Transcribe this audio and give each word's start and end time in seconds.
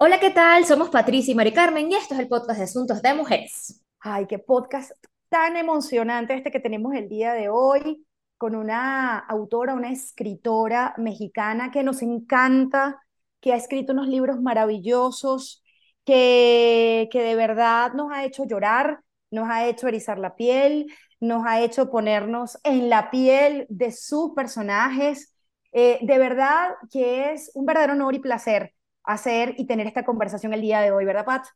Hola, 0.00 0.20
¿qué 0.20 0.30
tal? 0.30 0.64
Somos 0.64 0.90
Patricia 0.90 1.32
y 1.32 1.34
Mari 1.34 1.52
Carmen 1.52 1.90
y 1.90 1.96
esto 1.96 2.14
es 2.14 2.20
el 2.20 2.28
podcast 2.28 2.58
de 2.58 2.64
Asuntos 2.66 3.02
de 3.02 3.14
Mujeres. 3.14 3.82
Ay, 3.98 4.26
qué 4.28 4.38
podcast 4.38 4.92
tan 5.28 5.56
emocionante 5.56 6.34
este 6.34 6.52
que 6.52 6.60
tenemos 6.60 6.94
el 6.94 7.08
día 7.08 7.32
de 7.32 7.48
hoy 7.48 8.06
con 8.36 8.54
una 8.54 9.18
autora, 9.18 9.74
una 9.74 9.90
escritora 9.90 10.94
mexicana 10.98 11.72
que 11.72 11.82
nos 11.82 12.00
encanta, 12.02 13.02
que 13.40 13.52
ha 13.52 13.56
escrito 13.56 13.92
unos 13.92 14.06
libros 14.06 14.40
maravillosos, 14.40 15.64
que, 16.04 17.08
que 17.10 17.20
de 17.20 17.34
verdad 17.34 17.92
nos 17.94 18.12
ha 18.12 18.24
hecho 18.24 18.44
llorar, 18.44 19.00
nos 19.32 19.50
ha 19.50 19.66
hecho 19.66 19.88
erizar 19.88 20.20
la 20.20 20.36
piel, 20.36 20.86
nos 21.18 21.44
ha 21.44 21.60
hecho 21.60 21.90
ponernos 21.90 22.56
en 22.62 22.88
la 22.88 23.10
piel 23.10 23.66
de 23.68 23.90
sus 23.90 24.30
personajes. 24.36 25.34
Eh, 25.72 25.98
de 26.02 26.18
verdad 26.18 26.68
que 26.92 27.32
es 27.32 27.50
un 27.54 27.66
verdadero 27.66 27.94
honor 27.94 28.14
y 28.14 28.20
placer 28.20 28.77
hacer 29.08 29.54
y 29.56 29.66
tener 29.66 29.86
esta 29.86 30.04
conversación 30.04 30.52
el 30.52 30.60
día 30.60 30.80
de 30.80 30.92
hoy, 30.92 31.04
¿verdad, 31.04 31.24
Pat? 31.24 31.46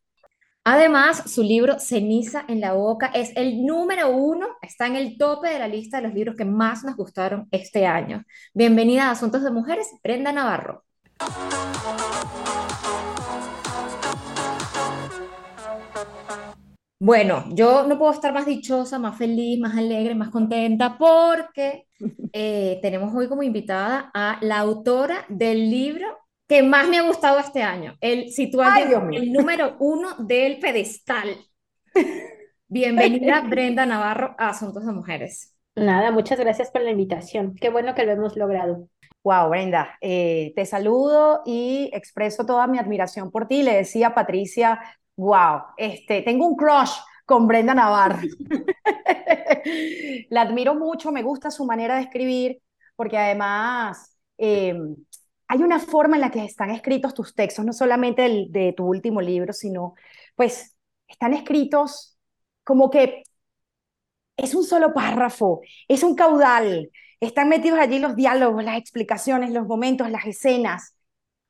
Además, 0.64 1.30
su 1.30 1.42
libro 1.42 1.78
Ceniza 1.78 2.44
en 2.48 2.60
la 2.60 2.72
Boca 2.72 3.10
es 3.12 3.32
el 3.36 3.66
número 3.66 4.10
uno, 4.10 4.46
está 4.62 4.86
en 4.86 4.96
el 4.96 5.18
tope 5.18 5.48
de 5.48 5.58
la 5.58 5.68
lista 5.68 5.98
de 5.98 6.04
los 6.04 6.14
libros 6.14 6.36
que 6.36 6.44
más 6.44 6.84
nos 6.84 6.96
gustaron 6.96 7.48
este 7.50 7.84
año. 7.84 8.24
Bienvenida 8.54 9.08
a 9.08 9.10
Asuntos 9.10 9.42
de 9.42 9.50
Mujeres, 9.50 9.88
Brenda 10.02 10.32
Navarro. 10.32 10.84
Bueno, 17.00 17.44
yo 17.50 17.84
no 17.88 17.98
puedo 17.98 18.12
estar 18.12 18.32
más 18.32 18.46
dichosa, 18.46 18.98
más 19.00 19.18
feliz, 19.18 19.58
más 19.58 19.76
alegre, 19.76 20.14
más 20.14 20.30
contenta 20.30 20.96
porque 20.96 21.86
eh, 22.32 22.78
tenemos 22.80 23.12
hoy 23.14 23.28
como 23.28 23.42
invitada 23.42 24.10
a 24.14 24.38
la 24.40 24.60
autora 24.60 25.26
del 25.28 25.68
libro 25.68 26.21
que 26.52 26.62
más 26.62 26.86
me 26.86 26.98
ha 26.98 27.02
gustado 27.02 27.38
este 27.38 27.62
año. 27.62 27.96
El 27.98 28.30
situar 28.30 28.82
el 29.10 29.32
número 29.32 29.76
uno 29.78 30.16
del 30.18 30.58
pedestal. 30.58 31.34
Bienvenida 32.68 33.40
Brenda 33.48 33.86
Navarro 33.86 34.34
a 34.36 34.50
Asuntos 34.50 34.84
de 34.84 34.92
Mujeres. 34.92 35.56
Nada, 35.74 36.10
muchas 36.10 36.38
gracias 36.38 36.70
por 36.70 36.82
la 36.82 36.90
invitación. 36.90 37.54
Qué 37.54 37.70
bueno 37.70 37.94
que 37.94 38.04
lo 38.04 38.12
hemos 38.12 38.36
logrado. 38.36 38.86
Wow, 39.24 39.48
Brenda, 39.48 39.96
eh, 40.02 40.52
te 40.54 40.66
saludo 40.66 41.40
y 41.46 41.88
expreso 41.94 42.44
toda 42.44 42.66
mi 42.66 42.78
admiración 42.78 43.30
por 43.30 43.48
ti. 43.48 43.62
Le 43.62 43.76
decía 43.76 44.08
a 44.08 44.14
Patricia, 44.14 44.78
wow, 45.16 45.62
este, 45.78 46.20
tengo 46.20 46.46
un 46.46 46.56
crush 46.56 46.98
con 47.24 47.48
Brenda 47.48 47.72
Navarro. 47.72 48.20
la 50.28 50.42
admiro 50.42 50.74
mucho, 50.74 51.12
me 51.12 51.22
gusta 51.22 51.50
su 51.50 51.64
manera 51.64 51.96
de 51.96 52.02
escribir, 52.02 52.60
porque 52.94 53.16
además 53.16 54.18
eh, 54.36 54.76
hay 55.52 55.62
una 55.62 55.78
forma 55.78 56.16
en 56.16 56.22
la 56.22 56.30
que 56.30 56.42
están 56.42 56.70
escritos 56.70 57.12
tus 57.12 57.34
textos, 57.34 57.62
no 57.62 57.74
solamente 57.74 58.24
el 58.24 58.50
de 58.50 58.72
tu 58.74 58.86
último 58.86 59.20
libro, 59.20 59.52
sino 59.52 59.94
pues 60.34 60.74
están 61.06 61.34
escritos 61.34 62.16
como 62.64 62.88
que 62.88 63.24
es 64.38 64.54
un 64.54 64.64
solo 64.64 64.94
párrafo, 64.94 65.60
es 65.88 66.04
un 66.04 66.14
caudal, 66.14 66.90
están 67.20 67.50
metidos 67.50 67.78
allí 67.78 67.98
los 67.98 68.16
diálogos, 68.16 68.64
las 68.64 68.78
explicaciones, 68.78 69.50
los 69.50 69.66
momentos, 69.66 70.10
las 70.10 70.24
escenas. 70.24 70.96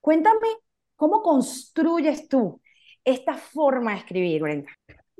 Cuéntame 0.00 0.48
cómo 0.96 1.22
construyes 1.22 2.26
tú 2.26 2.60
esta 3.04 3.34
forma 3.34 3.92
de 3.92 3.98
escribir, 3.98 4.42
Brenda. 4.42 4.70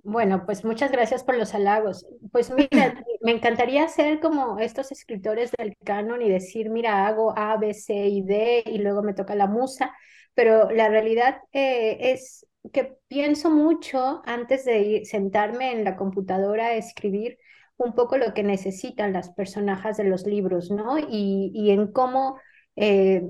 Bueno, 0.05 0.45
pues 0.47 0.65
muchas 0.65 0.91
gracias 0.91 1.23
por 1.23 1.37
los 1.39 1.55
halagos. 1.55 2.05
Pues 2.33 2.51
mira, 2.51 2.69
me 3.23 3.31
encantaría 3.33 3.87
ser 3.89 4.19
como 4.21 4.59
estos 4.59 4.91
escritores 4.91 5.53
del 5.57 5.77
canon 5.85 6.23
y 6.23 6.29
decir, 6.31 6.71
mira, 6.71 7.07
hago 7.07 7.37
A, 7.39 7.57
B, 7.57 7.73
C 7.75 7.95
y 8.09 8.23
D 8.23 8.65
y 8.67 8.79
luego 8.79 9.03
me 9.03 9.15
toca 9.15 9.35
la 9.37 9.47
musa, 9.47 9.93
pero 10.35 10.71
la 10.71 10.89
realidad 10.89 11.39
eh, 11.53 11.99
es 12.13 12.47
que 12.73 12.97
pienso 13.09 13.51
mucho 13.51 14.23
antes 14.25 14.65
de 14.65 15.03
sentarme 15.05 15.73
en 15.73 15.85
la 15.85 15.97
computadora 15.97 16.67
a 16.69 16.75
escribir 16.75 17.39
un 17.77 17.95
poco 17.95 18.17
lo 18.19 18.35
que 18.35 18.43
necesitan 18.43 19.13
las 19.13 19.31
personajes 19.31 19.97
de 19.97 20.05
los 20.05 20.27
libros, 20.27 20.71
¿no? 20.71 20.99
Y, 20.99 21.51
y 21.55 21.71
en 21.71 21.93
cómo 21.93 22.39
eh, 22.77 23.23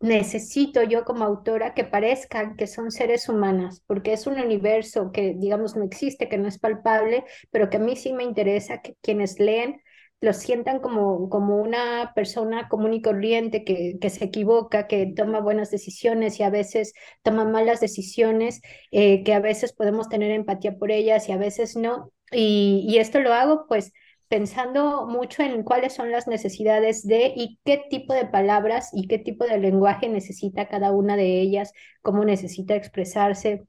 necesito 0.00 0.82
yo 0.82 1.04
como 1.04 1.24
autora 1.24 1.74
que 1.74 1.84
parezcan 1.84 2.56
que 2.56 2.66
son 2.66 2.90
seres 2.90 3.28
humanas, 3.28 3.82
porque 3.86 4.12
es 4.12 4.26
un 4.26 4.38
universo 4.40 5.12
que, 5.12 5.34
digamos, 5.36 5.76
no 5.76 5.84
existe, 5.84 6.28
que 6.28 6.38
no 6.38 6.48
es 6.48 6.58
palpable, 6.58 7.24
pero 7.50 7.70
que 7.70 7.76
a 7.76 7.80
mí 7.80 7.96
sí 7.96 8.12
me 8.12 8.24
interesa 8.24 8.80
que 8.82 8.96
quienes 9.02 9.38
leen 9.38 9.80
lo 10.20 10.34
sientan 10.34 10.80
como, 10.80 11.30
como 11.30 11.56
una 11.56 12.12
persona 12.14 12.68
común 12.68 12.92
y 12.94 13.00
corriente 13.02 13.64
que, 13.64 13.96
que 14.00 14.10
se 14.10 14.24
equivoca, 14.26 14.86
que 14.86 15.12
toma 15.16 15.40
buenas 15.40 15.70
decisiones 15.70 16.38
y 16.38 16.42
a 16.42 16.50
veces 16.50 16.92
toma 17.22 17.44
malas 17.46 17.80
decisiones, 17.80 18.60
eh, 18.90 19.24
que 19.24 19.32
a 19.34 19.40
veces 19.40 19.72
podemos 19.72 20.08
tener 20.10 20.30
empatía 20.30 20.76
por 20.76 20.90
ellas 20.90 21.28
y 21.28 21.32
a 21.32 21.38
veces 21.38 21.74
no. 21.76 22.12
Y, 22.32 22.84
y 22.88 22.98
esto 22.98 23.20
lo 23.20 23.32
hago 23.32 23.66
pues 23.66 23.92
pensando 24.30 25.06
mucho 25.06 25.42
en 25.42 25.64
cuáles 25.64 25.94
son 25.94 26.12
las 26.12 26.28
necesidades 26.28 27.06
de 27.06 27.34
y 27.36 27.60
qué 27.66 27.84
tipo 27.90 28.14
de 28.14 28.26
palabras 28.26 28.90
y 28.94 29.08
qué 29.08 29.18
tipo 29.18 29.44
de 29.44 29.58
lenguaje 29.58 30.08
necesita 30.08 30.68
cada 30.68 30.92
una 30.92 31.16
de 31.16 31.40
ellas, 31.42 31.72
cómo 32.02 32.24
necesita 32.24 32.76
expresarse, 32.76 33.66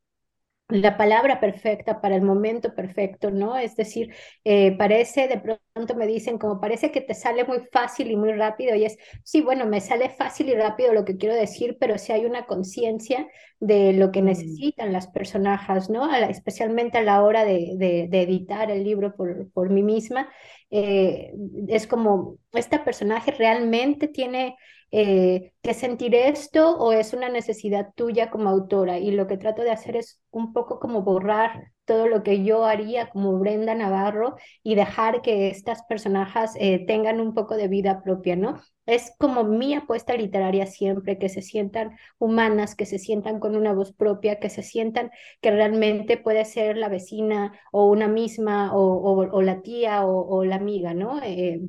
la 0.72 0.98
palabra 0.98 1.40
perfecta 1.40 2.02
para 2.02 2.16
el 2.16 2.22
momento 2.22 2.74
perfecto, 2.74 3.30
¿no? 3.30 3.58
Es 3.58 3.76
decir, 3.76 4.14
eh, 4.44 4.76
parece, 4.78 5.28
de 5.28 5.38
pronto 5.38 5.96
me 5.96 6.08
dicen, 6.08 6.38
como 6.38 6.59
parece 6.59 6.92
que 6.92 7.02
te 7.02 7.14
sale 7.14 7.44
muy 7.44 7.59
fácil 7.72 8.09
y 8.09 8.16
muy 8.16 8.34
rápido, 8.34 8.76
y 8.76 8.86
es, 8.86 8.98
sí, 9.24 9.42
bueno, 9.42 9.66
me 9.66 9.81
sale 9.81 10.10
fácil 10.10 10.50
y 10.50 10.56
rápido 10.56 10.94
lo 10.94 11.06
que 11.06 11.18
quiero 11.18 11.36
decir, 11.36 11.78
pero 11.80 11.98
si 11.98 12.14
hay 12.14 12.26
una 12.26 12.46
conciencia 12.46 13.28
de 13.60 13.94
lo 13.94 14.12
que 14.12 14.22
mm. 14.22 14.26
necesitan 14.26 14.94
las 14.94 15.08
personajes, 15.08 15.90
¿no? 15.90 16.14
especialmente 16.16 16.98
a 16.98 17.04
la 17.04 17.22
hora 17.22 17.46
de, 17.46 17.76
de, 17.78 18.22
editar 18.22 18.72
el 18.72 18.84
libro 18.84 19.16
por, 19.16 19.52
por 19.52 19.70
mí 19.70 19.84
misma, 19.84 20.30
eh, 20.72 21.34
es 21.68 21.86
como, 21.86 22.38
esta 22.54 22.84
personaje 22.84 23.31
realmente 23.31 24.08
tiene 24.08 24.56
eh, 24.91 25.53
que 25.62 25.74
sentir 25.74 26.13
esto 26.16 26.78
o 26.78 26.91
es 26.91 27.13
una 27.13 27.29
necesidad 27.29 27.91
tuya 27.96 28.29
como 28.29 28.50
autora. 28.50 29.00
Y 29.00 29.12
lo 29.12 29.28
que 29.28 29.38
trato 29.38 29.62
de 29.62 29.72
hacer 29.72 29.96
es 29.96 30.22
un 30.31 30.53
poco 30.53 30.79
como 30.79 31.02
borrar 31.02 31.72
todo 31.85 32.07
lo 32.07 32.24
que 32.24 32.44
yo 32.44 32.66
haría 32.66 33.09
como 33.09 33.38
Brenda 33.40 33.75
Navarro 33.75 34.35
y 34.63 34.75
dejar 34.75 35.22
que 35.22 35.50
estas 35.50 35.84
personajes 35.84 36.51
eh, 36.56 36.85
tengan 36.88 37.19
un 37.19 37.34
poco 37.34 37.56
de 37.57 37.68
vida 37.68 38.01
propia, 38.03 38.35
¿no? 38.35 38.62
Es 38.85 39.13
como 39.18 39.44
mi 39.44 39.74
apuesta 39.74 40.16
literaria 40.16 40.66
siempre, 40.68 41.18
que 41.18 41.30
se 41.30 41.41
sientan 41.41 41.97
humanas, 42.18 42.75
que 42.75 42.85
se 42.85 43.00
sientan 43.00 43.40
con 43.40 43.56
una 43.56 43.74
voz 43.74 43.94
propia, 43.94 44.40
que 44.40 44.50
se 44.50 44.63
sientan 44.63 45.12
que 45.41 45.51
realmente 45.51 46.18
puede 46.18 46.46
ser 46.46 46.78
la 46.78 46.90
vecina 46.90 47.53
o 47.72 47.90
una 47.90 48.07
misma 48.07 48.72
o, 48.74 49.41
la 49.41 49.62
tía 49.62 50.06
o, 50.06 50.44
la 50.46 50.56
amiga, 50.56 50.94
¿no? 50.94 51.22
Eh, 51.24 51.62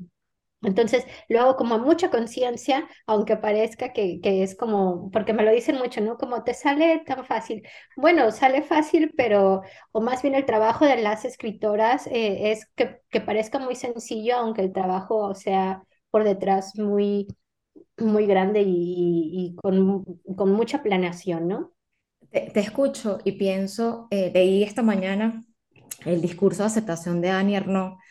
entonces 0.62 1.05
lo 1.28 1.41
hago 1.41 1.56
como 1.56 1.78
mucha 1.78 2.11
conciencia, 2.11 2.89
aunque 3.06 3.37
parezca 3.37 3.93
que, 3.93 4.21
que, 4.21 4.43
es 4.43 4.55
como, 4.55 5.11
porque 5.11 5.33
me 5.33 5.43
lo 5.43 5.50
dicen 5.50 5.77
mucho, 5.77 6.00
¿no? 6.00 6.17
Como 6.17 6.45
te 6.45 6.55
sale 6.55 7.03
tan 7.05 7.25
fácil. 7.25 7.62
Bueno, 7.97 8.31
sale 8.31 8.62
fácil, 8.62 9.12
pero, 9.17 9.62
o 9.91 10.00
más 10.00 10.23
bien 10.23 10.34
el 10.34 10.47
trabajo 10.47 10.87
de 10.87 11.03
las 11.03 11.25
escritoras 11.25 12.06
eh, 12.06 12.53
es 12.53 12.67
que, 12.77 13.00
que, 13.11 13.21
parezca 13.21 13.59
muy 13.59 13.75
sencillo, 13.75 14.37
aunque 14.37 14.62
el 14.62 14.73
trabajo 14.73 15.34
sea 15.34 15.83
por 16.11 16.25
detrás 16.25 16.77
muy, 16.79 17.27
muy 17.99 18.27
grande 18.27 18.62
y, 18.65 19.56
con, 19.56 20.05
con, 20.37 20.53
mucha 20.53 20.83
planeación, 20.83 21.49
¿no? 21.49 21.73
Te, 22.31 22.61
escucho 22.61 23.19
y 23.25 23.33
pienso, 23.33 24.06
eh, 24.11 24.31
leí 24.33 24.62
esta 24.62 24.83
mañana 24.83 25.44
el 26.05 26.21
discurso 26.21 26.62
de 26.62 26.69
aceptación 26.69 27.21
de 27.21 27.31
Annie 27.31 27.56
Ernaux 27.56 28.02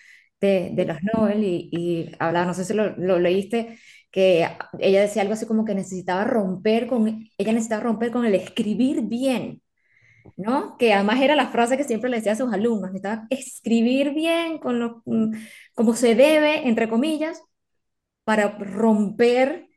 de, 0.41 0.85
los 0.85 0.97
Nobel 1.03 1.43
y, 1.43 1.69
y 1.71 2.11
hablaba, 2.19 2.47
no 2.47 2.53
sé 2.53 2.65
si 2.65 2.73
lo, 2.73 2.95
lo, 2.97 3.19
leíste, 3.19 3.77
que 4.11 4.47
ella 4.79 5.01
decía 5.01 5.21
algo 5.21 5.35
así 5.35 5.45
como 5.45 5.65
que 5.65 5.75
necesitaba 5.75 6.23
romper 6.25 6.87
con, 6.87 7.07
ella 7.37 7.53
necesitaba 7.53 7.83
romper 7.83 8.11
con 8.11 8.25
el 8.25 8.35
escribir 8.35 9.03
bien, 9.03 9.61
¿no? 10.37 10.77
Que 10.77 10.93
además 10.93 11.21
era 11.21 11.35
la 11.35 11.49
frase 11.49 11.77
que 11.77 11.83
siempre 11.85 12.09
le 12.09 12.17
decía 12.17 12.33
a 12.33 12.35
sus 12.35 12.53
alumnos, 12.53 12.91
necesitaba 12.91 13.27
escribir 13.29 14.13
bien 14.13 14.59
con 14.59 14.79
lo, 14.79 15.03
mm, 15.05 15.33
como 15.75 15.95
se 15.95 16.15
debe, 16.15 16.67
entre 16.67 16.89
comillas, 16.89 17.41
para 18.23 18.49
romper 18.59 19.67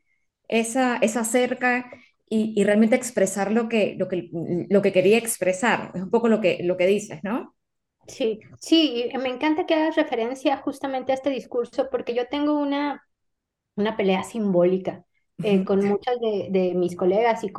esa, 0.47 0.97
esa 0.97 1.23
cerca 1.25 1.91
y, 2.29 2.53
y, 2.59 2.63
realmente 2.63 2.95
expresar 2.95 3.51
lo 3.51 3.69
que, 3.69 3.95
lo, 3.99 4.07
que, 4.07 4.29
lo 4.69 4.81
que 4.81 4.93
quería 4.93 5.17
expresar. 5.17 5.91
Es 5.95 6.01
un 6.03 6.09
poco 6.11 6.27
lo 6.29 6.41
que, 6.41 6.59
lo 6.63 6.77
que 6.77 6.87
dices, 6.87 7.19
¿no? 7.23 7.54
Sí, 8.07 8.39
sí, 8.59 9.09
me 9.19 9.29
encanta 9.29 9.65
que 9.65 9.73
hagas 9.73 9.95
referencia 9.95 10.57
justamente 10.57 11.11
a 11.11 11.15
este 11.15 11.29
discurso 11.29 11.89
porque 11.89 12.13
yo 12.13 12.27
tengo 12.27 12.53
una, 12.53 13.03
una 13.75 13.97
pelea 13.97 14.23
simbólica 14.23 15.05
eh, 15.43 15.63
con 15.65 15.83
muchas 15.85 16.19
de, 16.19 16.73
mis 16.75 16.95
colegas 16.95 17.43
y 17.43 17.51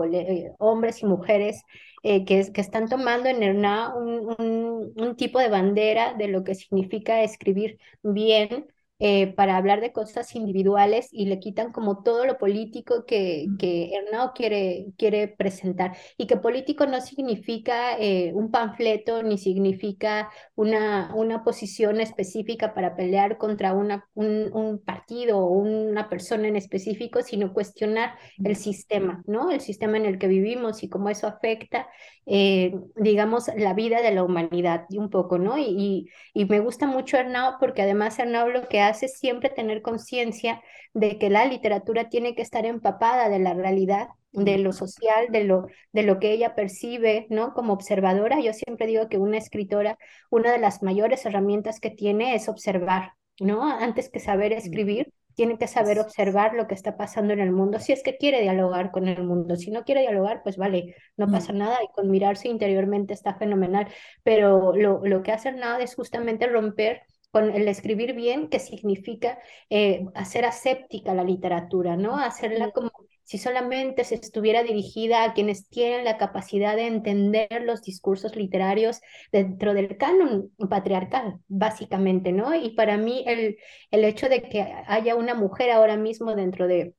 hombres 0.59 1.03
y 1.03 1.07
mujeres 1.07 1.63
eh, 2.03 2.25
que, 2.25 2.53
que 2.53 2.61
están 2.61 2.89
tomando 2.89 3.29
en 3.29 3.43
ERNA 3.43 3.95
un, 3.97 4.93
un, 4.97 5.17
tipo 5.17 5.41
de 5.41 5.49
bandera 5.49 6.15
de 6.15 6.29
lo 6.29 6.45
que 6.45 6.55
significa 6.55 7.23
escribir 7.23 7.79
bien 8.03 8.67
eh, 8.99 9.35
para 9.35 9.57
hablar 9.57 9.81
de 9.81 9.93
cosas 9.93 10.35
individuales 10.35 11.09
y 11.13 11.27
le 11.27 11.39
quitan 11.39 11.73
como 11.73 12.03
todo 12.03 12.25
lo 12.27 12.39
político 12.39 13.05
que, 13.07 13.53
que 13.59 13.93
Hernao 13.95 14.33
quiere, 14.35 14.87
quiere 14.97 15.29
presentar. 15.29 15.97
Y 16.17 16.27
que 16.27 16.37
político 16.37 16.87
no 16.87 17.01
significa 17.01 17.99
eh, 17.99 18.33
un 18.35 18.51
panfleto 18.51 19.23
ni 19.23 19.39
significa 19.39 20.31
una, 20.55 21.13
una 21.15 21.45
posición 21.45 22.01
específica 22.01 22.75
para 22.75 22.97
pelear 22.97 23.39
contra 23.39 23.73
una, 23.75 24.09
un, 24.15 24.51
un 24.53 24.79
partido 24.79 25.39
o 25.39 25.47
una 25.59 26.09
persona 26.09 26.49
en 26.49 26.57
específico, 26.57 27.23
sino 27.23 27.53
cuestionar 27.53 28.15
el 28.43 28.57
sistema, 28.57 29.23
¿no? 29.27 29.51
El 29.51 29.61
sistema 29.61 29.97
en 29.97 30.07
el 30.07 30.19
que 30.19 30.29
vivimos 30.29 30.83
y 30.83 30.89
cómo 30.89 31.11
eso 31.11 31.27
afecta, 31.27 31.89
eh, 32.27 32.75
digamos, 32.97 33.49
la 33.57 33.75
vida 33.75 34.03
de 34.03 34.13
la 34.13 34.25
humanidad 34.25 34.87
y 34.89 34.99
un 34.99 35.11
poco, 35.11 35.39
¿no? 35.39 35.59
Y, 35.59 35.65
y, 35.65 36.43
y 36.43 36.45
me 36.47 36.61
gusta 36.61 36.87
mucho 36.87 37.17
Hernao 37.17 37.57
porque 37.61 37.83
además 37.83 38.19
Hernao 38.19 38.49
lo 38.49 38.69
que 38.69 38.81
hace 38.89 39.09
siempre 39.09 39.51
tener 39.51 39.83
conciencia 39.83 40.63
de 40.95 41.19
que 41.19 41.31
la 41.31 41.45
literatura 41.45 42.09
tiene 42.09 42.35
que 42.35 42.43
estar 42.43 42.67
empapada 42.67 43.29
de 43.29 43.39
la 43.39 43.55
realidad, 43.55 44.09
de 44.33 44.59
lo 44.59 44.73
social, 44.73 45.27
de 45.31 45.45
lo, 45.45 45.67
de 45.93 46.03
lo 46.03 46.19
que 46.19 46.33
ella 46.33 46.55
percibe, 46.55 47.27
¿no? 47.31 47.55
Como 47.55 47.73
observadora, 47.73 48.41
yo 48.41 48.53
siempre 48.53 48.87
digo 48.87 49.09
que 49.09 49.19
una 49.19 49.39
escritora, 49.39 49.99
una 50.31 50.53
de 50.53 50.59
las 50.59 50.83
mayores 50.83 51.25
herramientas 51.25 51.81
que 51.81 51.91
tiene 51.91 52.35
es 52.35 52.49
observar, 52.49 53.13
¿no? 53.41 53.63
Antes 53.63 54.11
que 54.11 54.21
saber 54.21 54.53
escribir, 54.53 55.13
tiene 55.37 55.59
que 55.59 55.69
saber 55.69 56.01
observar 56.01 56.55
lo 56.55 56.67
que 56.67 56.75
está 56.75 56.97
pasando 56.97 57.35
en 57.35 57.41
el 57.41 57.53
mundo, 57.53 57.79
si 57.79 57.93
es 57.93 58.03
que 58.03 58.17
quiere 58.17 58.41
dialogar 58.41 58.91
con 58.91 59.07
el 59.07 59.23
mundo. 59.23 59.57
Si 59.57 59.71
no 59.71 59.85
quiere 59.85 60.01
dialogar, 60.01 60.43
pues 60.43 60.57
vale, 60.57 60.97
no 61.19 61.31
pasa 61.31 61.53
nada 61.53 61.79
y 61.85 61.89
con 61.93 62.11
mirarse 62.11 62.49
interiormente 62.49 63.13
está 63.13 63.35
fenomenal. 63.35 63.87
Pero 64.23 64.75
lo, 64.75 65.05
lo 65.05 65.23
que 65.23 65.33
hace 65.33 65.53
nada 65.53 65.83
es 65.83 65.95
justamente 65.95 66.47
romper 66.47 67.03
con 67.37 67.55
el 67.55 67.69
escribir 67.69 68.15
bien, 68.15 68.49
que 68.49 68.59
significa 68.59 69.39
eh, 69.69 70.07
hacer 70.15 70.47
aséptica 70.47 71.13
la 71.13 71.23
literatura, 71.23 71.95
¿no? 71.95 72.17
Hacerla 72.19 72.71
como 72.71 72.91
si 73.25 73.37
solamente 73.37 74.05
se 74.05 74.15
estuviera 74.15 74.63
dirigida 74.63 75.23
a 75.23 75.35
quienes 75.35 75.69
tienen 75.69 76.07
la 76.07 76.17
capacidad 76.17 76.77
de 76.77 76.87
entender 76.87 77.63
los 77.63 77.83
discursos 77.83 78.37
literarios 78.37 79.03
dentro 79.33 79.75
del 79.75 79.99
canon 79.99 80.51
patriarcal, 80.71 81.39
básicamente, 81.47 82.33
¿no? 82.33 82.55
Y 82.55 82.71
para 82.71 82.97
mí 82.97 83.23
el, 83.27 83.59
el 83.91 84.05
hecho 84.07 84.31
de 84.31 84.41
que 84.41 84.63
haya 84.87 85.15
una 85.15 85.35
mujer 85.35 85.73
ahora 85.73 85.99
mismo 85.99 86.35
dentro 86.35 86.67
de 86.67 86.95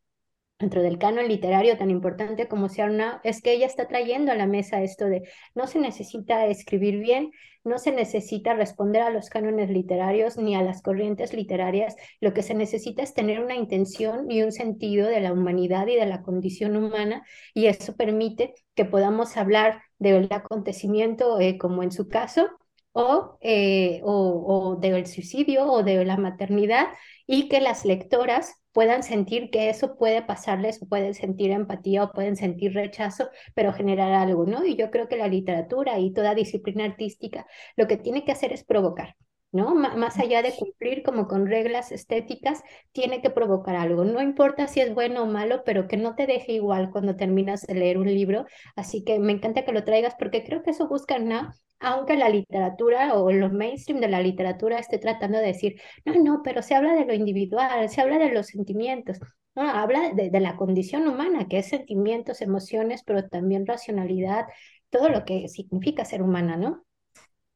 dentro 0.59 0.81
del 0.81 0.98
canon 0.98 1.27
literario 1.27 1.77
tan 1.77 1.92
importante 1.92 2.48
como 2.48 2.68
una 2.80 3.21
es 3.24 3.42
que 3.42 3.54
ella 3.54 3.65
está 3.68 3.88
trayendo 3.88 4.31
a 4.31 4.36
la 4.36 4.48
mesa 4.48 4.81
esto 4.81 5.06
de 5.06 5.30
no 5.56 5.68
se 5.68 5.80
necesita 5.80 6.45
escribir 6.48 7.00
bien, 7.00 7.31
no 7.63 7.77
se 7.77 7.92
necesita 7.92 8.54
responder 8.54 9.01
a 9.04 9.09
los 9.09 9.30
cánones 9.30 9.69
literarios 9.69 10.38
ni 10.38 10.56
a 10.56 10.62
las 10.62 10.81
corrientes 10.81 11.33
literarias, 11.33 11.95
lo 12.21 12.33
que 12.33 12.44
se 12.44 12.54
necesita 12.54 13.04
es 13.04 13.13
tener 13.13 13.39
una 13.39 13.56
intención 13.56 14.31
y 14.31 14.42
un 14.42 14.51
sentido 14.51 15.07
de 15.07 15.21
la 15.21 15.33
humanidad 15.33 15.88
y 15.88 15.95
de 15.95 16.06
la 16.06 16.24
condición 16.24 16.75
humana 16.75 17.24
y 17.54 17.68
eso 17.68 17.95
permite 17.95 18.54
que 18.75 18.86
podamos 18.86 19.38
hablar 19.38 19.81
del 20.00 20.27
acontecimiento 20.31 21.39
eh, 21.39 21.57
como 21.57 21.83
en 21.83 21.92
su 21.92 22.07
caso 22.07 22.48
o, 22.94 23.38
eh, 23.42 24.01
o, 24.04 24.71
o 24.71 24.75
del 24.77 25.06
suicidio 25.06 25.71
o 25.71 25.83
de 25.83 26.04
la 26.04 26.18
maternidad 26.18 26.88
y 27.27 27.48
que 27.48 27.62
las 27.62 27.86
lectoras 27.86 28.56
puedan 28.78 29.02
sentir 29.02 29.50
que 29.50 29.72
eso 29.72 29.98
puede 29.98 30.22
pasarles, 30.22 30.80
o 30.84 30.86
pueden 30.88 31.16
sentir 31.16 31.50
empatía 31.50 32.04
o 32.04 32.12
pueden 32.12 32.36
sentir 32.36 32.76
rechazo, 32.76 33.28
pero 33.56 33.74
generar 33.74 34.12
algo, 34.14 34.46
¿no? 34.46 34.64
Y 34.66 34.76
yo 34.76 34.92
creo 34.92 35.08
que 35.08 35.18
la 35.18 35.28
literatura 35.28 35.98
y 35.98 36.14
toda 36.14 36.36
disciplina 36.36 36.86
artística 36.86 37.48
lo 37.76 37.88
que 37.88 37.98
tiene 37.98 38.24
que 38.24 38.34
hacer 38.34 38.54
es 38.54 38.64
provocar. 38.64 39.16
¿no? 39.52 39.74
más 39.74 40.20
allá 40.20 40.44
de 40.44 40.54
cumplir 40.56 41.02
como 41.02 41.28
con 41.28 41.48
reglas 41.48 41.92
estéticas, 41.92 42.62
tiene 42.92 43.20
que 43.22 43.32
provocar 43.32 43.76
algo. 43.76 44.04
No 44.04 44.22
importa 44.22 44.68
si 44.68 44.82
es 44.82 44.94
bueno 44.94 45.24
o 45.24 45.26
malo, 45.26 45.64
pero 45.66 45.88
que 45.88 45.98
no 45.98 46.14
te 46.14 46.28
deje 46.28 46.52
igual 46.52 46.92
cuando 46.92 47.16
terminas 47.16 47.66
de 47.66 47.74
leer 47.74 47.98
un 47.98 48.06
libro. 48.06 48.46
Así 48.76 49.04
que 49.04 49.18
me 49.18 49.32
encanta 49.32 49.66
que 49.66 49.72
lo 49.72 49.86
traigas 49.86 50.14
porque 50.20 50.44
creo 50.44 50.62
que 50.62 50.70
eso 50.72 50.88
busca, 50.88 51.18
¿no? 51.18 51.52
Aunque 51.80 52.16
la 52.18 52.30
literatura 52.30 53.14
o 53.16 53.32
los 53.32 53.52
mainstream 53.54 54.00
de 54.02 54.08
la 54.10 54.22
literatura 54.22 54.80
esté 54.80 54.98
tratando 55.00 55.38
de 55.40 55.48
decir, 55.48 55.82
no, 56.06 56.14
no, 56.24 56.42
pero 56.44 56.62
se 56.62 56.76
habla 56.76 56.94
de 56.96 57.06
lo 57.06 57.14
individual, 57.14 57.90
se 57.90 58.02
habla 58.02 58.18
de 58.20 58.32
los 58.34 58.48
sentimientos, 58.48 59.20
no, 59.56 59.64
habla 59.70 60.12
de, 60.14 60.30
de 60.30 60.40
la 60.40 60.56
condición 60.58 61.08
humana, 61.08 61.48
que 61.48 61.60
es 61.60 61.68
sentimientos, 61.70 62.42
emociones, 62.42 63.04
pero 63.06 63.28
también 63.28 63.66
racionalidad, 63.68 64.46
todo 64.90 65.10
lo 65.10 65.26
que 65.26 65.48
significa 65.50 66.06
ser 66.06 66.22
humana, 66.24 66.58
¿no? 66.58 66.84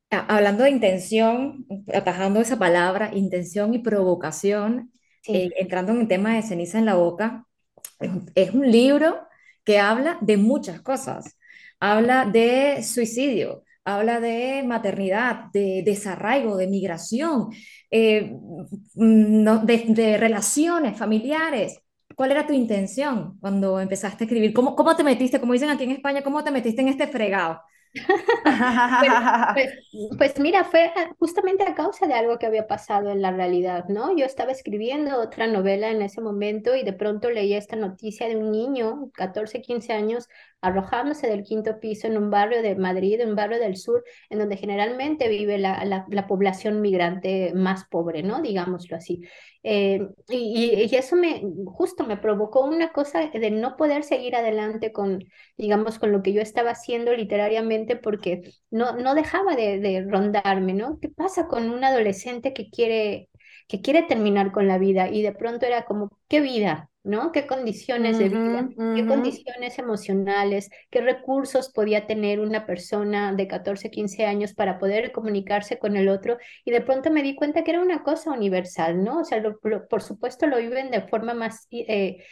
Hablando 0.10 0.64
de 0.66 0.72
intención, 0.72 1.66
atajando 1.94 2.42
esa 2.42 2.60
palabra, 2.60 3.12
intención 3.14 3.74
y 3.74 3.80
provocación, 3.80 4.92
Sí. 5.22 5.32
eh, 5.32 5.54
entrando 5.56 5.94
en 5.94 6.02
el 6.02 6.08
tema 6.10 6.36
de 6.36 6.42
ceniza 6.42 6.78
en 6.80 6.86
la 6.86 6.96
boca, 6.96 7.46
es 8.00 8.10
un 8.12 8.32
es 8.36 8.52
un 8.54 8.72
libro 8.72 9.20
que 9.66 9.80
habla 9.80 10.18
de 10.22 10.38
muchas 10.38 10.82
cosas. 10.82 11.38
Habla 11.80 12.26
de 12.26 12.84
suicidio, 12.84 13.64
habla 13.86 14.20
de 14.20 14.64
maternidad, 14.64 15.46
de 15.54 15.84
desarraigo, 15.86 16.58
de 16.58 16.68
migración, 16.68 17.50
eh, 17.90 18.32
mm, 18.96 19.44
no- 19.44 19.60
de, 19.66 19.86
de 19.90 20.18
relaciones 20.18 20.98
familiares. 20.98 21.80
¿Cuál 22.16 22.32
era 22.32 22.46
tu 22.48 22.54
intención 22.54 23.38
cuando 23.40 23.80
empezaste 23.80 24.24
a 24.24 24.28
escribir? 24.28 24.54
¿Cómo, 24.54 24.76
cómo 24.76 24.96
te 24.96 25.04
metiste, 25.04 25.40
como 25.40 25.54
dicen 25.54 25.70
aquí 25.70 25.84
en 25.86 25.92
España, 25.92 26.24
cómo 26.24 26.44
te 26.44 26.52
metiste 26.52 26.82
en 26.82 26.90
este 26.90 27.08
fregado? 27.08 27.62
Pues, 28.98 29.14
pues, 29.54 29.72
pues 30.18 30.40
mira, 30.40 30.64
fue 30.64 30.92
justamente 31.20 31.64
a 31.64 31.76
causa 31.76 32.08
de 32.08 32.14
algo 32.14 32.38
que 32.38 32.46
había 32.46 32.68
pasado 32.68 33.10
en 33.12 33.22
la 33.22 33.32
realidad, 33.32 33.86
¿no? 33.90 34.16
Yo 34.16 34.26
estaba 34.26 34.52
escribiendo 34.52 35.20
otra 35.20 35.48
novela 35.48 35.90
en 35.92 36.02
ese 36.02 36.22
momento 36.22 36.76
y 36.76 36.84
de 36.84 36.94
pronto 36.94 37.30
leí 37.32 37.54
esta 37.54 37.76
noticia 37.76 38.28
de 38.28 38.38
un 38.38 38.52
niño, 38.52 39.10
14, 39.14 39.62
15 39.62 39.94
años, 39.94 40.30
arrojándose 40.62 41.28
del 41.28 41.44
quinto 41.44 41.80
piso 41.80 42.08
en 42.08 42.18
un 42.18 42.30
barrio 42.30 42.62
de 42.62 42.76
Madrid, 42.76 43.20
un 43.26 43.36
barrio 43.36 43.60
del 43.60 43.78
sur, 43.78 44.04
en 44.30 44.40
donde 44.40 44.58
generalmente 44.58 45.28
vive 45.30 45.58
la, 45.58 45.84
la, 45.86 46.06
la 46.10 46.28
población 46.28 46.82
migrante 46.82 47.54
más 47.56 47.86
pobre, 47.90 48.24
¿no? 48.24 48.42
Digámoslo 48.42 48.96
así. 48.98 49.22
Eh, 49.64 50.08
y 50.30 50.88
y 50.92 50.96
eso 50.96 51.16
me, 51.16 51.44
justo 51.66 52.06
me 52.06 52.18
provocó 52.18 52.66
una 52.66 52.92
cosa 52.92 53.28
de 53.30 53.52
no 53.52 53.76
poder 53.78 54.04
seguir 54.04 54.36
adelante 54.36 54.92
con 54.92 55.24
digamos, 55.58 56.00
con 56.00 56.12
lo 56.12 56.24
que 56.24 56.34
yo 56.34 56.42
estaba 56.42 56.72
haciendo 56.72 57.14
literariamente 57.14 57.96
porque 57.96 58.42
no, 58.72 58.94
no 58.98 59.16
dejaba 59.16 59.56
de, 59.56 59.80
de 59.80 60.06
rondarme, 60.08 60.74
¿no? 60.74 61.00
¿Qué 61.00 61.10
pasa 61.10 61.48
con 61.48 61.70
un 61.70 61.84
adolescente 61.84 62.54
que 62.54 62.70
quiere, 62.70 63.30
que 63.68 63.82
quiere 63.82 64.04
terminar 64.04 64.52
con 64.52 64.68
la 64.68 64.78
vida? 64.78 65.10
Y 65.10 65.22
de 65.22 65.34
pronto 65.34 65.66
era 65.66 65.86
como, 65.86 66.10
¿qué 66.28 66.42
vida? 66.42 66.91
¿No? 67.04 67.32
¿Qué 67.32 67.48
condiciones 67.48 68.20
de 68.20 68.30
vida? 68.30 68.70
¿Qué 68.94 69.08
condiciones 69.08 69.80
emocionales? 69.80 70.70
¿Qué 70.92 71.02
recursos 71.02 71.72
podía 71.74 72.06
tener 72.06 72.40
una 72.40 72.68
persona 72.68 73.34
de 73.34 73.48
14, 73.48 73.90
15 73.90 74.26
años 74.26 74.54
para 74.54 74.78
poder 74.78 75.12
comunicarse 75.12 75.80
con 75.80 75.96
el 75.98 76.10
otro? 76.10 76.38
Y 76.64 76.70
de 76.72 76.82
pronto 76.82 77.10
me 77.10 77.24
di 77.24 77.34
cuenta 77.36 77.64
que 77.64 77.72
era 77.72 77.82
una 77.82 78.04
cosa 78.04 78.32
universal, 78.32 79.04
¿no? 79.04 79.22
O 79.22 79.24
sea, 79.26 79.40
lo- 79.40 79.60
lo- 79.64 79.88
por 79.88 80.04
supuesto 80.04 80.46
lo 80.46 80.58
viven 80.58 80.92
de 80.92 81.02
forma 81.02 81.34
más 81.34 81.68
eh, 81.72 82.24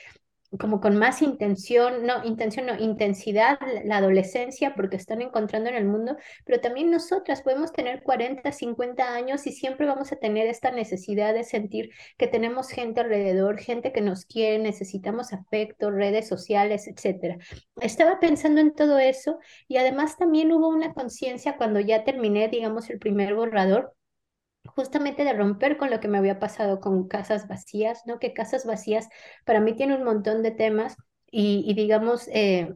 como 0.57 0.81
con 0.81 0.97
más 0.97 1.21
intención, 1.21 2.05
no, 2.05 2.23
intención, 2.25 2.65
no, 2.65 2.77
intensidad, 2.77 3.59
la 3.83 3.97
adolescencia, 3.97 4.73
porque 4.75 4.95
están 4.95 5.21
encontrando 5.21 5.69
en 5.69 5.75
el 5.75 5.85
mundo, 5.85 6.17
pero 6.45 6.59
también 6.59 6.89
nosotras 6.89 7.41
podemos 7.41 7.71
tener 7.71 8.01
40 8.01 8.51
50 8.51 9.13
años 9.13 9.45
y 9.47 9.51
siempre 9.51 9.85
vamos 9.85 10.11
a 10.11 10.15
tener 10.15 10.47
esta 10.47 10.71
necesidad 10.71 11.33
de 11.33 11.43
sentir 11.43 11.91
que 12.17 12.27
tenemos 12.27 12.69
gente 12.69 13.01
alrededor, 13.01 13.59
gente 13.59 13.91
que 13.91 14.01
nos 14.01 14.25
quiere, 14.25 14.59
necesitamos 14.59 15.33
afecto, 15.33 15.91
redes 15.91 16.27
sociales, 16.27 16.87
etcétera. 16.87 17.37
Estaba 17.81 18.19
pensando 18.19 18.61
en 18.61 18.73
todo 18.73 18.97
eso 18.99 19.39
y 19.67 19.77
además 19.77 20.17
también 20.17 20.51
hubo 20.51 20.69
una 20.69 20.93
conciencia 20.93 21.57
cuando 21.57 21.79
ya 21.79 22.03
terminé, 22.03 22.47
digamos, 22.47 22.89
el 22.89 22.99
primer 22.99 23.35
borrador 23.35 23.93
justamente 24.75 25.23
de 25.23 25.33
romper 25.33 25.77
con 25.77 25.89
lo 25.89 25.99
que 25.99 26.07
me 26.07 26.17
había 26.17 26.39
pasado 26.39 26.79
con 26.79 27.07
Casas 27.07 27.47
Vacías, 27.47 28.03
¿no? 28.05 28.19
Que 28.19 28.33
Casas 28.33 28.65
Vacías 28.65 29.09
para 29.45 29.59
mí 29.61 29.75
tiene 29.75 29.95
un 29.95 30.03
montón 30.03 30.43
de 30.43 30.51
temas 30.51 30.95
y, 31.31 31.73
digamos, 31.75 32.27
eh, 32.33 32.75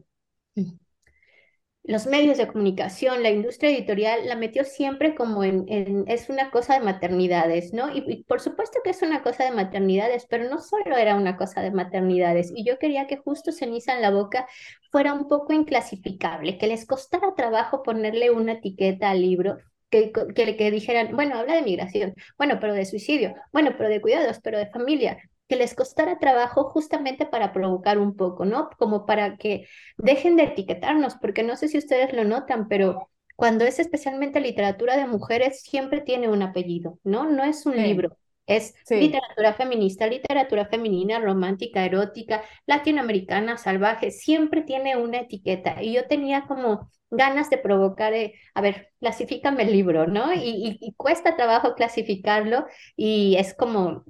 los 1.86 2.06
medios 2.06 2.38
de 2.38 2.46
comunicación, 2.48 3.22
la 3.22 3.30
industria 3.30 3.70
editorial 3.70 4.26
la 4.26 4.36
metió 4.36 4.64
siempre 4.64 5.14
como 5.14 5.44
en, 5.44 5.64
en- 5.68 6.04
es 6.08 6.28
una 6.30 6.50
cosa 6.50 6.74
de 6.74 6.80
maternidades, 6.80 7.72
¿no? 7.74 7.94
Y, 7.94 8.02
y 8.08 8.24
por 8.24 8.40
supuesto 8.40 8.78
que 8.82 8.90
es 8.90 9.02
una 9.02 9.22
cosa 9.22 9.44
de 9.44 9.50
maternidades, 9.50 10.26
pero 10.28 10.48
no 10.48 10.60
solo 10.60 10.96
era 10.96 11.14
una 11.16 11.36
cosa 11.36 11.60
de 11.62 11.70
maternidades. 11.72 12.50
Y 12.56 12.64
yo 12.64 12.78
quería 12.78 13.06
que 13.06 13.18
justo 13.18 13.52
Ceniza 13.52 13.94
en 13.94 14.00
la 14.02 14.10
Boca 14.10 14.46
fuera 14.90 15.12
un 15.12 15.28
poco 15.28 15.52
inclasificable, 15.52 16.56
que 16.58 16.66
les 16.68 16.86
costara 16.86 17.34
trabajo 17.34 17.82
ponerle 17.82 18.30
una 18.30 18.52
etiqueta 18.52 19.10
al 19.10 19.20
libro. 19.20 19.58
Que, 19.94 20.10
que, 20.34 20.56
que 20.56 20.70
dijeran, 20.72 21.14
bueno, 21.14 21.36
habla 21.38 21.54
de 21.54 21.62
migración, 21.62 22.14
bueno, 22.36 22.58
pero 22.60 22.74
de 22.74 22.84
suicidio, 22.84 23.34
bueno, 23.52 23.74
pero 23.78 23.88
de 23.88 24.00
cuidados, 24.00 24.40
pero 24.42 24.58
de 24.58 24.66
familia, 24.66 25.18
que 25.48 25.54
les 25.56 25.74
costara 25.74 26.18
trabajo 26.18 26.64
justamente 26.64 27.26
para 27.26 27.52
provocar 27.52 27.98
un 27.98 28.16
poco, 28.16 28.44
¿no? 28.44 28.70
Como 28.78 29.06
para 29.06 29.36
que 29.36 29.68
dejen 29.96 30.34
de 30.36 30.44
etiquetarnos, 30.44 31.14
porque 31.16 31.44
no 31.44 31.56
sé 31.56 31.68
si 31.68 31.78
ustedes 31.78 32.12
lo 32.12 32.24
notan, 32.24 32.66
pero 32.68 33.08
cuando 33.36 33.64
es 33.64 33.78
especialmente 33.78 34.40
literatura 34.40 34.96
de 34.96 35.06
mujeres, 35.06 35.62
siempre 35.62 36.00
tiene 36.00 36.28
un 36.28 36.42
apellido, 36.42 36.98
¿no? 37.04 37.24
No 37.30 37.44
es 37.44 37.64
un 37.66 37.76
Sí. 37.76 37.82
libro. 37.82 38.16
Es 38.46 38.74
literatura 38.92 39.54
feminista, 39.54 40.06
literatura 40.06 40.66
femenina, 40.66 41.18
romántica, 41.18 41.84
erótica, 41.84 42.42
latinoamericana, 42.66 43.56
salvaje, 43.56 44.10
siempre 44.10 44.62
tiene 44.62 44.96
una 44.96 45.20
etiqueta. 45.20 45.82
Y 45.82 45.94
yo 45.94 46.06
tenía 46.06 46.46
como 46.46 46.90
ganas 47.16 47.50
de 47.50 47.58
provocar, 47.58 48.12
eh, 48.14 48.34
a 48.54 48.60
ver, 48.60 48.92
clasifícame 49.00 49.64
el 49.64 49.72
libro, 49.72 50.06
¿no? 50.06 50.32
Y, 50.32 50.78
y, 50.80 50.94
cuesta 50.96 51.36
trabajo 51.36 51.74
clasificarlo 51.74 52.66
y 52.96 53.36
es 53.36 53.54
como, 53.54 54.04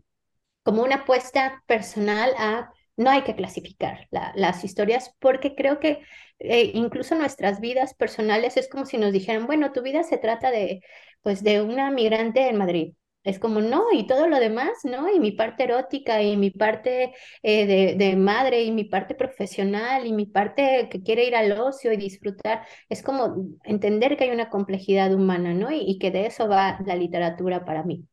como 0.63 0.83
una 0.83 0.97
apuesta 0.97 1.63
personal 1.67 2.33
a 2.39 2.71
no 2.97 3.11
hay 3.11 3.23
que 3.23 3.35
clasificar 3.35 4.09
las 4.11 4.65
historias 4.65 5.15
porque 5.19 5.55
creo 5.55 5.81
que 5.81 6.01
eh, 6.39 6.71
incluso 6.75 7.15
nuestras 7.15 7.61
vidas 7.61 7.95
personales 7.95 8.57
es 8.57 8.69
como 8.69 8.87
si 8.87 8.99
nos 8.99 9.13
dijeran, 9.13 9.47
bueno, 9.47 9.73
tu 9.73 9.83
vida 9.83 10.03
se 10.05 10.19
trata 10.19 10.51
de, 10.51 10.83
pues, 11.23 11.43
de 11.43 11.63
una 11.63 11.91
migrante 11.91 12.49
en 12.49 12.57
Madrid. 12.57 12.95
Es 13.25 13.39
como, 13.39 13.61
no, 13.61 13.87
y 13.93 14.07
todo 14.07 14.29
lo 14.29 14.39
demás, 14.39 14.71
¿no? 14.85 15.11
Y 15.13 15.19
mi 15.19 15.33
parte 15.33 15.65
erótica, 15.65 16.23
y 16.23 16.37
mi 16.37 16.51
parte 16.51 17.15
eh, 17.43 17.67
de, 17.67 17.95
de, 17.97 18.17
madre, 18.17 18.63
y 18.63 18.71
mi 18.71 18.85
parte 18.85 19.15
profesional, 19.15 20.07
y 20.07 20.13
mi 20.13 20.27
parte 20.27 20.89
que 20.91 21.03
quiere 21.03 21.25
ir 21.27 21.35
al 21.37 21.53
ocio 21.59 21.93
y 21.93 21.97
disfrutar. 21.97 22.67
Es 22.89 23.03
como 23.03 23.49
entender 23.65 24.17
que 24.17 24.25
hay 24.25 24.31
una 24.31 24.51
complejidad 24.51 25.13
humana, 25.15 25.55
¿no? 25.55 25.69
y 25.73 25.99
que 25.99 26.11
de 26.11 26.27
eso 26.27 26.49
va 26.49 26.79
la 26.87 26.97
literatura 26.97 27.65
para 27.65 27.83
mí. 27.83 28.07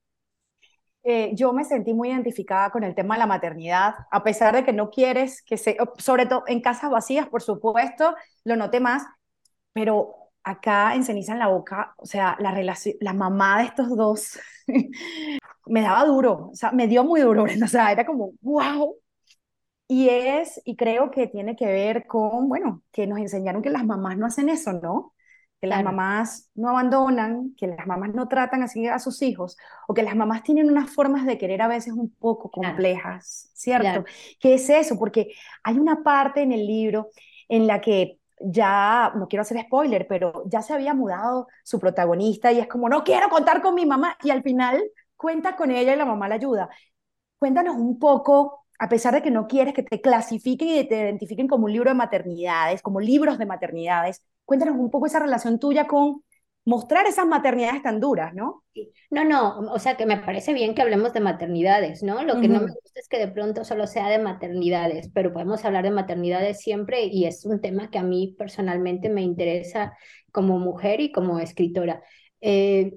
Eh, 1.03 1.31
yo 1.33 1.51
me 1.51 1.63
sentí 1.63 1.93
muy 1.93 2.09
identificada 2.09 2.69
con 2.69 2.83
el 2.83 2.93
tema 2.93 3.15
de 3.15 3.19
la 3.19 3.25
maternidad, 3.27 3.95
a 4.11 4.23
pesar 4.23 4.53
de 4.55 4.63
que 4.63 4.71
no 4.73 4.91
quieres 4.91 5.41
que 5.41 5.57
se, 5.57 5.75
sobre 5.97 6.27
todo 6.27 6.43
en 6.47 6.61
casas 6.61 6.91
vacías, 6.91 7.27
por 7.27 7.41
supuesto, 7.41 8.15
lo 8.43 8.55
noté 8.55 8.79
más, 8.79 9.03
pero 9.73 10.20
acá 10.43 10.95
en 10.95 11.03
Ceniza 11.03 11.33
en 11.33 11.39
la 11.39 11.47
Boca, 11.47 11.93
o 11.97 12.05
sea, 12.05 12.35
la 12.39 12.51
relación, 12.51 12.95
la 12.99 13.13
mamá 13.13 13.59
de 13.59 13.65
estos 13.65 13.95
dos 13.95 14.39
me 15.67 15.81
daba 15.81 16.05
duro, 16.05 16.49
o 16.51 16.55
sea, 16.55 16.71
me 16.71 16.87
dio 16.87 17.03
muy 17.03 17.21
duro, 17.21 17.43
o 17.63 17.67
sea, 17.67 17.91
era 17.91 18.05
como, 18.05 18.33
wow. 18.41 18.95
Y 19.87 20.09
es, 20.09 20.61
y 20.65 20.75
creo 20.77 21.11
que 21.11 21.27
tiene 21.27 21.55
que 21.55 21.65
ver 21.65 22.07
con, 22.07 22.47
bueno, 22.47 22.83
que 22.91 23.07
nos 23.07 23.19
enseñaron 23.19 23.61
que 23.61 23.69
las 23.69 23.85
mamás 23.85 24.17
no 24.17 24.25
hacen 24.25 24.49
eso, 24.49 24.73
¿no? 24.73 25.13
que 25.61 25.67
las 25.67 25.83
mamás 25.83 26.49
no 26.55 26.69
abandonan, 26.69 27.53
que 27.55 27.67
las 27.67 27.85
mamás 27.85 28.15
no 28.15 28.27
tratan 28.27 28.63
así 28.63 28.87
a 28.87 28.97
sus 28.97 29.21
hijos, 29.21 29.57
o 29.87 29.93
que 29.93 30.01
las 30.01 30.15
mamás 30.15 30.41
tienen 30.41 30.71
unas 30.71 30.89
formas 30.89 31.23
de 31.27 31.37
querer 31.37 31.61
a 31.61 31.67
veces 31.67 31.93
un 31.93 32.09
poco 32.09 32.49
complejas, 32.49 33.51
¿cierto? 33.53 34.03
¿Qué 34.39 34.55
es 34.55 34.67
eso? 34.71 34.97
Porque 34.97 35.33
hay 35.61 35.77
una 35.77 36.01
parte 36.01 36.41
en 36.41 36.51
el 36.51 36.65
libro 36.65 37.09
en 37.47 37.67
la 37.67 37.79
que 37.79 38.17
ya, 38.43 39.11
no 39.15 39.27
quiero 39.27 39.41
hacer 39.41 39.61
spoiler, 39.61 40.07
pero 40.07 40.43
ya 40.47 40.61
se 40.61 40.73
había 40.73 40.93
mudado 40.93 41.47
su 41.63 41.79
protagonista 41.79 42.51
y 42.51 42.59
es 42.59 42.67
como, 42.67 42.89
no 42.89 43.03
quiero 43.03 43.29
contar 43.29 43.61
con 43.61 43.75
mi 43.75 43.85
mamá, 43.85 44.17
y 44.23 44.29
al 44.31 44.43
final 44.43 44.81
cuenta 45.15 45.55
con 45.55 45.71
ella 45.71 45.93
y 45.93 45.97
la 45.97 46.05
mamá 46.05 46.27
la 46.27 46.35
ayuda. 46.35 46.69
Cuéntanos 47.39 47.75
un 47.75 47.99
poco 47.99 48.65
a 48.79 48.89
pesar 48.89 49.13
de 49.13 49.21
que 49.21 49.31
no 49.31 49.47
quieres 49.47 49.73
que 49.75 49.83
te 49.83 50.01
clasifiquen 50.01 50.67
y 50.69 50.87
te 50.87 50.97
identifiquen 50.97 51.47
como 51.47 51.65
un 51.65 51.73
libro 51.73 51.91
de 51.91 51.95
maternidades, 51.95 52.81
como 52.81 52.99
libros 52.99 53.37
de 53.37 53.45
maternidades, 53.45 54.21
Cuéntanos 54.51 54.75
un 54.77 54.91
poco 54.91 55.05
esa 55.05 55.19
relación 55.19 55.59
tuya 55.59 55.87
con 55.87 56.23
mostrar 56.63 57.07
esas 57.07 57.25
maternidades 57.25 57.81
tan 57.81 57.99
duras, 57.99 58.33
¿no? 58.33 58.63
No, 59.09 59.23
no, 59.23 59.59
o 59.71 59.79
sea 59.79 59.97
que 59.97 60.05
me 60.05 60.17
parece 60.17 60.53
bien 60.53 60.75
que 60.75 60.81
hablemos 60.81 61.11
de 61.13 61.19
maternidades, 61.19 62.03
¿no? 62.03 62.23
Lo 62.23 62.39
que 62.39 62.47
no 62.47 62.59
me 62.59 62.71
gusta 62.71 62.99
es 62.99 63.07
que 63.07 63.17
de 63.17 63.27
pronto 63.27 63.63
solo 63.63 63.87
sea 63.87 64.09
de 64.09 64.19
maternidades, 64.19 65.09
pero 65.13 65.33
podemos 65.33 65.65
hablar 65.65 65.83
de 65.83 65.91
maternidades 65.91 66.59
siempre 66.59 67.05
y 67.05 67.25
es 67.25 67.45
un 67.45 67.61
tema 67.61 67.89
que 67.89 67.97
a 67.97 68.03
mí 68.03 68.35
personalmente 68.37 69.09
me 69.09 69.21
interesa 69.21 69.97
como 70.31 70.59
mujer 70.59 71.01
y 71.01 71.11
como 71.11 71.39
escritora. 71.39 72.03
Eh, 72.41 72.93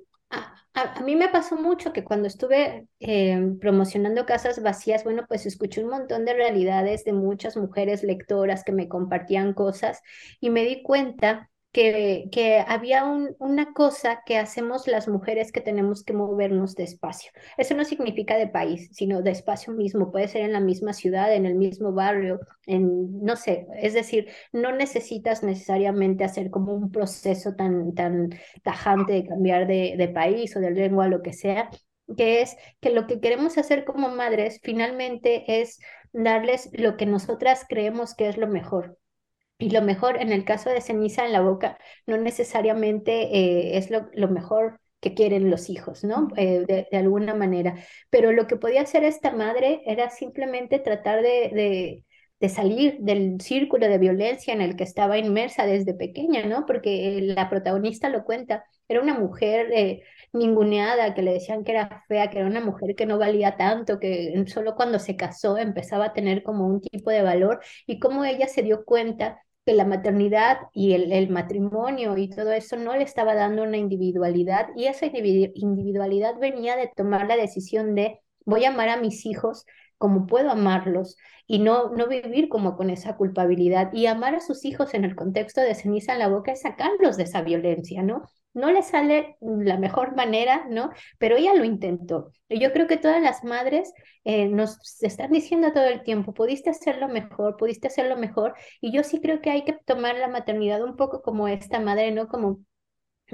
a, 0.74 1.00
mí 1.02 1.16
me 1.16 1.28
pasó 1.28 1.56
mucho 1.56 1.92
que 1.92 2.04
cuando 2.04 2.28
estuve 2.28 2.86
eh, 3.00 3.52
promocionando 3.60 4.26
Casas 4.26 4.62
Vacías, 4.62 5.04
bueno, 5.04 5.24
pues 5.26 5.46
escuché 5.46 5.82
un 5.82 5.90
montón 5.90 6.24
de 6.24 6.34
realidades 6.34 7.04
de 7.04 7.12
muchas 7.12 7.56
mujeres 7.56 8.02
lectoras 8.02 8.62
que 8.62 8.72
me 8.72 8.88
compartían 8.88 9.54
cosas 9.54 10.00
y 10.40 10.50
me 10.50 10.64
di 10.64 10.82
cuenta 10.82 11.50
que, 11.74 12.64
había 12.68 13.04
una 13.04 13.72
cosa 13.72 14.22
que 14.24 14.38
hacemos 14.38 14.86
las 14.86 15.08
mujeres 15.08 15.50
que 15.50 15.60
tenemos 15.60 16.04
que 16.04 16.12
movernos 16.12 16.76
despacio. 16.76 17.32
Eso 17.58 17.74
no 17.74 17.84
significa 17.84 18.36
de 18.36 18.46
país, 18.46 18.90
sino 18.92 19.22
de 19.22 19.32
espacio 19.32 19.72
mismo. 19.72 20.12
Puede 20.12 20.28
ser 20.28 20.42
en 20.42 20.52
la 20.52 20.60
misma 20.60 20.92
ciudad, 20.92 21.34
en 21.34 21.46
el 21.46 21.56
mismo 21.56 21.92
barrio, 21.92 22.38
en, 22.66 23.20
no 23.24 23.34
sé, 23.34 23.66
es 23.76 23.92
decir, 23.92 24.28
no 24.52 24.70
necesitas 24.72 25.42
necesariamente 25.42 26.22
hacer 26.24 26.50
como 26.50 26.74
un 26.74 26.92
proceso 26.92 27.54
tan, 27.56 27.94
tan 27.94 28.30
tajante 28.62 29.12
de 29.12 29.26
cambiar 29.26 29.66
de, 29.66 29.96
de 29.98 30.08
país 30.08 30.56
o 30.56 30.60
de 30.60 30.70
lengua, 30.70 31.08
lo 31.08 31.22
que 31.22 31.32
sea, 31.32 31.70
que 32.16 32.42
es 32.42 32.56
que 32.80 32.90
lo 32.90 33.08
que 33.08 33.20
queremos 33.20 33.58
hacer 33.58 33.84
como 33.84 34.10
madres 34.10 34.60
finalmente 34.62 35.60
es 35.60 35.80
darles 36.12 36.70
lo 36.72 36.96
que 36.96 37.06
nosotras 37.06 37.66
creemos 37.68 38.14
que 38.14 38.28
es 38.28 38.36
lo 38.36 38.46
mejor 38.46 38.98
y 39.58 39.70
lo 39.70 39.82
mejor, 39.82 40.20
en 40.20 40.32
el 40.32 40.44
caso 40.44 40.70
de 40.70 40.80
ceniza 40.80 41.24
en 41.24 41.32
la 41.32 41.40
boca, 41.40 41.78
no 42.06 42.16
necesariamente 42.16 43.12
eh, 43.36 43.78
es 43.78 43.90
lo, 43.90 44.28
mejor 44.28 44.80
que 45.00 45.14
quieren 45.14 45.50
los 45.50 45.70
hijos, 45.70 46.02
¿no? 46.04 46.28
Eh, 46.36 46.64
de, 46.90 46.96
alguna 46.96 47.34
manera. 47.34 47.76
Pero 48.10 48.32
lo 48.32 48.46
que 48.46 48.56
podía 48.56 48.82
hacer 48.82 49.04
esta 49.04 49.32
madre 49.32 49.82
era 49.86 50.10
simplemente 50.10 50.78
tratar 50.80 51.22
de, 51.22 52.02
de, 52.40 52.48
salir 52.48 52.98
del 53.00 53.40
círculo 53.40 53.88
de 53.88 53.96
violencia 53.96 54.52
en 54.52 54.60
el 54.60 54.76
que 54.76 54.84
estaba 54.84 55.16
inmersa 55.18 55.64
desde 55.66 55.94
pequeña, 55.94 56.44
¿no? 56.44 56.66
Porque 56.66 57.18
la 57.22 57.48
protagonista 57.48 58.10
lo 58.10 58.24
cuenta, 58.24 58.64
era 58.88 59.00
una 59.00 59.18
mujer 59.18 59.70
eh, 59.72 60.02
ninguneada, 60.34 61.14
que 61.14 61.22
le 61.22 61.32
decían 61.32 61.64
que 61.64 61.72
era 61.72 62.04
fea, 62.08 62.30
que 62.30 62.38
era 62.38 62.46
una 62.46 62.60
mujer 62.60 62.94
que 62.96 63.06
no 63.06 63.18
valía 63.18 63.56
tanto, 63.56 63.98
que 64.00 64.44
solo 64.48 64.74
cuando 64.74 64.98
se 64.98 65.16
casó 65.16 65.58
empezaba 65.58 66.06
a 66.06 66.12
tener 66.12 66.42
como 66.42 66.66
un 66.66 66.80
tipo 66.80 67.10
de 67.10 67.22
valor 67.22 67.60
y 67.86 67.98
cómo 67.98 68.24
ella 68.24 68.48
se 68.48 68.62
dio 68.62 68.84
cuenta 68.84 69.40
que 69.64 69.74
la 69.74 69.84
maternidad 69.84 70.58
y 70.72 70.92
el, 70.92 71.30
matrimonio 71.30 72.16
y 72.18 72.28
todo 72.28 72.52
eso 72.52 72.76
no 72.76 72.94
le 72.96 73.04
estaba 73.04 73.34
dando 73.34 73.62
una 73.62 73.78
individualidad 73.78 74.68
y 74.76 74.86
esa 74.86 75.06
individualidad 75.06 76.38
venía 76.38 76.76
de 76.76 76.90
tomar 76.94 77.26
la 77.26 77.36
decisión 77.36 77.94
de 77.94 78.20
voy 78.44 78.64
a 78.64 78.68
amar 78.68 78.90
a 78.90 78.98
mis 78.98 79.24
hijos 79.26 79.64
como 79.96 80.26
puedo 80.26 80.50
amarlos 80.50 81.16
y 81.46 81.60
no, 81.60 81.90
no 81.90 82.08
vivir 82.08 82.48
como 82.48 82.76
con 82.76 82.90
esa 82.90 83.16
culpabilidad 83.16 83.92
y 83.92 84.06
amar 84.06 84.34
a 84.34 84.40
sus 84.40 84.64
hijos 84.64 84.92
en 84.94 85.04
el 85.04 85.16
contexto 85.16 85.60
de 85.62 85.74
ceniza 85.74 86.12
en 86.12 86.18
la 86.18 86.28
boca 86.28 86.52
es 86.52 86.62
sacarlos 86.62 87.16
de 87.16 87.24
esa 87.24 87.42
violencia, 87.42 88.02
¿no? 88.02 88.22
No 88.54 88.70
le 88.72 88.82
sale 88.82 89.36
la 89.40 89.76
mejor 89.78 90.14
manera, 90.16 90.66
¿no? 90.70 90.90
Pero 91.18 91.36
ella 91.36 91.54
lo 91.54 91.64
intentó. 91.64 92.32
Yo 92.48 92.72
creo 92.72 92.86
que 92.86 92.96
todas 92.96 93.20
las 93.20 93.44
madres 93.44 93.92
eh, 94.24 94.46
nos 94.48 94.78
están 95.02 95.32
diciendo 95.32 95.72
todo 95.72 95.84
el 95.86 96.02
tiempo, 96.02 96.32
pudiste 96.34 96.70
hacerlo 96.70 97.08
mejor, 97.08 97.56
pudiste 97.56 97.88
hacerlo 97.88 98.16
mejor. 98.16 98.54
Y 98.80 98.92
yo 98.92 99.02
sí 99.04 99.20
creo 99.20 99.40
que 99.40 99.50
hay 99.50 99.64
que 99.64 99.72
tomar 99.84 100.16
la 100.16 100.28
maternidad 100.28 100.82
un 100.84 100.96
poco 100.96 101.20
como 101.22 101.48
esta 101.48 101.80
madre, 101.80 102.12
¿no? 102.12 102.28
Como 102.28 102.60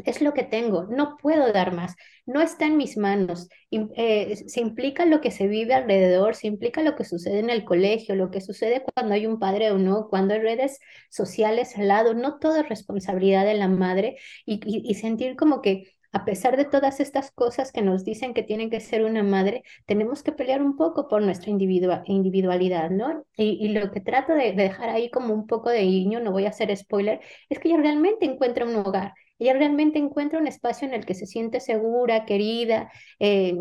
es 0.04 0.20
lo 0.22 0.34
que 0.34 0.42
tengo, 0.42 0.84
no 0.84 1.16
puedo 1.16 1.52
dar 1.52 1.74
más, 1.74 1.96
no 2.26 2.40
está 2.40 2.66
en 2.66 2.76
mis 2.76 2.96
manos. 2.96 3.48
Eh, 3.70 4.36
se 4.46 4.60
implica 4.60 5.04
lo 5.06 5.20
que 5.20 5.30
se 5.30 5.46
vive 5.48 5.74
alrededor, 5.74 6.34
se 6.34 6.46
implica 6.46 6.82
lo 6.82 6.96
que 6.96 7.04
sucede 7.04 7.38
en 7.40 7.50
el 7.50 7.64
colegio, 7.64 8.14
lo 8.14 8.30
que 8.30 8.40
sucede 8.40 8.82
cuando 8.94 9.14
hay 9.14 9.26
un 9.26 9.38
padre 9.38 9.70
o 9.72 9.78
no, 9.78 10.08
cuando 10.08 10.34
hay 10.34 10.40
redes 10.40 10.78
sociales 11.10 11.76
al 11.76 11.88
lado, 11.88 12.14
no 12.14 12.38
todo 12.38 12.56
es 12.56 12.68
responsabilidad 12.68 13.44
de 13.44 13.54
la 13.54 13.68
madre 13.68 14.16
y, 14.46 14.94
sentir 14.94 15.36
como 15.36 15.60
que 15.62 15.94
a 16.12 16.24
pesar 16.24 16.56
de 16.56 16.64
todas 16.64 17.00
estas 17.00 17.30
cosas 17.30 17.72
que 17.72 17.82
nos 17.82 18.04
dicen 18.04 18.34
que 18.34 18.42
tienen 18.42 18.68
que 18.70 18.80
ser 18.80 19.04
una 19.04 19.22
madre, 19.22 19.62
tenemos 19.86 20.22
que 20.22 20.32
pelear 20.32 20.60
un 20.60 20.76
poco 20.76 21.06
por 21.08 21.22
nuestra 21.22 21.50
individualidad, 21.50 22.90
¿no? 22.90 23.24
Y, 23.36 23.68
lo 23.68 23.90
que 23.92 24.00
trato 24.00 24.34
de, 24.34 24.52
dejar 24.52 24.90
ahí 24.90 25.10
como 25.10 25.32
un 25.34 25.46
poco 25.46 25.70
de 25.70 25.82
guiño, 25.82 26.20
no 26.20 26.32
voy 26.32 26.46
a 26.46 26.50
hacer 26.50 26.76
spoiler, 26.76 27.20
es 27.48 27.58
que 27.60 27.68
ella 27.68 27.78
realmente 27.78 28.26
encuentra 28.26 28.66
un 28.66 28.76
hogar 28.76 29.14
ella 29.40 29.54
realmente 29.54 29.98
encuentra 29.98 30.38
un 30.38 30.46
espacio 30.46 30.86
en 30.86 30.94
el 30.94 31.04
que 31.06 31.14
se 31.14 31.26
siente 31.26 31.60
segura, 31.60 32.24
querida, 32.26 32.90
eh, 33.18 33.56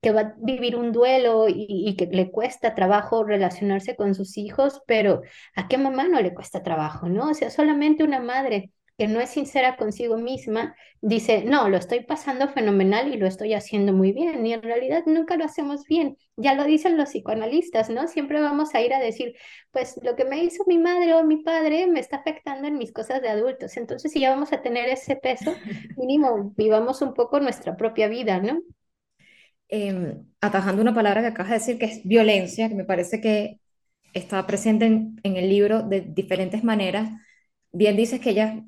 que 0.00 0.12
va 0.12 0.20
a 0.20 0.34
vivir 0.38 0.76
un 0.76 0.92
duelo 0.92 1.46
y, 1.48 1.96
que 1.96 2.06
le 2.06 2.30
cuesta 2.30 2.74
trabajo 2.74 3.24
relacionarse 3.24 3.96
con 3.96 4.14
sus 4.14 4.36
hijos, 4.38 4.82
pero 4.86 5.22
¿a 5.56 5.68
qué 5.68 5.78
mamá 5.78 6.08
no 6.08 6.20
le 6.20 6.34
cuesta 6.34 6.62
trabajo, 6.62 7.08
no? 7.08 7.30
O 7.30 7.34
sea, 7.34 7.50
solamente 7.50 8.04
una 8.04 8.20
madre 8.20 8.72
que 8.98 9.06
no 9.06 9.20
es 9.20 9.30
sincera 9.30 9.76
consigo 9.76 10.18
misma, 10.18 10.74
dice, 11.00 11.44
no, 11.44 11.68
lo 11.68 11.76
estoy 11.76 12.00
pasando 12.00 12.48
fenomenal 12.48 13.14
y 13.14 13.16
lo 13.16 13.28
estoy 13.28 13.54
haciendo 13.54 13.92
muy 13.92 14.10
bien, 14.10 14.44
y 14.44 14.52
en 14.52 14.60
realidad 14.60 15.04
nunca 15.06 15.36
lo 15.36 15.44
hacemos 15.44 15.84
bien. 15.84 16.16
Ya 16.36 16.54
lo 16.54 16.64
dicen 16.64 16.96
los 16.96 17.10
psicoanalistas, 17.10 17.90
¿no? 17.90 18.08
Siempre 18.08 18.40
vamos 18.40 18.74
a 18.74 18.82
ir 18.82 18.92
a 18.92 18.98
decir, 18.98 19.36
pues 19.70 20.00
lo 20.02 20.16
que 20.16 20.24
me 20.24 20.42
hizo 20.42 20.64
mi 20.66 20.78
madre 20.78 21.14
o 21.14 21.22
mi 21.22 21.36
padre 21.44 21.86
me 21.86 22.00
está 22.00 22.16
afectando 22.16 22.66
en 22.66 22.76
mis 22.76 22.92
cosas 22.92 23.22
de 23.22 23.28
adultos. 23.28 23.76
Entonces, 23.76 24.10
si 24.10 24.18
ya 24.20 24.30
vamos 24.30 24.52
a 24.52 24.62
tener 24.62 24.88
ese 24.88 25.14
peso, 25.14 25.54
mínimo 25.96 26.52
vivamos 26.56 27.00
un 27.00 27.14
poco 27.14 27.38
nuestra 27.38 27.76
propia 27.76 28.08
vida, 28.08 28.40
¿no? 28.40 28.60
Em, 29.68 30.26
atajando 30.40 30.82
una 30.82 30.94
palabra 30.94 31.20
que 31.20 31.28
acabas 31.28 31.50
de 31.50 31.58
decir, 31.58 31.78
que 31.78 31.84
es 31.86 32.00
violencia, 32.04 32.68
que 32.68 32.74
me 32.74 32.84
parece 32.84 33.20
que 33.20 33.60
está 34.12 34.44
presente 34.44 34.86
en, 34.86 35.20
en 35.22 35.36
el 35.36 35.48
libro 35.48 35.82
de 35.82 36.00
diferentes 36.00 36.64
maneras 36.64 37.10
bien 37.72 37.96
dices 37.96 38.20
que 38.20 38.30
ellas 38.30 38.62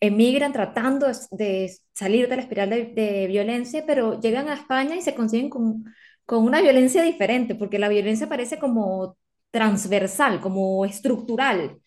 emigran 0.00 0.52
tratando 0.52 1.08
de 1.32 1.72
salir 1.92 2.28
de 2.28 2.36
la 2.36 2.42
espiral 2.42 2.70
de, 2.70 3.26
violencia, 3.28 3.84
pero 3.86 4.20
llegan 4.20 4.48
a 4.48 4.54
España 4.54 4.96
y 4.96 5.02
se 5.02 5.14
consiguen 5.14 5.50
con, 5.50 5.84
con 6.24 6.44
una 6.44 6.60
violencia 6.60 7.02
diferente, 7.02 7.54
porque 7.54 7.78
la 7.78 7.88
violencia 7.88 8.28
parece 8.28 8.58
como 8.58 9.16
transversal, 9.50 10.40
como 10.40 10.84
estructural, 10.84 11.80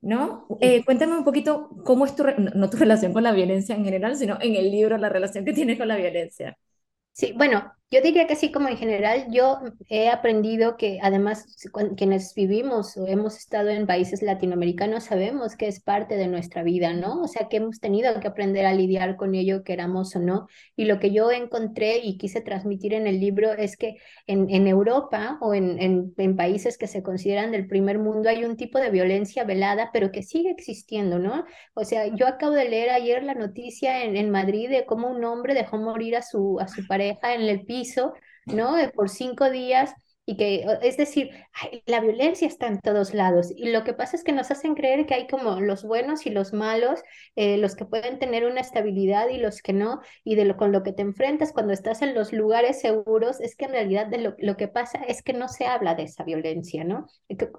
¿no? 0.00 0.46
Eh, 0.60 0.84
cuéntame 0.84 1.16
un 1.16 1.24
poquito 1.24 1.70
cómo 1.84 2.06
es 2.06 2.14
tu, 2.16 2.24
no 2.54 2.70
tu 2.70 2.76
relación 2.78 3.12
con 3.12 3.22
la 3.22 3.32
violencia 3.32 3.74
en 3.74 3.84
general, 3.84 4.16
sino 4.16 4.38
en 4.40 4.54
el 4.56 4.70
libro, 4.70 4.96
la 4.98 5.08
relación 5.08 5.44
que 5.44 5.52
tienes 5.52 5.78
con 5.78 5.88
la 5.88 5.96
violencia. 5.96 6.56
Sí, 7.12 7.32
bueno, 7.36 7.72
yo 7.92 8.00
diría 8.02 8.28
que 8.28 8.36
sí, 8.36 8.52
como 8.52 8.68
en 8.68 8.76
general, 8.76 9.26
yo 9.32 9.58
he 9.88 10.10
aprendido 10.10 10.76
que 10.76 11.00
además 11.02 11.44
quienes 11.96 12.32
vivimos 12.34 12.96
o 12.96 13.08
hemos 13.08 13.36
estado 13.36 13.68
en 13.70 13.84
países 13.88 14.22
latinoamericanos 14.22 15.04
sabemos 15.04 15.56
que 15.56 15.66
es 15.66 15.80
parte 15.80 16.16
de 16.16 16.28
nuestra 16.28 16.62
vida, 16.62 16.92
¿no? 16.94 17.20
O 17.20 17.26
sea, 17.26 17.48
que 17.48 17.56
hemos 17.56 17.80
tenido 17.80 18.20
que 18.20 18.28
aprender 18.28 18.64
a 18.64 18.74
lidiar 18.74 19.16
con 19.16 19.34
ello, 19.34 19.64
queramos 19.64 20.14
o 20.14 20.20
no. 20.20 20.46
Y 20.76 20.84
lo 20.84 21.00
que 21.00 21.10
yo 21.10 21.32
encontré 21.32 21.98
y 21.98 22.16
quise 22.16 22.40
transmitir 22.40 22.94
en 22.94 23.08
el 23.08 23.18
libro 23.18 23.50
es 23.54 23.76
que 23.76 23.96
en, 24.28 24.48
en 24.50 24.68
Europa 24.68 25.38
o 25.40 25.52
en, 25.52 25.80
en, 25.80 26.14
en 26.16 26.36
países 26.36 26.78
que 26.78 26.86
se 26.86 27.02
consideran 27.02 27.50
del 27.50 27.66
primer 27.66 27.98
mundo 27.98 28.28
hay 28.28 28.44
un 28.44 28.56
tipo 28.56 28.78
de 28.78 28.90
violencia 28.90 29.42
velada, 29.42 29.90
pero 29.92 30.12
que 30.12 30.22
sigue 30.22 30.50
existiendo, 30.50 31.18
¿no? 31.18 31.44
O 31.74 31.84
sea, 31.84 32.06
yo 32.14 32.28
acabo 32.28 32.52
de 32.52 32.68
leer 32.68 32.90
ayer 32.90 33.24
la 33.24 33.34
noticia 33.34 34.04
en, 34.04 34.16
en 34.16 34.30
Madrid 34.30 34.70
de 34.70 34.86
cómo 34.86 35.08
un 35.10 35.24
hombre 35.24 35.54
dejó 35.54 35.76
morir 35.76 36.14
a 36.14 36.22
su, 36.22 36.60
a 36.60 36.68
su 36.68 36.86
pareja 36.86 37.34
en 37.34 37.40
el 37.42 37.64
piso 37.66 37.79
¿no? 38.46 38.76
Por 38.94 39.08
cinco 39.08 39.50
días 39.50 39.94
y 40.30 40.36
que, 40.36 40.64
es 40.82 40.96
decir, 40.96 41.30
la 41.86 41.98
violencia 41.98 42.46
está 42.46 42.68
en 42.68 42.78
todos 42.78 43.14
lados 43.14 43.52
y 43.56 43.70
lo 43.70 43.82
que 43.82 43.94
pasa 43.94 44.14
es 44.14 44.22
que 44.22 44.30
nos 44.30 44.52
hacen 44.52 44.76
creer 44.76 45.04
que 45.04 45.14
hay 45.14 45.26
como 45.26 45.60
los 45.60 45.82
buenos 45.82 46.24
y 46.24 46.30
los 46.30 46.52
malos, 46.52 47.02
eh, 47.34 47.56
los 47.56 47.74
que 47.74 47.84
pueden 47.84 48.20
tener 48.20 48.46
una 48.46 48.60
estabilidad 48.60 49.28
y 49.28 49.38
los 49.38 49.60
que 49.60 49.72
no, 49.72 50.00
y 50.22 50.36
de 50.36 50.44
lo 50.44 50.56
con 50.56 50.70
lo 50.70 50.84
que 50.84 50.92
te 50.92 51.02
enfrentas 51.02 51.52
cuando 51.52 51.72
estás 51.72 52.00
en 52.02 52.14
los 52.14 52.32
lugares 52.32 52.80
seguros 52.80 53.40
es 53.40 53.56
que 53.56 53.64
en 53.64 53.72
realidad 53.72 54.06
de 54.06 54.18
lo, 54.18 54.36
lo 54.38 54.56
que 54.56 54.68
pasa 54.68 55.00
es 55.08 55.20
que 55.24 55.32
no 55.32 55.48
se 55.48 55.66
habla 55.66 55.96
de 55.96 56.04
esa 56.04 56.22
violencia, 56.22 56.84
¿no? 56.84 57.08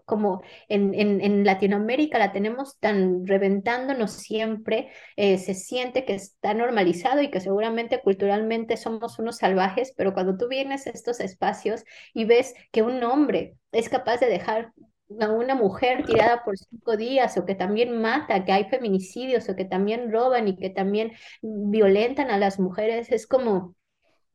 Como 0.06 0.42
en, 0.70 0.94
en, 0.94 1.20
en 1.20 1.44
Latinoamérica 1.44 2.20
la 2.20 2.32
tenemos 2.32 2.80
tan 2.80 3.28
reventándonos 3.28 4.14
siempre, 4.14 4.92
eh, 5.18 5.38
se 5.40 5.56
siente 5.56 6.06
que 6.06 6.14
está 6.14 6.54
normalizado 6.54 7.22
y 7.22 7.30
que 7.30 7.42
seguramente 7.42 8.00
culturalmente 8.00 8.78
somos 8.78 9.20
unos 9.20 9.40
salvajes, 9.40 9.94
pero 9.98 10.14
cuando 10.14 10.38
tú 10.38 10.48
vienes 10.48 10.88
a 10.88 10.92
estos 10.92 11.20
espacios 11.20 11.84
y 12.14 12.24
ves 12.24 12.56
que 12.72 12.82
un 12.82 13.04
hombre 13.04 13.56
es 13.72 13.90
capaz 13.90 14.20
de 14.20 14.28
dejar 14.28 14.72
a 15.20 15.30
una 15.30 15.56
mujer 15.56 16.06
tirada 16.06 16.44
por 16.44 16.58
cinco 16.58 16.96
días 16.96 17.38
o 17.38 17.46
que 17.46 17.56
también 17.56 18.02
mata, 18.02 18.46
que 18.46 18.52
hay 18.52 18.66
feminicidios 18.66 19.50
o 19.50 19.56
que 19.56 19.66
también 19.66 20.12
roban 20.12 20.48
y 20.48 20.56
que 20.56 20.70
también 20.70 21.12
violentan 21.42 22.30
a 22.32 22.38
las 22.38 22.60
mujeres, 22.60 23.12
es 23.12 23.28
como, 23.28 23.76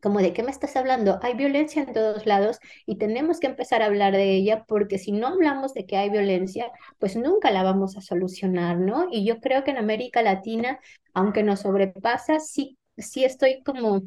como 0.02 0.20
de 0.20 0.32
qué 0.32 0.42
me 0.42 0.50
estás 0.50 0.76
hablando. 0.76 1.18
Hay 1.22 1.34
violencia 1.34 1.82
en 1.82 1.92
todos 1.92 2.26
lados 2.26 2.58
y 2.84 2.98
tenemos 2.98 3.40
que 3.40 3.46
empezar 3.46 3.82
a 3.82 3.86
hablar 3.86 4.12
de 4.12 4.32
ella 4.34 4.64
porque 4.66 4.98
si 4.98 5.12
no 5.12 5.28
hablamos 5.28 5.72
de 5.74 5.86
que 5.86 5.96
hay 5.96 6.10
violencia, 6.10 6.70
pues 6.98 7.16
nunca 7.16 7.50
la 7.50 7.62
vamos 7.62 7.96
a 7.96 8.02
solucionar, 8.02 8.78
¿no? 8.78 9.08
Y 9.10 9.24
yo 9.24 9.40
creo 9.40 9.64
que 9.64 9.70
en 9.70 9.78
América 9.78 10.22
Latina, 10.22 10.78
aunque 11.14 11.42
nos 11.42 11.60
sobrepasa, 11.60 12.40
sí, 12.40 12.78
sí 12.98 13.24
estoy 13.24 13.62
como 13.62 14.02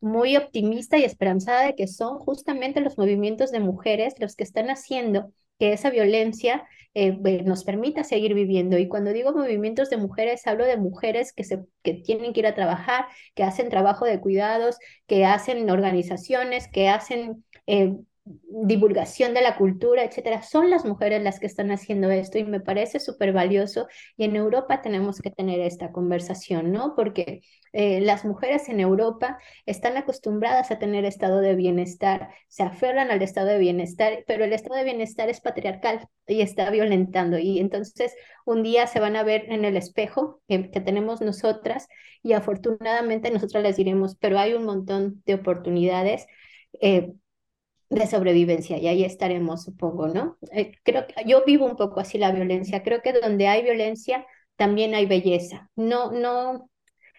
muy 0.00 0.36
optimista 0.36 0.98
y 0.98 1.04
esperanzada 1.04 1.64
de 1.66 1.74
que 1.74 1.86
son 1.86 2.18
justamente 2.18 2.80
los 2.80 2.98
movimientos 2.98 3.50
de 3.52 3.60
mujeres 3.60 4.14
los 4.18 4.36
que 4.36 4.44
están 4.44 4.70
haciendo 4.70 5.32
que 5.58 5.72
esa 5.74 5.90
violencia 5.90 6.66
eh, 6.94 7.12
nos 7.44 7.64
permita 7.64 8.02
seguir 8.02 8.34
viviendo. 8.34 8.78
Y 8.78 8.88
cuando 8.88 9.12
digo 9.12 9.32
movimientos 9.32 9.90
de 9.90 9.98
mujeres, 9.98 10.46
hablo 10.46 10.64
de 10.64 10.78
mujeres 10.78 11.32
que, 11.32 11.44
se, 11.44 11.60
que 11.82 11.94
tienen 11.94 12.32
que 12.32 12.40
ir 12.40 12.46
a 12.46 12.54
trabajar, 12.54 13.04
que 13.34 13.44
hacen 13.44 13.68
trabajo 13.68 14.06
de 14.06 14.20
cuidados, 14.20 14.78
que 15.06 15.26
hacen 15.26 15.68
organizaciones, 15.70 16.66
que 16.68 16.88
hacen 16.88 17.44
eh, 17.66 17.94
divulgación 18.48 19.34
de 19.34 19.42
la 19.42 19.56
cultura, 19.56 20.04
etcétera, 20.04 20.42
son 20.42 20.70
las 20.70 20.84
mujeres 20.84 21.22
las 21.22 21.40
que 21.40 21.46
están 21.46 21.70
haciendo 21.70 22.10
esto 22.10 22.38
y 22.38 22.44
me 22.44 22.60
parece 22.60 23.00
súper 23.00 23.32
valioso 23.32 23.86
y 24.16 24.24
en 24.24 24.36
Europa 24.36 24.82
tenemos 24.82 25.20
que 25.20 25.30
tener 25.30 25.60
esta 25.60 25.92
conversación, 25.92 26.72
¿no? 26.72 26.94
Porque 26.94 27.42
eh, 27.72 28.00
las 28.00 28.24
mujeres 28.24 28.68
en 28.68 28.80
Europa 28.80 29.38
están 29.66 29.96
acostumbradas 29.96 30.70
a 30.70 30.78
tener 30.78 31.04
estado 31.04 31.40
de 31.40 31.54
bienestar, 31.54 32.30
se 32.48 32.62
aferran 32.62 33.10
al 33.10 33.22
estado 33.22 33.48
de 33.48 33.58
bienestar, 33.58 34.24
pero 34.26 34.44
el 34.44 34.52
estado 34.52 34.76
de 34.76 34.84
bienestar 34.84 35.28
es 35.28 35.40
patriarcal 35.40 36.08
y 36.26 36.40
está 36.40 36.70
violentando 36.70 37.38
y 37.38 37.58
entonces 37.60 38.14
un 38.44 38.62
día 38.62 38.86
se 38.86 39.00
van 39.00 39.16
a 39.16 39.22
ver 39.22 39.44
en 39.52 39.64
el 39.64 39.76
espejo 39.76 40.40
que, 40.48 40.58
tenemos 40.58 41.20
nosotras 41.20 41.88
y 42.22 42.32
afortunadamente 42.32 43.30
nosotras 43.30 43.62
les 43.62 43.76
diremos, 43.76 44.16
pero 44.16 44.38
hay 44.38 44.54
un 44.54 44.64
montón 44.64 45.22
de 45.26 45.34
oportunidades. 45.34 46.26
Eh, 46.80 47.12
de 47.90 48.06
sobrevivencia 48.06 48.78
y 48.78 48.88
ahí 48.88 49.04
estaremos, 49.04 49.64
supongo, 49.64 50.08
¿no? 50.08 50.38
Eh, 50.52 50.72
creo 50.84 51.06
que 51.06 51.24
yo 51.26 51.44
vivo 51.44 51.66
un 51.66 51.76
poco 51.76 52.00
así 52.00 52.18
la 52.18 52.32
violencia. 52.32 52.82
Creo 52.82 53.02
que 53.02 53.12
donde 53.12 53.48
hay 53.48 53.62
violencia 53.62 54.26
también 54.56 54.94
hay 54.94 55.06
belleza. 55.06 55.70
No, 55.76 56.12
no, 56.12 56.70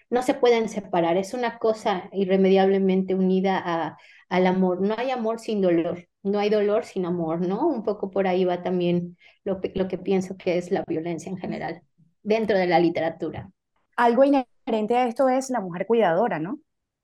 no 0.10 0.22
se 0.24 0.34
pueden 0.34 0.70
separar. 0.70 1.18
Es 1.18 1.34
una 1.34 1.58
cosa 1.60 2.10
irremediablemente 2.14 3.16
unida 3.16 3.62
a, 3.64 3.98
al 4.30 4.48
amor. 4.48 4.82
No 4.82 4.96
hay 4.98 5.12
amor 5.12 5.40
sin 5.40 5.62
dolor. 5.62 6.08
No 6.24 6.40
hay 6.40 6.50
dolor 6.50 6.86
sin 6.86 7.06
amor, 7.06 7.42
¿no? 7.42 7.68
Un 7.68 7.84
poco 7.84 8.12
por 8.12 8.28
ahí 8.28 8.46
va 8.46 8.64
también 8.64 9.18
lo, 9.44 9.60
lo 9.76 9.88
que 9.88 9.98
pienso 9.98 10.38
que 10.38 10.58
es 10.58 10.72
la 10.72 10.84
violencia 10.88 11.30
en 11.30 11.38
general 11.38 11.82
dentro 12.24 12.58
de 12.58 12.68
la 12.68 12.80
literatura. 12.80 13.52
Algo 13.98 14.24
inherente 14.24 14.96
a 14.98 15.08
esto 15.08 15.30
es 15.30 15.50
la 15.50 15.62
mujer 15.62 15.86
cuidadora, 15.86 16.40
¿no? 16.40 16.60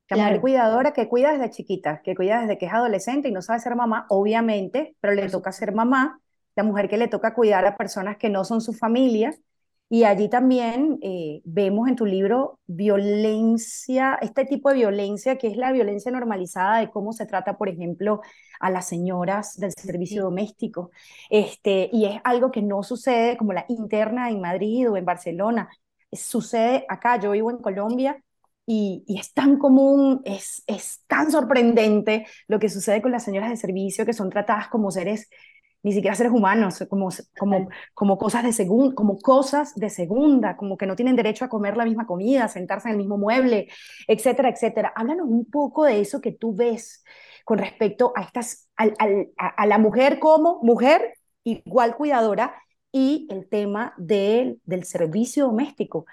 La 0.09 0.17
mujer 0.17 0.41
cuidadora 0.41 0.93
que 0.93 1.09
cuida 1.09 1.33
desde 1.33 1.49
chiquita, 1.49 2.01
que 2.01 2.15
cuida 2.15 2.41
desde 2.41 2.57
que 2.57 2.67
es 2.67 2.73
adolescente 2.73 3.27
y 3.27 3.31
no 3.31 3.41
sabe 3.41 3.59
ser 3.59 3.75
mamá, 3.75 4.05
obviamente, 4.09 4.95
pero 5.01 5.13
le 5.13 5.29
toca 5.29 5.51
ser 5.51 5.73
mamá. 5.73 6.21
La 6.55 6.63
mujer 6.63 6.87
que 6.89 6.97
le 6.97 7.07
toca 7.07 7.33
cuidar 7.33 7.65
a 7.65 7.75
personas 7.75 8.17
que 8.17 8.29
no 8.29 8.45
son 8.45 8.61
su 8.61 8.73
familia. 8.73 9.33
Y 9.89 10.03
allí 10.03 10.29
también 10.29 10.99
eh, 11.01 11.41
vemos 11.45 11.87
en 11.87 11.95
tu 11.95 12.05
libro 12.05 12.59
violencia, 12.67 14.17
este 14.21 14.45
tipo 14.45 14.69
de 14.69 14.75
violencia 14.75 15.37
que 15.37 15.47
es 15.47 15.55
la 15.55 15.71
violencia 15.71 16.11
normalizada 16.11 16.79
de 16.79 16.89
cómo 16.89 17.13
se 17.13 17.25
trata, 17.25 17.57
por 17.57 17.69
ejemplo, 17.69 18.21
a 18.59 18.69
las 18.69 18.87
señoras 18.87 19.57
del 19.57 19.71
servicio 19.73 20.23
doméstico. 20.23 20.91
Este, 21.29 21.89
y 21.93 22.05
es 22.05 22.19
algo 22.23 22.51
que 22.51 22.61
no 22.61 22.83
sucede 22.83 23.37
como 23.37 23.53
la 23.53 23.65
interna 23.69 24.29
en 24.29 24.41
Madrid 24.41 24.89
o 24.89 24.97
en 24.97 25.05
Barcelona. 25.05 25.69
Sucede 26.11 26.85
acá, 26.89 27.19
yo 27.19 27.31
vivo 27.31 27.51
en 27.51 27.57
Colombia 27.57 28.21
y, 28.69 29.05
es 29.07 29.33
tan 29.33 29.57
común, 29.57 30.21
es, 30.25 30.61
es 30.67 31.03
tan 31.07 31.31
sorprendente 31.31 32.27
lo 32.47 32.59
que 32.59 32.69
sucede 32.69 33.01
con 33.01 33.11
las 33.13 33.23
señoras 33.23 33.49
de 33.49 33.55
servicio 33.55 34.05
que 34.05 34.13
son 34.13 34.29
tratadas 34.29 34.67
como 34.67 34.91
seres 34.91 35.29
ni 35.83 35.93
siquiera 35.93 36.15
seres 36.15 36.33
humanos, 36.33 36.83
como, 36.89 37.09
como, 37.39 37.69
como, 37.93 38.17
cosas 38.17 38.43
de 38.43 38.51
segun, 38.51 38.93
como 38.93 39.19
cosas 39.19 39.73
de 39.75 39.89
segunda, 39.89 40.57
como 40.57 40.75
que 40.75 40.85
no 40.85 40.97
tienen 40.97 41.15
derecho 41.15 41.45
a 41.45 41.49
comer 41.49 41.77
la 41.77 41.85
misma 41.85 42.05
comida, 42.05 42.49
sentarse 42.49 42.89
en 42.89 42.93
el 42.93 42.97
mismo 42.97 43.17
mueble, 43.17 43.69
etcétera, 44.07 44.49
etcétera. 44.49 44.91
Háblanos 44.95 45.27
un 45.29 45.45
poco 45.45 45.85
de 45.85 46.01
eso 46.01 46.19
que 46.19 46.33
tú 46.33 46.53
ves 46.53 47.05
con 47.45 47.59
respecto 47.59 48.11
a, 48.15 48.23
estas, 48.23 48.67
a, 48.75 48.87
a 49.37 49.65
la 49.65 49.77
mujer 49.77 50.19
como 50.19 50.59
mujer 50.61 51.13
igual 51.45 51.95
cuidadora 51.95 52.55
y 52.91 53.27
el 53.29 53.47
tema 53.47 53.93
del, 53.97 54.59
del 54.65 54.83
servicio 54.83 55.45
doméstico. 55.45 56.05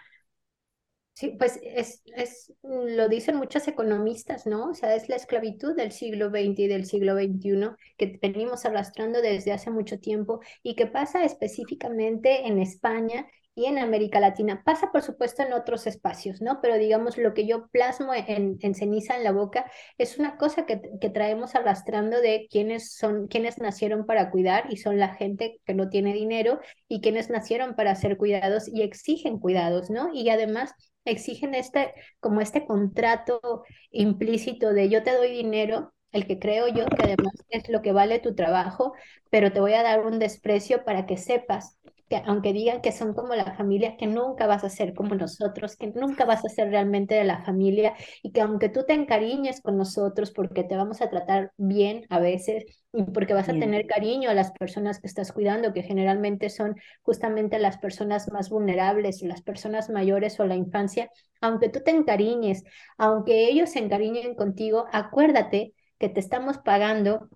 Sí, 1.14 1.36
pues 1.38 1.60
es, 1.62 2.02
es, 2.16 2.52
lo 2.64 3.08
dicen 3.08 3.36
muchos 3.36 3.68
economistas, 3.68 4.46
¿no? 4.46 4.70
O 4.70 4.74
sea, 4.74 4.96
es 4.96 5.08
la 5.08 5.14
esclavitud 5.14 5.76
del 5.76 5.92
siglo 5.92 6.28
XX 6.28 6.58
y 6.58 6.66
del 6.66 6.86
siglo 6.86 7.14
XXI 7.14 7.70
que 7.96 8.18
venimos 8.20 8.64
arrastrando 8.64 9.22
desde 9.22 9.52
hace 9.52 9.70
mucho 9.70 10.00
tiempo 10.00 10.40
y 10.64 10.74
que 10.74 10.86
pasa 10.86 11.24
específicamente 11.24 12.48
en 12.48 12.58
España 12.58 13.28
y 13.54 13.66
en 13.66 13.78
América 13.78 14.18
Latina. 14.18 14.62
Pasa, 14.64 14.90
por 14.90 15.02
supuesto, 15.02 15.44
en 15.44 15.52
otros 15.52 15.86
espacios, 15.86 16.42
¿no? 16.42 16.60
Pero 16.60 16.78
digamos, 16.78 17.16
lo 17.16 17.32
que 17.32 17.46
yo 17.46 17.68
plasmo 17.68 18.12
en, 18.12 18.58
en 18.60 18.74
ceniza 18.74 19.16
en 19.16 19.22
la 19.22 19.30
boca 19.30 19.70
es 19.98 20.18
una 20.18 20.36
cosa 20.36 20.66
que, 20.66 20.80
que, 21.00 21.10
traemos 21.10 21.54
arrastrando 21.54 22.20
de 22.20 22.48
quienes 22.50 22.92
son, 22.92 23.28
quienes 23.28 23.58
nacieron 23.58 24.04
para 24.06 24.32
cuidar 24.32 24.64
y 24.68 24.78
son 24.78 24.98
la 24.98 25.14
gente 25.14 25.60
que 25.64 25.74
no 25.74 25.88
tiene 25.88 26.12
dinero 26.12 26.58
y 26.88 27.00
quienes 27.00 27.30
nacieron 27.30 27.76
para 27.76 27.94
ser 27.94 28.16
cuidados 28.16 28.66
y 28.66 28.82
exigen 28.82 29.38
cuidados, 29.38 29.90
¿no? 29.90 30.10
Y 30.12 30.28
además 30.30 30.74
exigen 31.04 31.54
este, 31.54 31.94
como 32.20 32.40
este 32.40 32.66
contrato 32.66 33.64
implícito 33.90 34.72
de 34.72 34.88
yo 34.88 35.02
te 35.02 35.12
doy 35.16 35.30
dinero, 35.30 35.92
el 36.12 36.26
que 36.26 36.38
creo 36.38 36.68
yo 36.68 36.86
que 36.86 37.02
además 37.02 37.34
es 37.50 37.68
lo 37.68 37.82
que 37.82 37.92
vale 37.92 38.18
tu 38.20 38.34
trabajo, 38.34 38.94
pero 39.30 39.52
te 39.52 39.60
voy 39.60 39.74
a 39.74 39.82
dar 39.82 40.06
un 40.06 40.18
desprecio 40.18 40.84
para 40.84 41.06
que 41.06 41.16
sepas 41.16 41.78
que 42.08 42.22
aunque 42.26 42.52
digan 42.52 42.80
que 42.80 42.92
son 42.92 43.14
como 43.14 43.34
la 43.34 43.54
familia, 43.54 43.96
que 43.96 44.06
nunca 44.06 44.46
vas 44.46 44.64
a 44.64 44.68
ser 44.68 44.94
como 44.94 45.14
nosotros, 45.14 45.76
que 45.76 45.88
nunca 45.88 46.24
vas 46.24 46.44
a 46.44 46.48
ser 46.48 46.68
realmente 46.70 47.14
de 47.14 47.24
la 47.24 47.42
familia 47.44 47.94
y 48.22 48.32
que 48.32 48.40
aunque 48.40 48.68
tú 48.68 48.84
te 48.86 48.92
encariñes 48.94 49.60
con 49.60 49.76
nosotros 49.76 50.30
porque 50.32 50.64
te 50.64 50.76
vamos 50.76 51.00
a 51.00 51.10
tratar 51.10 51.52
bien 51.56 52.04
a 52.10 52.18
veces 52.18 52.64
y 52.92 53.02
porque 53.04 53.34
vas 53.34 53.48
a 53.48 53.52
tener 53.52 53.86
cariño 53.86 54.30
a 54.30 54.34
las 54.34 54.52
personas 54.52 55.00
que 55.00 55.06
estás 55.06 55.32
cuidando, 55.32 55.72
que 55.72 55.82
generalmente 55.82 56.48
son 56.50 56.76
justamente 57.02 57.58
las 57.58 57.78
personas 57.78 58.30
más 58.30 58.50
vulnerables, 58.50 59.22
las 59.22 59.42
personas 59.42 59.90
mayores 59.90 60.38
o 60.40 60.46
la 60.46 60.56
infancia, 60.56 61.10
aunque 61.40 61.68
tú 61.68 61.80
te 61.84 61.90
encariñes, 61.90 62.64
aunque 62.98 63.48
ellos 63.48 63.70
se 63.70 63.80
encariñen 63.80 64.34
contigo, 64.34 64.86
acuérdate 64.92 65.74
que 65.98 66.08
te 66.08 66.20
estamos 66.20 66.58
pagando 66.58 67.28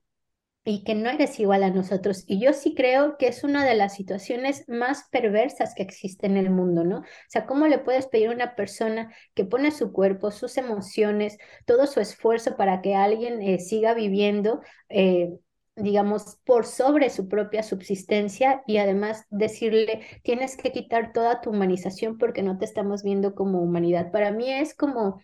y 0.68 0.84
que 0.84 0.94
no 0.94 1.08
eres 1.08 1.40
igual 1.40 1.62
a 1.62 1.70
nosotros. 1.70 2.24
Y 2.26 2.40
yo 2.44 2.52
sí 2.52 2.74
creo 2.74 3.16
que 3.16 3.28
es 3.28 3.42
una 3.42 3.64
de 3.64 3.74
las 3.74 3.94
situaciones 3.94 4.68
más 4.68 5.04
perversas 5.10 5.74
que 5.74 5.82
existe 5.82 6.26
en 6.26 6.36
el 6.36 6.50
mundo, 6.50 6.84
¿no? 6.84 6.98
O 6.98 7.04
sea, 7.28 7.46
¿cómo 7.46 7.66
le 7.66 7.78
puedes 7.78 8.06
pedir 8.06 8.28
a 8.28 8.34
una 8.34 8.54
persona 8.54 9.10
que 9.34 9.46
pone 9.46 9.70
su 9.70 9.92
cuerpo, 9.92 10.30
sus 10.30 10.58
emociones, 10.58 11.38
todo 11.64 11.86
su 11.86 12.00
esfuerzo 12.00 12.56
para 12.58 12.82
que 12.82 12.94
alguien 12.94 13.40
eh, 13.40 13.60
siga 13.60 13.94
viviendo? 13.94 14.60
Eh, 14.90 15.30
digamos, 15.78 16.38
por 16.44 16.66
sobre 16.66 17.10
su 17.10 17.28
propia 17.28 17.62
subsistencia 17.62 18.62
y 18.66 18.78
además 18.78 19.24
decirle, 19.30 20.02
tienes 20.22 20.56
que 20.56 20.72
quitar 20.72 21.12
toda 21.12 21.40
tu 21.40 21.50
humanización 21.50 22.18
porque 22.18 22.42
no 22.42 22.58
te 22.58 22.64
estamos 22.64 23.02
viendo 23.02 23.34
como 23.34 23.60
humanidad. 23.60 24.10
Para 24.10 24.30
mí 24.32 24.50
es 24.52 24.74
como, 24.74 25.22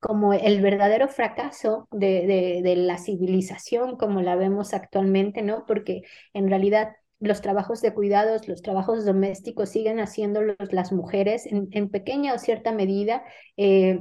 como 0.00 0.32
el 0.32 0.60
verdadero 0.60 1.08
fracaso 1.08 1.88
de, 1.90 2.62
de, 2.62 2.76
la 2.76 2.98
civilización 2.98 3.96
como 3.96 4.22
la 4.22 4.36
vemos 4.36 4.74
actualmente, 4.74 5.42
¿no? 5.42 5.64
Porque 5.66 6.02
en 6.32 6.48
realidad 6.48 6.92
los 7.20 7.40
trabajos 7.40 7.80
de 7.80 7.94
cuidados, 7.94 8.48
los 8.48 8.62
trabajos 8.62 9.04
domésticos 9.04 9.70
siguen 9.70 9.98
haciéndolos 9.98 10.56
las 10.70 10.92
mujeres 10.92 11.46
en, 11.46 11.68
en 11.72 11.88
pequeña 11.88 12.34
o 12.34 12.38
cierta 12.38 12.72
medida. 12.72 13.24
Eh, 13.56 14.00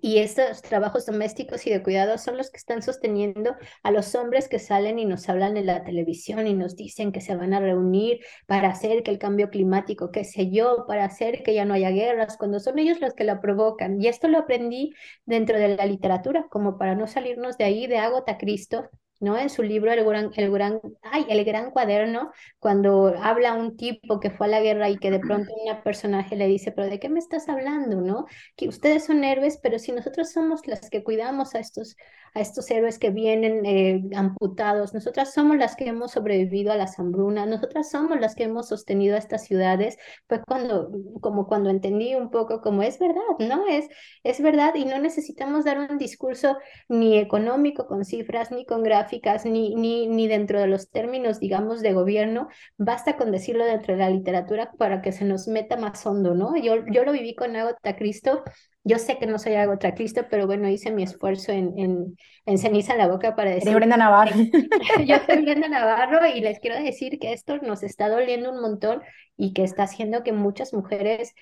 y 0.00 0.18
estos 0.18 0.62
trabajos 0.62 1.06
domésticos 1.06 1.66
y 1.66 1.70
de 1.70 1.82
cuidado 1.82 2.16
son 2.16 2.36
los 2.36 2.50
que 2.50 2.56
están 2.56 2.82
sosteniendo 2.82 3.56
a 3.82 3.90
los 3.90 4.14
hombres 4.14 4.48
que 4.48 4.58
salen 4.60 4.98
y 4.98 5.04
nos 5.04 5.28
hablan 5.28 5.56
en 5.56 5.66
la 5.66 5.82
televisión 5.82 6.46
y 6.46 6.54
nos 6.54 6.76
dicen 6.76 7.10
que 7.10 7.20
se 7.20 7.34
van 7.34 7.52
a 7.52 7.60
reunir 7.60 8.20
para 8.46 8.68
hacer 8.68 9.02
que 9.02 9.10
el 9.10 9.18
cambio 9.18 9.50
climático, 9.50 10.12
qué 10.12 10.24
sé 10.24 10.50
yo, 10.50 10.84
para 10.86 11.04
hacer 11.04 11.42
que 11.42 11.54
ya 11.54 11.64
no 11.64 11.74
haya 11.74 11.90
guerras, 11.90 12.36
cuando 12.36 12.60
son 12.60 12.78
ellos 12.78 13.00
los 13.00 13.14
que 13.14 13.24
la 13.24 13.40
provocan. 13.40 14.00
Y 14.00 14.06
esto 14.06 14.28
lo 14.28 14.38
aprendí 14.38 14.92
dentro 15.26 15.58
de 15.58 15.76
la 15.76 15.86
literatura, 15.86 16.46
como 16.50 16.78
para 16.78 16.94
no 16.94 17.06
salirnos 17.08 17.58
de 17.58 17.64
ahí, 17.64 17.86
de 17.88 17.98
Agota 17.98 18.38
Cristo, 18.38 18.88
¿no? 19.22 19.38
En 19.38 19.48
su 19.48 19.62
libro 19.62 19.92
El 19.92 20.04
Gran, 20.04 20.30
el 20.36 20.50
gran, 20.50 20.80
ay, 21.02 21.24
el 21.28 21.44
gran 21.44 21.70
Cuaderno, 21.70 22.32
cuando 22.58 23.14
habla 23.22 23.54
un 23.54 23.76
tipo 23.76 24.20
que 24.20 24.30
fue 24.30 24.48
a 24.48 24.50
la 24.50 24.60
guerra 24.60 24.90
y 24.90 24.98
que 24.98 25.10
de 25.10 25.20
pronto 25.20 25.52
un 25.54 25.82
personaje 25.82 26.36
le 26.36 26.48
dice, 26.48 26.72
pero 26.72 26.90
¿de 26.90 26.98
qué 26.98 27.08
me 27.08 27.20
estás 27.20 27.48
hablando, 27.48 28.00
no? 28.00 28.26
Que 28.56 28.68
ustedes 28.68 29.04
son 29.04 29.22
héroes, 29.24 29.58
pero 29.62 29.78
si 29.78 29.92
nosotros 29.92 30.32
somos 30.32 30.66
las 30.66 30.90
que 30.90 31.04
cuidamos 31.04 31.54
a 31.54 31.60
estos, 31.60 31.96
a 32.34 32.40
estos 32.40 32.70
héroes 32.70 32.98
que 32.98 33.10
vienen 33.10 33.64
eh, 33.64 34.02
amputados, 34.16 34.92
nosotras 34.92 35.32
somos 35.32 35.56
las 35.56 35.76
que 35.76 35.86
hemos 35.86 36.12
sobrevivido 36.12 36.72
a 36.72 36.76
las 36.76 36.98
hambrunas, 36.98 37.46
nosotras 37.46 37.90
somos 37.90 38.18
las 38.20 38.34
que 38.34 38.44
hemos 38.44 38.68
sostenido 38.68 39.14
a 39.14 39.18
estas 39.18 39.44
ciudades, 39.44 39.98
pues 40.26 40.40
cuando, 40.46 40.90
como 41.20 41.46
cuando 41.46 41.70
entendí 41.70 42.14
un 42.14 42.30
poco 42.30 42.60
como 42.60 42.82
es 42.82 42.98
verdad, 42.98 43.22
¿no? 43.38 43.66
Es, 43.68 43.88
es 44.24 44.40
verdad 44.40 44.74
y 44.74 44.84
no 44.84 44.98
necesitamos 44.98 45.64
dar 45.64 45.78
un 45.78 45.98
discurso 45.98 46.56
ni 46.88 47.18
económico 47.18 47.86
con 47.86 48.04
cifras, 48.04 48.50
ni 48.50 48.64
con 48.66 48.82
gráficos, 48.82 49.11
ni, 49.44 49.74
ni, 49.74 50.06
ni 50.06 50.28
dentro 50.28 50.60
de 50.60 50.66
los 50.66 50.90
términos, 50.90 51.40
digamos, 51.40 51.82
de 51.82 51.92
gobierno, 51.92 52.48
basta 52.78 53.16
con 53.16 53.32
decirlo 53.32 53.64
dentro 53.64 53.94
de 53.94 54.00
la 54.00 54.10
literatura 54.10 54.72
para 54.78 55.02
que 55.02 55.12
se 55.12 55.24
nos 55.24 55.48
meta 55.48 55.76
más 55.76 56.04
hondo, 56.06 56.34
¿no? 56.34 56.56
Yo, 56.56 56.84
yo 56.90 57.04
lo 57.04 57.12
viví 57.12 57.34
con 57.34 57.54
Agota 57.56 57.96
Cristo, 57.96 58.42
yo 58.84 58.98
sé 58.98 59.18
que 59.18 59.26
no 59.26 59.38
soy 59.38 59.54
Agota 59.54 59.94
Cristo, 59.94 60.26
pero 60.28 60.46
bueno, 60.46 60.68
hice 60.68 60.90
mi 60.90 61.04
esfuerzo 61.04 61.52
en, 61.52 61.78
en, 61.78 62.16
en 62.46 62.58
ceniza 62.58 62.92
en 62.92 62.98
la 62.98 63.08
boca 63.08 63.36
para 63.36 63.50
decir... 63.50 63.74
Brenda 63.74 63.96
Navarro. 63.96 64.34
yo 65.06 65.16
soy 65.26 65.42
Brenda 65.42 65.68
Navarro 65.70 66.26
y 66.26 66.40
les 66.40 66.58
quiero 66.58 66.82
decir 66.82 67.18
que 67.20 67.32
esto 67.32 67.58
nos 67.58 67.82
está 67.82 68.08
doliendo 68.08 68.50
un 68.50 68.60
montón 68.60 69.02
y 69.36 69.52
que 69.52 69.62
está 69.62 69.84
haciendo 69.84 70.24
que 70.24 70.32
muchas 70.32 70.74
mujeres 70.74 71.34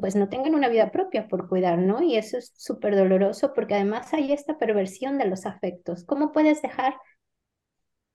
pues 0.00 0.16
no 0.16 0.28
tengan 0.28 0.54
una 0.54 0.68
vida 0.68 0.90
propia 0.90 1.28
por 1.28 1.48
cuidar, 1.48 1.78
¿no? 1.78 2.02
Y 2.02 2.16
eso 2.16 2.38
es 2.38 2.52
súper 2.56 2.96
doloroso 2.96 3.52
porque 3.54 3.74
además 3.74 4.12
hay 4.12 4.32
esta 4.32 4.58
perversión 4.58 5.18
de 5.18 5.26
los 5.26 5.46
afectos. 5.46 6.04
¿Cómo 6.04 6.32
puedes 6.32 6.62
dejar 6.62 6.94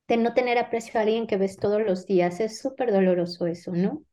de 0.07 0.17
no 0.17 0.33
tener 0.33 0.57
aprecio 0.57 0.99
a 0.99 1.03
alguien 1.03 1.27
que 1.27 1.37
ves 1.37 1.57
todos 1.57 1.81
los 1.81 2.05
días? 2.05 2.39
Es 2.39 2.59
súper 2.59 2.91
doloroso 2.91 3.47
eso, 3.47 3.71
¿no? 3.71 4.03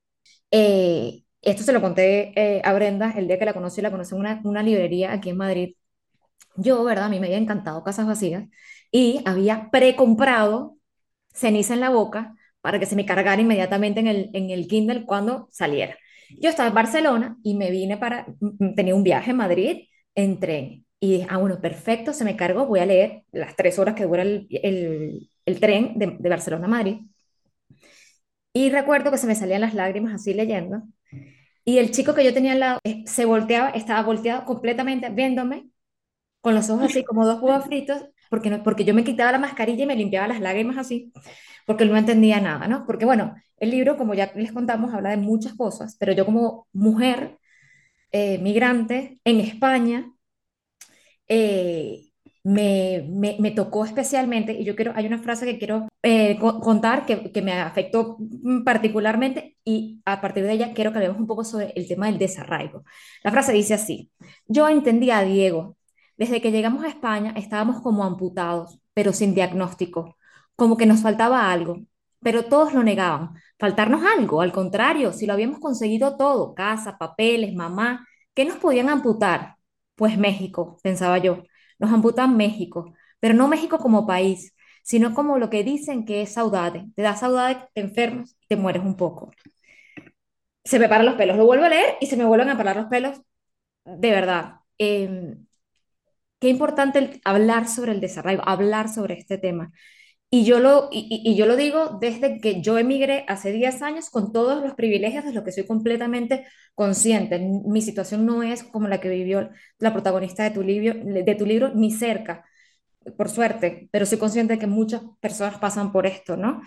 Eh, 0.51 1.25
esto 1.43 1.63
se 1.63 1.73
lo 1.73 1.81
conté 1.81 2.33
eh, 2.37 2.63
a 2.65 2.73
Brenda 2.75 3.13
el 3.17 3.27
día 3.29 3.39
que 3.39 3.45
la 3.45 3.55
conocí, 3.55 3.81
la 3.83 3.91
conocí 3.91 4.15
en 4.15 4.21
una, 4.21 4.41
una 4.45 4.63
librería 4.63 5.13
aquí 5.13 5.31
en 5.31 5.37
Madrid. 5.37 5.75
Yo, 6.57 6.85
¿verdad? 6.85 7.07
A 7.07 7.09
mí 7.09 7.21
me 7.21 7.27
había 7.29 7.39
encantado 7.39 7.85
Casas 7.85 8.07
Vacías 8.07 8.45
y 8.91 9.23
había 9.27 9.71
precomprado 9.71 10.79
ceniza 11.33 11.75
en 11.75 11.81
la 11.81 11.91
boca 11.91 12.35
para 12.61 12.79
que 12.79 12.87
se 12.87 12.97
me 12.97 13.07
cargara 13.07 13.41
inmediatamente 13.41 14.01
en 14.01 14.09
el, 14.09 14.31
en 14.35 14.51
el 14.51 14.67
Kindle 14.69 15.05
cuando 15.07 15.49
saliera. 15.53 15.97
Yo 16.41 16.51
estaba 16.51 16.69
en 16.69 16.75
Barcelona 16.75 17.39
y 17.43 17.55
me 17.55 17.71
vine 17.71 17.97
para, 17.97 18.27
tenía 18.77 18.95
un 18.95 19.05
viaje 19.05 19.31
en 19.33 19.37
Madrid 19.37 19.89
en 20.15 20.41
tren. 20.41 20.87
Y 21.01 21.13
dije, 21.13 21.27
ah, 21.31 21.39
bueno, 21.39 21.61
perfecto, 21.61 22.13
se 22.13 22.25
me 22.25 22.37
cargó, 22.37 22.67
voy 22.67 22.81
a 22.81 22.87
leer 22.87 23.25
las 23.33 23.57
tres 23.57 23.79
horas 23.79 23.95
que 23.95 24.05
dura 24.05 24.23
el, 24.23 24.47
el, 24.51 25.31
el 25.47 25.61
tren 25.61 25.99
de, 25.99 26.17
de, 26.19 26.29
Barcelona 26.29 26.67
a 26.67 26.69
Madrid. 26.71 26.99
Y 28.53 28.71
recuerdo 28.71 29.11
que 29.11 29.19
se 29.19 29.27
me 29.27 29.35
salían 29.35 29.61
las 29.61 29.75
lágrimas 29.75 30.15
así 30.15 30.35
leyendo. 30.35 30.83
Y 31.65 31.79
el 31.79 31.91
chico 31.91 32.15
que 32.15 32.25
yo 32.25 32.35
tenía 32.35 32.53
al 32.53 32.61
lado 32.61 32.81
eh, 32.85 33.05
se 33.07 33.25
volteaba, 33.25 33.71
estaba 33.71 34.03
volteado 34.03 34.45
completamente 34.45 35.09
viéndome, 35.11 35.71
con 36.41 36.55
los 36.55 36.71
ojos 36.71 36.85
así 36.87 37.05
como 37.05 37.27
dos 37.27 37.41
huevos 37.43 37.65
fritos, 37.67 38.05
porque, 38.31 38.51
no, 38.51 38.63
porque 38.63 38.85
yo 38.85 38.95
me 38.95 39.05
quitaba 39.05 39.33
la 39.33 39.39
mascarilla 39.39 39.85
y 39.85 39.87
me 39.87 39.97
limpiaba 39.97 40.29
las 40.29 40.41
lágrimas 40.41 40.79
así, 40.79 41.13
porque 41.67 41.85
no 41.87 41.97
entendía 41.97 42.41
nada, 42.41 42.69
¿no? 42.69 42.87
Porque 42.87 43.05
bueno, 43.05 43.35
el 43.59 43.71
libro, 43.71 43.97
como 43.97 44.15
ya 44.15 44.33
les 44.35 44.53
contamos, 44.53 44.95
habla 44.95 45.11
de 45.11 45.17
muchas 45.19 45.55
cosas, 45.55 45.97
pero 45.99 46.13
yo 46.13 46.27
como 46.27 46.69
mujer 46.73 47.39
eh, 48.13 48.39
migrante 48.41 49.21
en 49.25 49.41
España, 49.41 50.13
eh, 51.29 52.10
me, 52.43 53.07
me, 53.39 53.51
tocó 53.51 53.85
especialmente, 53.85 54.53
y 54.53 54.65
yo 54.65 54.75
quiero, 54.75 54.93
hay 54.95 55.07
una 55.07 55.19
frase 55.19 55.45
que 55.45 55.59
quiero 55.59 55.89
eh, 56.03 56.39
contar 56.39 57.05
que, 57.07 57.31
que, 57.33 57.43
me 57.43 57.53
afectó 57.53 58.17
particularmente 58.65 59.57
y 59.65 60.01
a 60.07 60.21
partir 60.21 60.45
de 60.45 60.53
ella 60.53 60.73
quiero 60.73 60.91
que 60.93 60.99
hablemos 60.99 61.19
un 61.19 61.27
poco 61.27 61.45
sobre 61.45 61.73
el 61.77 61.87
tema 61.87 62.07
del 62.07 62.19
desarraigo. 62.19 62.85
La 63.23 63.31
frase 63.31 63.53
dice 63.53 63.75
así, 63.75 64.11
yo 64.47 64.69
entendí 64.69 65.11
a 65.11 65.23
Diego, 65.23 65.77
desde 66.17 66.41
que 66.41 66.53
llegamos 66.53 66.85
a 66.85 66.89
España 66.89 67.35
estábamos 67.37 67.83
como 67.83 68.05
amputados, 68.05 68.79
pero 68.95 69.13
sin 69.13 69.35
diagnóstico, 69.35 70.17
como 70.57 70.77
que 70.77 70.87
nos 70.87 71.01
faltaba 71.03 71.51
algo, 71.51 71.81
pero 72.21 72.45
todos 72.45 72.75
lo 72.75 72.83
negaban. 72.83 73.31
Faltarnos 73.59 74.03
algo, 74.05 74.43
al 74.43 74.53
contrario, 74.53 75.13
si 75.13 75.27
lo 75.27 75.33
habíamos 75.33 75.59
conseguido 75.61 76.17
todo, 76.17 76.55
casa, 76.55 76.99
papeles, 76.99 77.55
mamá, 77.55 78.07
¿qué 78.35 78.45
nos 78.45 78.57
podían 78.59 78.89
amputar? 78.89 79.57
Pues 79.95 80.19
México, 80.19 80.79
pensaba 80.83 81.19
yo. 81.19 81.43
Nos 81.81 81.93
amputan 81.93 82.37
México, 82.37 82.95
pero 83.21 83.35
no 83.35 83.49
México 83.49 83.79
como 83.79 84.07
país, 84.07 84.55
sino 84.85 85.15
como 85.15 85.39
lo 85.39 85.51
que 85.51 85.65
dicen 85.65 86.05
que 86.07 86.23
es 86.23 86.35
saudade. 86.35 86.87
Te 86.97 87.03
da 87.03 87.17
saudade, 87.17 87.69
te 87.75 87.81
enfermas 87.83 88.37
te 88.49 88.57
mueres 88.57 88.83
un 88.85 88.97
poco. 88.97 89.31
Se 90.65 90.79
me 90.79 90.89
paran 90.89 91.07
los 91.07 91.15
pelos, 91.17 91.37
lo 91.37 91.47
vuelvo 91.47 91.65
a 91.65 91.69
leer 91.69 91.97
y 92.01 92.07
se 92.07 92.17
me 92.17 92.25
vuelven 92.25 92.49
a 92.51 92.57
parar 92.57 92.77
los 92.77 92.87
pelos. 92.87 93.21
De 93.85 94.11
verdad. 94.13 94.57
Eh, 94.79 95.37
qué 96.41 96.49
importante 96.49 97.21
hablar 97.25 97.69
sobre 97.69 97.93
el 97.93 98.01
desarrollo, 98.01 98.43
hablar 98.49 98.89
sobre 98.89 99.15
este 99.19 99.39
tema. 99.39 99.73
Y 100.33 100.45
yo, 100.45 100.61
lo, 100.61 100.89
y, 100.93 101.35
yo 101.35 101.45
lo 101.47 101.57
digo 101.57 101.99
desde 102.01 102.41
que 102.41 102.63
yo 102.63 102.79
emigré 102.79 103.25
hace 103.27 103.51
10 103.51 103.83
años 103.83 104.11
con 104.11 104.33
todos 104.33 104.63
los 104.63 104.75
privilegios 104.75 105.25
de 105.25 105.33
los 105.33 105.43
que 105.43 105.51
soy 105.51 105.67
completamente 105.67 106.47
consciente. 106.77 107.41
Mi 107.41 107.83
situación 107.83 108.27
no 108.27 108.45
es 108.45 108.63
como 108.63 108.87
la 108.87 109.01
que 109.01 109.09
vivió 109.09 109.51
la 109.79 109.93
protagonista 109.93 110.45
de 110.45 110.51
tu, 110.53 110.63
libro, 110.63 111.01
de 111.05 111.35
tu 111.35 111.47
libro, 111.47 111.73
ni 111.75 111.91
cerca, 111.91 112.45
por 113.17 113.29
suerte, 113.29 113.89
pero 113.93 114.07
soy 114.07 114.19
consciente 114.19 114.55
de 114.55 114.59
que 114.61 114.67
muchas 114.67 115.03
personas 115.21 115.59
pasan 115.59 115.93
por 115.93 116.07
esto, 116.07 116.37
¿no? 116.37 116.63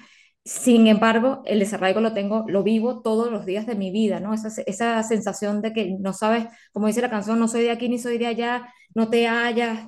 Sin 0.45 0.87
embargo, 0.87 1.41
el 1.45 1.59
desarraigo 1.59 2.01
lo 2.01 2.13
tengo, 2.13 2.45
lo 2.49 2.63
vivo 2.63 3.01
todos 3.01 3.31
los 3.31 3.45
días 3.45 3.65
de 3.65 3.75
mi 3.75 3.91
vida, 3.91 4.19
¿no? 4.19 4.33
Esa, 4.33 4.49
esa 4.65 5.01
sensación 5.03 5.61
de 5.61 5.71
que 5.73 5.95
no 5.99 6.11
sabes, 6.13 6.47
como 6.73 6.87
dice 6.87 7.01
la 7.01 7.09
canción, 7.09 7.39
no 7.39 7.47
soy 7.47 7.63
de 7.63 7.71
aquí 7.71 7.87
ni 7.87 7.97
soy 7.99 8.17
de 8.17 8.27
allá, 8.27 8.73
no 8.93 9.09
te 9.09 9.27
hallas. 9.27 9.87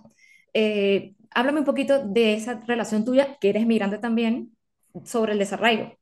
Eh, 0.53 1.15
háblame 1.35 1.59
un 1.59 1.65
poquito 1.65 2.03
de 2.03 2.33
esa 2.33 2.61
relación 2.65 3.05
tuya, 3.05 3.37
que 3.39 3.49
eres 3.49 3.67
migrante 3.67 3.99
también, 3.99 4.57
sobre 5.03 5.33
el 5.33 5.39
desarraigo. 5.39 5.93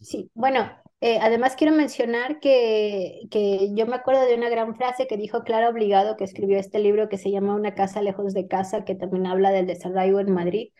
Sí, 0.00 0.30
bueno, 0.34 0.70
eh, 1.00 1.18
además 1.20 1.56
quiero 1.56 1.74
mencionar 1.74 2.38
que, 2.38 3.22
que, 3.30 3.70
yo 3.74 3.86
me 3.86 3.96
acuerdo 3.96 4.26
de 4.26 4.34
una 4.34 4.50
gran 4.50 4.76
frase 4.76 5.06
que 5.06 5.16
dijo 5.16 5.42
Clara 5.42 5.70
Obligado, 5.70 6.16
que 6.16 6.24
escribió 6.24 6.58
este 6.58 6.78
libro 6.78 7.08
que 7.08 7.18
se 7.18 7.30
llama 7.30 7.54
Una 7.54 7.74
casa 7.74 8.02
lejos 8.02 8.34
de 8.34 8.46
casa, 8.46 8.84
que 8.84 8.94
también 8.94 9.26
habla 9.26 9.50
del 9.50 9.66
desarraigo 9.66 10.20
en 10.20 10.32
Madrid, 10.32 10.72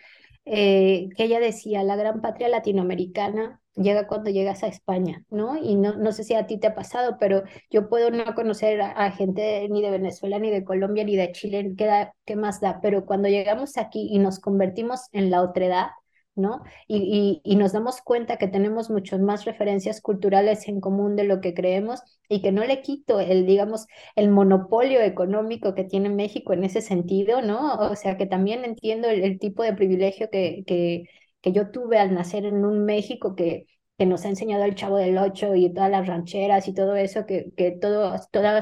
eh, 0.44 1.08
que 1.16 1.24
ella 1.24 1.40
decía, 1.40 1.82
la 1.82 1.96
gran 1.96 2.20
patria 2.20 2.48
latinoamericana 2.48 3.61
llega 3.76 4.06
cuando 4.06 4.30
llegas 4.30 4.62
a 4.62 4.68
España, 4.68 5.24
¿no? 5.30 5.56
Y 5.56 5.76
no, 5.76 5.94
no 5.96 6.12
sé 6.12 6.24
si 6.24 6.34
a 6.34 6.46
ti 6.46 6.58
te 6.58 6.68
ha 6.68 6.74
pasado, 6.74 7.16
pero 7.18 7.42
yo 7.70 7.88
puedo 7.88 8.10
no 8.10 8.34
conocer 8.34 8.80
a, 8.82 9.10
gente 9.12 9.68
ni 9.70 9.82
de 9.82 9.90
Venezuela, 9.90 10.38
ni 10.38 10.50
de 10.50 10.64
Colombia, 10.64 11.04
ni 11.04 11.16
de 11.16 11.32
Chile, 11.32 11.74
¿qué, 11.76 11.86
da, 11.86 12.14
qué 12.24 12.36
más 12.36 12.60
da? 12.60 12.80
Pero 12.82 13.06
cuando 13.06 13.28
llegamos 13.28 13.76
aquí 13.78 14.08
y 14.10 14.18
nos 14.18 14.38
convertimos 14.40 15.08
en 15.12 15.30
la 15.30 15.42
otredad, 15.42 15.88
¿no? 16.34 16.62
Y, 16.88 17.40
y, 17.44 17.56
nos 17.56 17.72
damos 17.72 18.00
cuenta 18.00 18.38
que 18.38 18.48
tenemos 18.48 18.90
muchas 18.90 19.20
más 19.20 19.44
referencias 19.44 20.00
culturales 20.00 20.66
en 20.68 20.80
común 20.80 21.14
de 21.14 21.24
lo 21.24 21.40
que 21.40 21.52
creemos 21.52 22.00
y 22.28 22.40
que 22.40 22.52
no 22.52 22.64
le 22.64 22.80
quito 22.80 23.20
el, 23.20 23.44
digamos, 23.46 23.86
el 24.16 24.30
monopolio 24.30 25.00
económico 25.02 25.74
que 25.74 25.84
tiene 25.84 26.08
México 26.08 26.54
en 26.54 26.64
ese 26.64 26.80
sentido, 26.80 27.42
¿no? 27.42 27.74
O 27.74 27.96
sea, 27.96 28.16
que 28.16 28.26
también 28.26 28.64
entiendo 28.64 29.08
el, 29.08 29.38
tipo 29.38 29.62
de 29.62 29.74
privilegio 29.74 30.30
que, 30.30 30.64
que, 30.66 31.04
que 31.42 31.52
yo 31.52 31.70
tuve 31.70 31.98
al 31.98 32.14
nacer 32.14 32.44
en 32.46 32.64
un 32.64 32.84
México 32.84 33.34
que 33.36 33.66
que 33.98 34.06
nos 34.06 34.24
ha 34.24 34.28
enseñado 34.30 34.64
el 34.64 34.74
Chavo 34.74 34.96
del 34.96 35.18
Ocho 35.18 35.54
y 35.54 35.72
todas 35.72 35.90
las 35.90 36.06
rancheras 36.06 36.66
y 36.66 36.74
todo 36.74 36.96
eso 36.96 37.26
que, 37.26 37.52
que 37.56 37.72
todo, 37.72 38.16
toda 38.32 38.60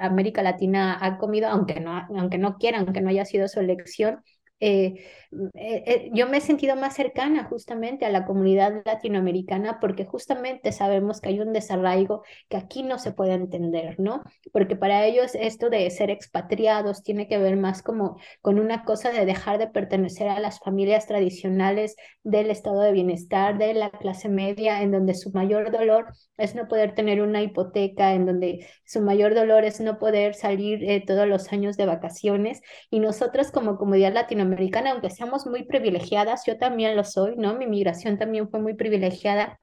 América 0.00 0.42
Latina 0.42 0.98
ha 1.00 1.18
comido, 1.18 1.48
aunque 1.48 1.80
no, 1.80 2.06
aunque 2.16 2.38
no 2.38 2.56
quieran, 2.58 2.84
aunque 2.86 3.00
no 3.00 3.10
haya 3.10 3.24
sido 3.24 3.46
su 3.46 3.60
elección, 3.60 4.24
eh, 4.60 4.94
eh, 5.32 5.84
eh, 5.86 6.10
yo 6.12 6.28
me 6.28 6.38
he 6.38 6.40
sentido 6.40 6.76
más 6.76 6.94
cercana 6.94 7.44
justamente 7.44 8.04
a 8.04 8.10
la 8.10 8.26
comunidad 8.26 8.82
latinoamericana 8.84 9.78
porque 9.80 10.04
justamente 10.04 10.72
sabemos 10.72 11.20
que 11.20 11.30
hay 11.30 11.40
un 11.40 11.52
desarraigo 11.52 12.24
que 12.48 12.56
aquí 12.56 12.82
no 12.82 12.98
se 12.98 13.12
puede 13.12 13.34
entender, 13.34 13.98
¿no? 13.98 14.22
Porque 14.52 14.76
para 14.76 15.06
ellos 15.06 15.34
esto 15.34 15.70
de 15.70 15.88
ser 15.90 16.10
expatriados 16.10 17.02
tiene 17.02 17.28
que 17.28 17.38
ver 17.38 17.56
más 17.56 17.82
como 17.82 18.18
con 18.42 18.58
una 18.58 18.84
cosa 18.84 19.10
de 19.10 19.24
dejar 19.24 19.58
de 19.58 19.68
pertenecer 19.68 20.28
a 20.28 20.40
las 20.40 20.58
familias 20.58 21.06
tradicionales 21.06 21.96
del 22.24 22.50
estado 22.50 22.80
de 22.82 22.92
bienestar, 22.92 23.56
de 23.56 23.72
la 23.72 23.90
clase 23.90 24.28
media, 24.28 24.82
en 24.82 24.90
donde 24.90 25.14
su 25.14 25.30
mayor 25.30 25.70
dolor 25.70 26.06
es 26.36 26.54
no 26.54 26.68
poder 26.68 26.94
tener 26.94 27.22
una 27.22 27.40
hipoteca, 27.40 28.14
en 28.14 28.26
donde 28.26 28.66
su 28.84 29.00
mayor 29.00 29.34
dolor 29.34 29.64
es 29.64 29.80
no 29.80 29.98
poder 29.98 30.34
salir 30.34 31.04
todos 31.06 31.26
los 31.28 31.52
años 31.52 31.76
de 31.76 31.86
vacaciones. 31.86 32.60
Y 32.90 33.00
nosotros 33.00 33.52
como 33.52 33.78
comunidad 33.78 34.12
latinoamericana, 34.12 34.49
aunque 34.90 35.10
seamos 35.10 35.46
muy 35.46 35.64
privilegiadas, 35.64 36.44
yo 36.46 36.58
también 36.58 36.96
lo 36.96 37.04
soy, 37.04 37.36
¿no? 37.36 37.54
Mi 37.54 37.66
migración 37.66 38.18
también 38.18 38.48
fue 38.48 38.60
muy 38.60 38.74
privilegiada 38.74 39.58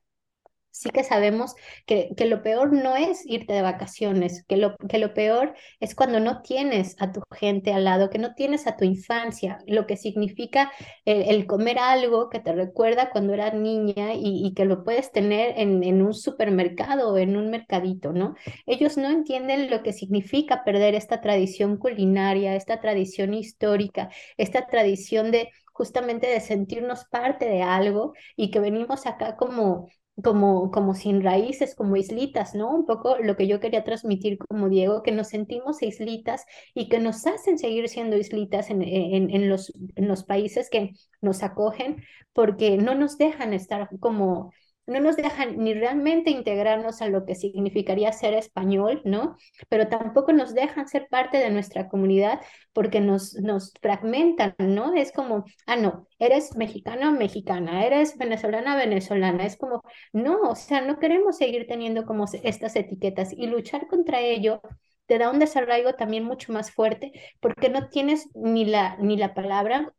sí 0.77 0.89
que 0.89 1.03
sabemos 1.03 1.55
que, 1.85 2.09
que, 2.15 2.25
lo 2.25 2.41
peor 2.43 2.73
no 2.73 2.95
es 2.95 3.23
irte 3.25 3.53
de 3.53 3.61
vacaciones, 3.61 4.43
que 4.47 4.57
lo, 4.57 4.75
que 4.89 4.97
lo 4.97 5.13
peor 5.13 5.55
es 5.79 5.95
cuando 5.95 6.19
no 6.19 6.41
tienes 6.41 6.95
a 6.99 7.11
tu 7.11 7.21
gente 7.31 7.73
al 7.73 7.85
lado, 7.85 8.09
que 8.09 8.19
no 8.19 8.33
tienes 8.35 8.67
a 8.67 8.77
tu 8.77 8.85
infancia, 8.85 9.59
lo 9.67 9.87
que 9.87 9.97
significa 9.97 10.71
el, 11.05 11.47
comer 11.47 11.79
algo 11.79 12.29
que 12.29 12.39
te 12.39 12.53
recuerda 12.53 13.09
cuando 13.09 13.33
eras 13.33 13.53
niña 13.53 14.13
y, 14.13 14.45
y 14.45 14.53
que 14.53 14.65
lo 14.65 14.83
puedes 14.83 15.11
tener 15.11 15.53
en, 15.57 15.83
en, 15.83 16.01
un 16.01 16.13
supermercado 16.13 17.13
o 17.13 17.17
en 17.17 17.37
un 17.37 17.49
mercadito, 17.49 18.13
¿no? 18.13 18.35
Ellos 18.65 18.97
no 18.97 19.09
entienden 19.09 19.69
lo 19.69 19.83
que 19.83 19.93
significa 19.93 20.63
perder 20.63 20.95
esta 20.95 21.21
tradición 21.21 21.77
culinaria, 21.77 22.55
esta 22.55 22.79
tradición 22.79 23.33
histórica, 23.33 24.09
esta 24.37 24.67
tradición 24.67 25.31
de 25.31 25.49
justamente 25.77 26.25
de 26.25 26.39
sentirnos 26.39 27.05
parte 27.05 27.45
de 27.45 27.61
algo 27.61 28.13
y 28.35 28.49
que 28.49 28.59
venimos 28.59 29.05
acá 29.05 29.35
como 29.35 29.89
como, 30.23 30.71
como 30.71 30.95
sin 30.95 31.21
raíces, 31.23 31.75
como 31.75 31.95
islitas, 31.95 32.55
¿no? 32.55 32.73
Un 32.73 32.85
poco 32.85 33.17
lo 33.19 33.35
que 33.35 33.47
yo 33.47 33.59
quería 33.59 33.83
transmitir 33.83 34.37
como 34.39 34.69
Diego, 34.69 35.03
que 35.03 35.11
nos 35.11 35.27
sentimos 35.29 35.81
islitas 35.83 36.45
y 36.73 36.89
que 36.89 36.99
nos 36.99 37.25
hacen 37.27 37.57
seguir 37.59 37.87
siendo 37.89 38.17
islitas 38.17 38.69
en, 38.71 38.81
en, 38.81 39.29
en, 39.29 39.49
los, 39.49 39.71
en 39.95 40.07
los 40.07 40.23
países 40.23 40.69
que 40.69 40.93
nos 41.21 41.43
acogen 41.43 42.03
porque 42.33 42.77
no 42.77 42.95
nos 42.95 43.17
dejan 43.17 43.53
estar 43.53 43.89
como 43.99 44.51
no 44.87 45.01
nos 45.01 45.17
dejan 45.17 45.57
ni 45.57 45.73
realmente 45.73 46.31
integrarnos 46.31 47.01
a 47.01 47.09
lo 47.09 47.25
que 47.25 47.35
significaría 47.35 48.11
ser 48.13 48.33
español, 48.33 49.01
¿no? 49.05 49.37
Pero 49.69 49.87
tampoco 49.89 50.31
nos 50.33 50.53
dejan 50.55 50.87
ser 50.87 51.07
parte 51.09 51.37
de 51.37 51.49
nuestra 51.49 51.89
comunidad 51.89 52.41
porque 52.73 53.01
nos, 53.01 53.35
nos 53.35 53.73
fragmentan, 53.81 54.55
¿no? 54.57 54.93
Es 54.95 55.11
como, 55.11 55.45
ah, 55.65 55.75
no, 55.75 56.07
eres 56.19 56.55
mexicana 56.55 57.09
o 57.09 57.13
mexicana, 57.13 57.85
eres 57.85 58.17
venezolana 58.17 58.75
venezolana, 58.77 59.45
es 59.45 59.57
como, 59.57 59.83
no, 60.13 60.41
o 60.49 60.55
sea, 60.55 60.81
no 60.81 60.99
queremos 60.99 61.37
seguir 61.37 61.67
teniendo 61.67 62.05
como 62.05 62.25
estas 62.43 62.75
etiquetas 62.75 63.33
y 63.33 63.47
luchar 63.47 63.87
contra 63.87 64.21
ello 64.21 64.61
te 65.05 65.17
da 65.17 65.29
un 65.31 65.39
desarraigo 65.39 65.93
también 65.93 66.23
mucho 66.23 66.51
más 66.53 66.71
fuerte 66.71 67.11
porque 67.39 67.69
no 67.69 67.89
tienes 67.89 68.29
ni 68.35 68.65
la, 68.65 68.97
ni 68.97 69.17
la 69.17 69.33
palabra 69.33 69.93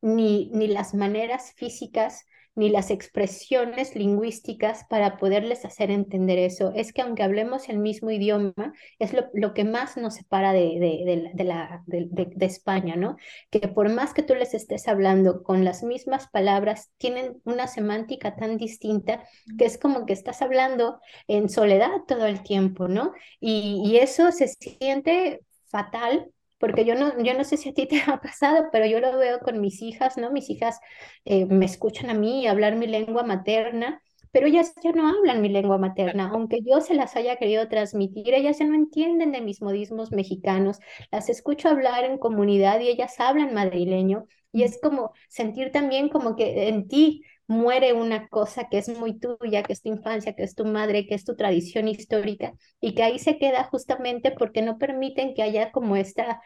ni, 0.00 0.50
ni 0.52 0.68
las 0.68 0.94
maneras 0.94 1.52
físicas 1.56 2.26
ni 2.56 2.70
las 2.70 2.90
expresiones 2.90 3.94
lingüísticas 3.94 4.84
para 4.88 5.18
poderles 5.18 5.64
hacer 5.64 5.90
entender 5.90 6.38
eso. 6.38 6.72
Es 6.74 6.92
que 6.92 7.02
aunque 7.02 7.22
hablemos 7.22 7.68
el 7.68 7.78
mismo 7.78 8.10
idioma, 8.10 8.54
es 8.98 9.12
lo, 9.12 9.26
lo 9.34 9.54
que 9.54 9.64
más 9.64 9.96
nos 9.96 10.14
separa 10.14 10.52
de, 10.52 10.78
de, 10.80 11.30
de, 11.34 11.44
la, 11.44 11.82
de, 11.86 12.46
España, 12.46 12.96
¿no? 12.96 13.16
Que 13.50 13.68
por 13.68 13.90
más 13.90 14.14
que 14.14 14.22
tú 14.22 14.34
les 14.34 14.54
estés 14.54 14.88
hablando 14.88 15.42
con 15.42 15.64
las 15.64 15.82
mismas 15.82 16.28
palabras, 16.28 16.90
tienen 16.96 17.40
una 17.44 17.66
semántica 17.66 18.36
tan 18.36 18.56
distinta 18.56 19.22
que 19.58 19.66
es 19.66 19.78
como 19.78 20.06
que 20.06 20.14
estás 20.14 20.40
hablando 20.40 21.00
en 21.28 21.48
soledad 21.50 21.90
todo 22.08 22.26
el 22.26 22.42
tiempo, 22.42 22.88
¿no? 22.88 23.12
Y, 23.38 23.82
y 23.84 23.98
eso 23.98 24.32
se 24.32 24.48
siente 24.48 25.42
fatal 25.66 26.32
porque 26.58 26.84
yo 26.84 26.94
no, 26.94 27.22
yo 27.22 27.34
no 27.34 27.44
sé 27.44 27.56
si 27.56 27.68
a 27.70 27.74
ti 27.74 27.86
te 27.86 28.00
ha 28.06 28.20
pasado, 28.20 28.66
pero 28.72 28.86
yo 28.86 29.00
lo 29.00 29.16
veo 29.18 29.40
con 29.40 29.60
mis 29.60 29.82
hijas, 29.82 30.16
¿no? 30.16 30.30
Mis 30.32 30.50
hijas 30.50 30.80
eh, 31.24 31.46
me 31.46 31.64
escuchan 31.66 32.10
a 32.10 32.14
mí 32.14 32.46
hablar 32.46 32.76
mi 32.76 32.86
lengua 32.86 33.22
materna, 33.22 34.02
pero 34.32 34.46
ellas 34.46 34.74
ya 34.82 34.92
no 34.92 35.08
hablan 35.08 35.40
mi 35.40 35.48
lengua 35.48 35.78
materna, 35.78 36.28
aunque 36.32 36.58
yo 36.62 36.80
se 36.80 36.94
las 36.94 37.16
haya 37.16 37.36
querido 37.36 37.68
transmitir, 37.68 38.34
ellas 38.34 38.58
ya 38.58 38.66
no 38.66 38.74
entienden 38.74 39.32
de 39.32 39.40
mis 39.40 39.62
modismos 39.62 40.12
mexicanos, 40.12 40.78
las 41.10 41.28
escucho 41.30 41.68
hablar 41.70 42.04
en 42.04 42.18
comunidad 42.18 42.80
y 42.80 42.88
ellas 42.88 43.18
hablan 43.18 43.54
madrileño, 43.54 44.26
y 44.52 44.62
es 44.64 44.78
como 44.82 45.12
sentir 45.28 45.70
también 45.72 46.08
como 46.08 46.36
que 46.36 46.68
en 46.68 46.88
ti 46.88 47.22
muere 47.46 47.92
una 47.92 48.28
cosa 48.28 48.68
que 48.68 48.78
es 48.78 48.88
muy 48.88 49.18
tuya, 49.18 49.62
que 49.62 49.72
es 49.72 49.82
tu 49.82 49.88
infancia, 49.88 50.34
que 50.34 50.42
es 50.42 50.54
tu 50.54 50.64
madre, 50.64 51.06
que 51.06 51.14
es 51.14 51.24
tu 51.24 51.36
tradición 51.36 51.88
histórica, 51.88 52.52
y 52.80 52.94
que 52.94 53.02
ahí 53.02 53.18
se 53.18 53.38
queda 53.38 53.64
justamente 53.64 54.32
porque 54.32 54.62
no 54.62 54.78
permiten 54.78 55.34
que 55.34 55.42
haya 55.42 55.72
como 55.72 55.96
esta, 55.96 56.40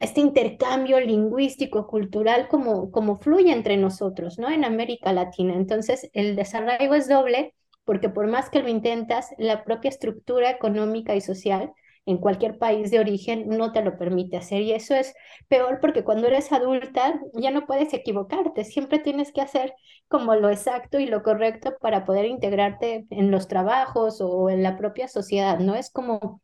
este 0.00 0.20
intercambio 0.20 1.00
lingüístico, 1.00 1.86
cultural, 1.86 2.48
como, 2.48 2.90
como 2.90 3.18
fluye 3.18 3.52
entre 3.52 3.76
nosotros, 3.76 4.38
¿no? 4.38 4.50
En 4.50 4.64
América 4.64 5.12
Latina. 5.12 5.54
Entonces, 5.54 6.08
el 6.12 6.36
desarraigo 6.36 6.94
es 6.94 7.08
doble 7.08 7.54
porque 7.84 8.08
por 8.08 8.28
más 8.28 8.48
que 8.50 8.62
lo 8.62 8.68
intentas, 8.68 9.30
la 9.38 9.64
propia 9.64 9.88
estructura 9.88 10.50
económica 10.50 11.16
y 11.16 11.20
social 11.20 11.72
en 12.04 12.18
cualquier 12.18 12.58
país 12.58 12.90
de 12.90 12.98
origen 12.98 13.48
no 13.48 13.72
te 13.72 13.82
lo 13.82 13.96
permite 13.96 14.36
hacer. 14.36 14.62
Y 14.62 14.72
eso 14.72 14.94
es 14.94 15.14
peor 15.48 15.78
porque 15.80 16.04
cuando 16.04 16.26
eres 16.26 16.52
adulta 16.52 17.20
ya 17.34 17.50
no 17.50 17.66
puedes 17.66 17.92
equivocarte, 17.94 18.64
siempre 18.64 18.98
tienes 18.98 19.32
que 19.32 19.40
hacer 19.40 19.74
como 20.08 20.34
lo 20.34 20.50
exacto 20.50 20.98
y 20.98 21.06
lo 21.06 21.22
correcto 21.22 21.74
para 21.80 22.04
poder 22.04 22.26
integrarte 22.26 23.06
en 23.10 23.30
los 23.30 23.48
trabajos 23.48 24.20
o 24.20 24.50
en 24.50 24.62
la 24.62 24.76
propia 24.76 25.08
sociedad, 25.08 25.58
¿no? 25.58 25.74
Es 25.74 25.90
como 25.90 26.40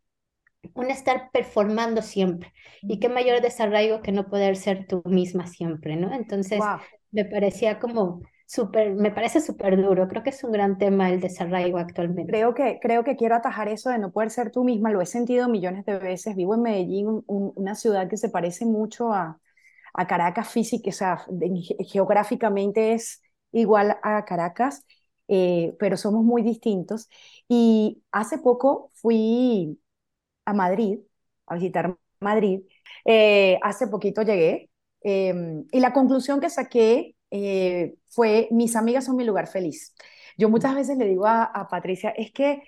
un 0.75 0.91
estar 0.91 1.31
performando 1.33 2.03
siempre. 2.03 2.53
Y 2.83 3.01
qué 3.01 3.09
mayor 3.09 3.41
desarraigo 3.41 4.03
que 4.03 4.13
no 4.13 4.29
poder 4.29 4.57
ser 4.57 4.87
tú 4.87 5.03
misma 5.05 5.47
siempre, 5.47 5.97
¿no? 5.97 6.13
Entonces, 6.15 6.61
me 7.11 7.25
parecía 7.25 7.79
como 7.79 8.21
súper, 8.49 8.95
me 8.95 9.11
parece 9.13 9.41
súper 9.41 9.77
duro. 9.81 10.09
Creo 10.09 10.23
que 10.25 10.31
es 10.31 10.43
un 10.45 10.53
gran 10.53 10.79
tema 10.79 11.11
el 11.11 11.21
desarraigo 11.21 11.79
actualmente. 11.79 12.31
Creo 12.33 12.55
que, 12.55 12.79
creo 12.81 13.05
que 13.05 13.17
quiero 13.17 13.37
atajar 13.37 13.69
eso 13.69 13.91
de 13.91 13.99
no 13.99 14.13
poder 14.13 14.31
ser 14.31 14.51
tú 14.51 14.65
misma. 14.65 14.91
Lo 14.91 15.01
he 15.03 15.07
sentido 15.07 15.49
millones 15.49 15.85
de 15.87 15.99
veces. 15.99 16.37
Vivo 16.37 16.55
en 16.55 16.63
Medellín, 16.63 17.23
una 17.27 17.75
ciudad 17.75 18.09
que 18.09 18.17
se 18.17 18.31
parece 18.31 18.67
mucho 18.67 19.13
a, 19.13 19.41
a 19.95 20.07
Caracas 20.07 20.49
física, 20.51 20.91
o 20.91 20.93
sea, 20.93 21.25
geográficamente 21.89 22.95
es 22.95 23.23
igual 23.53 23.99
a 24.03 24.25
Caracas, 24.25 24.85
eh, 25.29 25.77
pero 25.79 25.97
somos 25.97 26.25
muy 26.25 26.43
distintos. 26.43 27.09
Y 27.49 28.03
hace 28.13 28.39
poco 28.39 28.91
fui 28.95 29.81
a 30.45 30.53
Madrid, 30.55 31.01
a 31.47 31.55
visitar 31.57 31.97
Madrid. 32.21 32.63
Eh, 33.05 33.59
hace 33.63 33.89
poquito 33.89 34.23
llegué 34.23 34.71
em, 35.03 35.67
y 35.73 35.81
la 35.81 35.93
conclusión 35.93 36.41
que 36.41 36.51
saqué 36.51 37.17
eh, 37.31 37.97
fue, 38.09 38.49
mis 38.51 38.77
amigas 38.77 39.05
son 39.05 39.17
mi 39.17 39.25
lugar 39.25 39.47
feliz. 39.47 39.95
Yo 40.37 40.49
muchas 40.49 40.75
veces 40.75 40.97
le 40.99 41.07
digo 41.07 41.27
a, 41.27 41.67
Patricia, 41.71 42.11
es 42.11 42.33
que, 42.33 42.63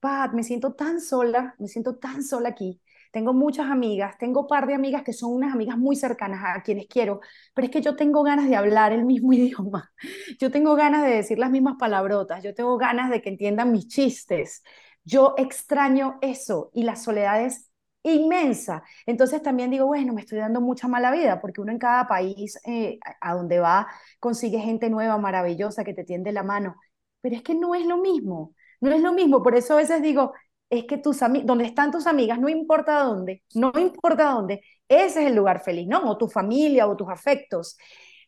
Pat, 0.00 0.32
me 0.32 0.42
siento 0.42 0.74
tan 0.74 1.00
sola, 1.00 1.54
me 1.58 1.68
siento 1.68 1.96
tan 1.96 2.22
sola 2.22 2.50
aquí. 2.50 2.80
Tengo 3.12 3.34
muchas 3.34 3.70
amigas, 3.70 4.16
tengo 4.18 4.46
par 4.46 4.66
de 4.66 4.74
amigas 4.74 5.02
que 5.02 5.12
son 5.12 5.32
unas 5.32 5.52
amigas 5.52 5.76
muy 5.76 5.96
cercanas 5.96 6.40
a 6.44 6.62
quienes 6.62 6.86
quiero, 6.86 7.20
pero 7.54 7.66
es 7.66 7.70
que 7.70 7.82
yo 7.82 7.94
tengo 7.94 8.22
ganas 8.22 8.48
de 8.48 8.56
hablar 8.56 8.92
el 8.92 9.04
mismo 9.04 9.32
idioma. 9.34 9.92
Yo 10.40 10.50
tengo 10.50 10.74
ganas 10.74 11.04
de 11.04 11.10
decir 11.16 11.38
las 11.38 11.50
mismas 11.50 11.76
palabrotas, 11.78 12.42
yo 12.42 12.54
tengo 12.54 12.76
ganas 12.78 13.10
de 13.10 13.22
que 13.22 13.30
entiendan 13.30 13.72
mis 13.72 13.88
chistes. 13.88 14.62
Yo 15.04 15.34
extraño 15.36 16.18
eso 16.22 16.70
y 16.74 16.84
la 16.84 16.96
soledad 16.96 17.44
es 17.44 17.71
inmensa. 18.02 18.82
Entonces 19.06 19.42
también 19.42 19.70
digo, 19.70 19.86
bueno, 19.86 20.12
me 20.12 20.20
estoy 20.22 20.38
dando 20.38 20.60
mucha 20.60 20.88
mala 20.88 21.10
vida, 21.12 21.40
porque 21.40 21.60
uno 21.60 21.72
en 21.72 21.78
cada 21.78 22.06
país 22.08 22.58
eh, 22.66 22.98
a 23.20 23.34
donde 23.34 23.60
va 23.60 23.88
consigue 24.20 24.58
gente 24.60 24.90
nueva, 24.90 25.18
maravillosa, 25.18 25.84
que 25.84 25.94
te 25.94 26.04
tiende 26.04 26.32
la 26.32 26.42
mano, 26.42 26.76
pero 27.20 27.36
es 27.36 27.42
que 27.42 27.54
no 27.54 27.74
es 27.74 27.86
lo 27.86 27.98
mismo, 27.98 28.54
no 28.80 28.90
es 28.92 29.00
lo 29.00 29.12
mismo, 29.12 29.42
por 29.42 29.54
eso 29.54 29.74
a 29.74 29.76
veces 29.76 30.02
digo, 30.02 30.32
es 30.70 30.84
que 30.84 30.96
tus 30.98 31.18
donde 31.44 31.64
están 31.64 31.90
tus 31.92 32.06
amigas, 32.06 32.38
no 32.40 32.48
importa 32.48 33.00
dónde, 33.04 33.42
no 33.54 33.72
importa 33.78 34.30
dónde, 34.32 34.62
ese 34.88 35.20
es 35.22 35.26
el 35.28 35.34
lugar 35.36 35.62
feliz, 35.62 35.86
¿no? 35.88 36.00
O 36.10 36.16
tu 36.18 36.28
familia 36.28 36.86
o 36.88 36.96
tus 36.96 37.08
afectos. 37.08 37.76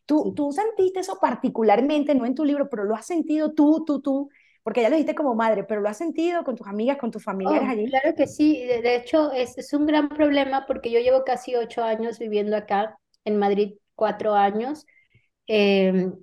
¿Tú, 0.05 0.33
¿Tú 0.35 0.51
sentiste 0.51 0.99
eso 0.99 1.17
particularmente, 1.19 2.13
no 2.15 2.25
en 2.25 2.35
tu 2.35 2.45
libro, 2.45 2.69
pero 2.69 2.83
lo 2.83 2.95
has 2.95 3.05
sentido 3.07 3.53
tú, 3.53 3.83
tú, 3.85 4.01
tú? 4.01 4.29
Porque 4.65 4.83
ya 4.83 4.89
lo 4.89 4.97
dijiste 4.97 5.15
como 5.15 5.35
madre, 5.35 5.65
pero 5.65 5.81
lo 5.81 5.89
has 5.89 5.97
sentido 5.99 6.43
con 6.45 6.57
tus 6.57 6.67
amigas, 6.67 6.97
con 6.99 7.11
tus 7.11 7.23
familiares 7.25 7.69
Oh, 7.69 7.71
allí. 7.71 7.89
claro 7.89 8.15
que 8.15 8.27
sí. 8.27 8.65
De, 8.65 8.81
de 8.81 8.95
hecho, 8.95 9.31
es, 9.31 9.57
es 9.57 9.73
un 9.73 9.85
gran 9.85 10.09
problema 10.09 10.65
porque 10.65 10.91
yo 10.91 10.99
llevo 10.99 11.23
casi 11.23 11.55
ocho 11.55 11.83
años 11.83 12.17
viviendo 12.19 12.57
acá, 12.57 12.97
en 13.23 13.37
Madrid, 13.37 13.75
cuatro 13.95 14.33
años. 14.33 14.85
Em, 15.47 16.13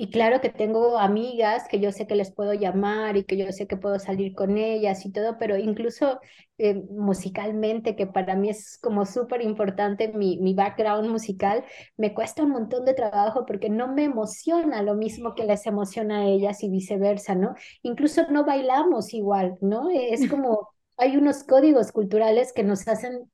y 0.00 0.10
claro 0.10 0.40
que 0.40 0.48
tengo 0.48 0.96
amigas 0.96 1.66
que 1.68 1.80
yo 1.80 1.90
sé 1.90 2.06
que 2.06 2.14
les 2.14 2.30
puedo 2.32 2.54
llamar 2.54 3.16
y 3.16 3.24
que 3.24 3.36
yo 3.36 3.50
sé 3.50 3.66
que 3.66 3.76
puedo 3.76 3.98
salir 3.98 4.32
con 4.32 4.56
ellas 4.56 5.04
y 5.04 5.10
todo, 5.10 5.38
pero 5.38 5.56
incluso 5.58 6.20
eh, 6.56 6.74
musicalmente, 6.90 7.96
que 7.96 8.06
para 8.06 8.36
mí 8.36 8.48
es 8.48 8.78
como 8.80 9.04
súper 9.06 9.42
importante 9.42 10.12
mi, 10.12 10.38
mi 10.38 10.54
background 10.54 11.10
musical, 11.10 11.64
me 11.96 12.14
cuesta 12.14 12.44
un 12.44 12.50
montón 12.50 12.84
de 12.84 12.94
trabajo 12.94 13.44
porque 13.44 13.70
no 13.70 13.88
me 13.92 14.04
emociona 14.04 14.82
lo 14.82 14.94
mismo 14.94 15.34
que 15.34 15.44
les 15.46 15.66
emociona 15.66 16.20
a 16.20 16.26
ellas 16.26 16.62
y 16.62 16.70
viceversa, 16.70 17.34
¿no? 17.34 17.54
Incluso 17.82 18.22
no 18.30 18.44
bailamos 18.44 19.12
igual, 19.14 19.58
¿no? 19.60 19.90
Es 19.90 20.20
como 20.30 20.68
hay 20.96 21.16
unos 21.16 21.42
códigos 21.42 21.90
culturales 21.90 22.52
que 22.52 22.62
nos 22.62 22.86
hacen 22.86 23.28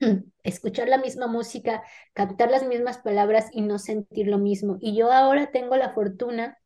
escuchar 0.42 0.88
la 0.88 0.98
misma 0.98 1.26
música, 1.26 1.82
captar 2.14 2.50
las 2.50 2.66
mismas 2.66 2.98
palabras 2.98 3.48
y 3.52 3.62
no 3.62 3.78
sentir 3.78 4.28
lo 4.28 4.38
mismo. 4.38 4.78
Y 4.80 4.96
yo 4.96 5.12
ahora 5.12 5.50
tengo 5.52 5.76
la 5.76 5.94
fortuna 5.94 6.58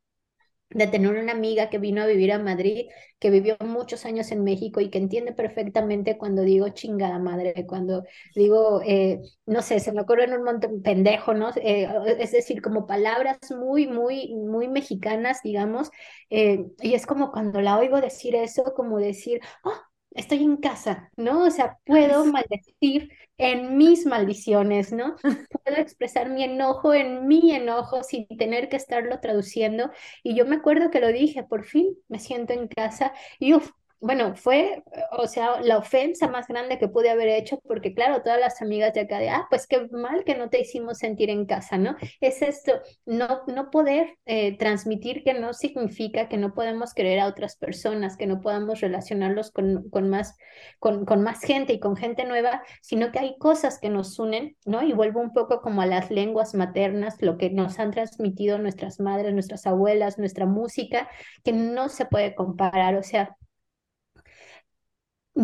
de 0.73 0.87
tener 0.87 1.11
una 1.21 1.33
amiga 1.33 1.69
que 1.69 1.79
vino 1.79 2.01
a 2.01 2.05
vivir 2.05 2.31
a 2.31 2.39
Madrid, 2.39 2.85
que 3.19 3.29
vivió 3.29 3.57
muchos 3.59 4.05
años 4.05 4.31
en 4.31 4.43
México 4.43 4.79
y 4.79 4.89
que 4.89 4.99
entiende 4.99 5.33
perfectamente 5.33 6.17
cuando 6.17 6.43
digo 6.43 6.69
chingada 6.69 7.19
madre, 7.19 7.65
cuando 7.67 8.03
digo, 8.35 8.81
eh, 8.85 9.19
no 9.45 9.61
sé, 9.61 9.81
se 9.81 9.91
me 9.91 10.01
ocurre 10.01 10.25
en 10.25 10.33
un 10.33 10.43
montón 10.43 10.81
pendejo, 10.81 11.33
¿no? 11.33 11.49
Eh, 11.57 11.89
es 12.19 12.31
decir, 12.31 12.61
como 12.61 12.87
palabras 12.87 13.37
muy, 13.51 13.87
muy, 13.87 14.33
muy 14.33 14.69
mexicanas, 14.69 15.41
digamos, 15.43 15.91
eh, 16.29 16.65
y 16.81 16.93
es 16.93 17.05
como 17.05 17.31
cuando 17.31 17.59
la 17.61 17.77
oigo 17.77 17.99
decir 17.99 18.35
eso, 18.35 18.63
como 18.73 18.97
decir, 18.97 19.41
oh, 19.65 19.73
estoy 20.11 20.43
en 20.43 20.57
casa, 20.57 21.09
¿no? 21.17 21.45
O 21.45 21.51
sea, 21.51 21.77
puedo 21.85 22.25
maldecir 22.25 23.11
en 23.37 23.77
mis 23.77 24.05
maldiciones, 24.05 24.91
¿no? 24.93 25.15
Puedo 25.63 25.77
expresar 25.77 26.29
mi 26.29 26.43
enojo 26.43 26.93
en 26.93 27.27
mi 27.27 27.51
enojo 27.53 28.03
sin 28.03 28.27
tener 28.37 28.69
que 28.69 28.75
estarlo 28.77 29.19
traduciendo. 29.19 29.91
Y 30.23 30.35
yo 30.35 30.45
me 30.45 30.57
acuerdo 30.57 30.91
que 30.91 30.99
lo 30.99 31.07
dije, 31.09 31.43
por 31.43 31.63
fin 31.65 31.97
me 32.07 32.19
siento 32.19 32.53
en 32.53 32.67
casa 32.67 33.13
y 33.39 33.53
uf, 33.53 33.71
bueno, 34.01 34.35
fue, 34.35 34.83
o 35.11 35.27
sea, 35.27 35.61
la 35.61 35.77
ofensa 35.77 36.27
más 36.27 36.47
grande 36.47 36.79
que 36.79 36.87
pude 36.87 37.11
haber 37.11 37.27
hecho, 37.29 37.59
porque 37.67 37.93
claro, 37.93 38.23
todas 38.23 38.39
las 38.39 38.59
amigas 38.59 38.93
de 38.95 39.01
acá 39.01 39.19
de, 39.19 39.29
ah, 39.29 39.45
pues 39.47 39.67
qué 39.67 39.87
mal 39.91 40.23
que 40.23 40.35
no 40.35 40.49
te 40.49 40.59
hicimos 40.59 40.97
sentir 40.97 41.29
en 41.29 41.45
casa, 41.45 41.77
¿no? 41.77 41.95
Es 42.19 42.41
esto, 42.41 42.81
no, 43.05 43.43
no 43.45 43.69
poder 43.69 44.17
eh, 44.25 44.57
transmitir 44.57 45.23
que 45.23 45.35
no 45.35 45.53
significa 45.53 46.29
que 46.29 46.37
no 46.37 46.55
podemos 46.55 46.95
querer 46.95 47.19
a 47.19 47.27
otras 47.27 47.57
personas, 47.57 48.17
que 48.17 48.25
no 48.25 48.41
podamos 48.41 48.81
relacionarlos 48.81 49.51
con, 49.51 49.87
con, 49.91 50.09
más, 50.09 50.35
con, 50.79 51.05
con 51.05 51.21
más 51.21 51.41
gente 51.41 51.73
y 51.73 51.79
con 51.79 51.95
gente 51.95 52.25
nueva, 52.25 52.63
sino 52.81 53.11
que 53.11 53.19
hay 53.19 53.37
cosas 53.37 53.79
que 53.79 53.89
nos 53.89 54.17
unen, 54.17 54.57
¿no? 54.65 54.81
Y 54.81 54.93
vuelvo 54.93 55.21
un 55.21 55.31
poco 55.31 55.61
como 55.61 55.83
a 55.83 55.85
las 55.85 56.09
lenguas 56.09 56.55
maternas, 56.55 57.21
lo 57.21 57.37
que 57.37 57.51
nos 57.51 57.77
han 57.77 57.91
transmitido 57.91 58.57
nuestras 58.57 58.99
madres, 58.99 59.31
nuestras 59.31 59.67
abuelas, 59.67 60.17
nuestra 60.17 60.47
música, 60.47 61.07
que 61.43 61.53
no 61.53 61.87
se 61.87 62.05
puede 62.05 62.33
comparar, 62.33 62.95
o 62.95 63.03
sea 63.03 63.37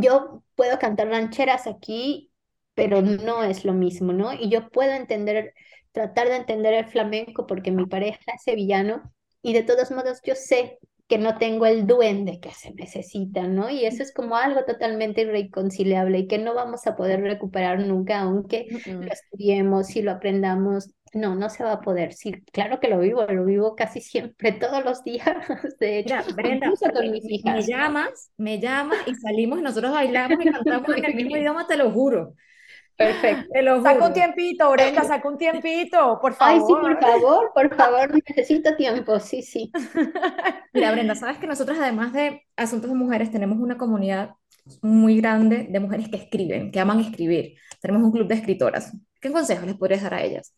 yo 0.01 0.43
puedo 0.55 0.79
cantar 0.79 1.07
rancheras 1.10 1.67
aquí, 1.67 2.31
pero 2.73 3.01
no 3.01 3.43
es 3.43 3.65
lo 3.65 3.73
mismo, 3.73 4.13
¿no? 4.13 4.33
Y 4.33 4.49
yo 4.49 4.69
puedo 4.69 4.91
entender, 4.91 5.53
tratar 5.91 6.27
de 6.29 6.38
entender 6.38 6.73
el 6.73 6.86
flamenco 6.86 7.47
porque 7.47 7.71
mi 7.71 7.86
pareja 7.86 8.19
es 8.36 8.43
sevillano 8.43 9.12
y 9.41 9.53
de 9.53 9.63
todos 9.63 9.91
modos 9.91 10.19
yo 10.23 10.36
sé 10.36 10.79
que 11.07 11.17
no 11.17 11.38
tengo 11.38 11.65
el 11.65 11.88
duende 11.88 12.39
que 12.39 12.51
se 12.51 12.73
necesita, 12.73 13.47
¿no? 13.47 13.69
Y 13.69 13.86
eso 13.86 14.03
es 14.03 14.13
como 14.13 14.36
algo 14.36 14.65
totalmente 14.65 15.21
irreconciliable 15.21 16.19
y 16.19 16.27
que 16.27 16.38
no 16.38 16.53
vamos 16.53 16.86
a 16.86 16.95
poder 16.95 17.21
recuperar 17.21 17.79
nunca, 17.79 18.19
aunque 18.19 18.67
lo 18.99 19.12
estudiemos 19.12 19.95
y 19.95 20.01
lo 20.01 20.12
aprendamos. 20.12 20.89
No, 21.13 21.35
no 21.35 21.49
se 21.49 21.63
va 21.63 21.73
a 21.73 21.81
poder. 21.81 22.13
Sí, 22.13 22.33
claro 22.51 22.79
que 22.79 22.87
lo 22.89 22.99
vivo, 22.99 23.25
lo 23.25 23.45
vivo 23.45 23.75
casi 23.75 24.01
siempre, 24.01 24.51
todos 24.53 24.83
los 24.85 25.03
días, 25.03 25.25
de 25.79 25.99
hecho, 25.99 26.15
Mira, 26.15 26.25
Brenda, 26.35 26.73
con 26.93 27.09
me, 27.09 27.11
mis 27.11 27.29
me 27.43 27.63
hijas. 27.63 27.65
llamas, 27.65 28.31
me 28.37 28.59
llamas 28.59 28.99
y 29.07 29.15
salimos 29.15 29.59
y 29.59 29.61
nosotros 29.61 29.91
bailamos 29.91 30.43
y 30.43 30.47
cantamos 30.49 30.95
en 30.95 31.05
el 31.05 31.15
mismo 31.15 31.37
idioma, 31.37 31.67
te 31.67 31.77
lo 31.77 31.91
juro, 31.91 32.33
Perfecto. 32.97 33.53
te 33.53 33.61
lo 33.63 33.81
Saca 33.83 34.05
un 34.07 34.13
tiempito, 34.13 34.71
Brenda, 34.71 35.03
saca 35.03 35.27
un 35.29 35.37
tiempito, 35.37 36.19
por 36.21 36.35
Ay, 36.39 36.61
sí, 36.61 36.75
por 36.75 36.99
favor. 36.99 36.99
favor, 36.99 37.51
por 37.53 37.75
favor, 37.75 38.11
necesito 38.27 38.75
tiempo, 38.75 39.19
sí, 39.19 39.41
sí. 39.43 39.71
Mira, 40.73 40.91
Brenda, 40.91 41.15
sabes 41.15 41.37
que 41.39 41.47
nosotros 41.47 41.77
además 41.79 42.13
de 42.13 42.43
Asuntos 42.55 42.89
de 42.89 42.95
Mujeres 42.95 43.31
tenemos 43.31 43.57
una 43.59 43.77
comunidad 43.77 44.31
muy 44.81 45.17
grande 45.17 45.67
de 45.69 45.79
mujeres 45.79 46.09
que 46.09 46.17
escriben, 46.17 46.71
que 46.71 46.79
aman 46.79 46.99
escribir. 46.99 47.55
Tenemos 47.81 48.03
un 48.03 48.11
club 48.11 48.27
de 48.27 48.35
escritoras. 48.35 48.93
¿Qué 49.21 49.31
consejos 49.31 49.65
les 49.65 49.75
podrías 49.77 50.03
dar 50.03 50.13
a 50.15 50.23
ellas? 50.23 50.53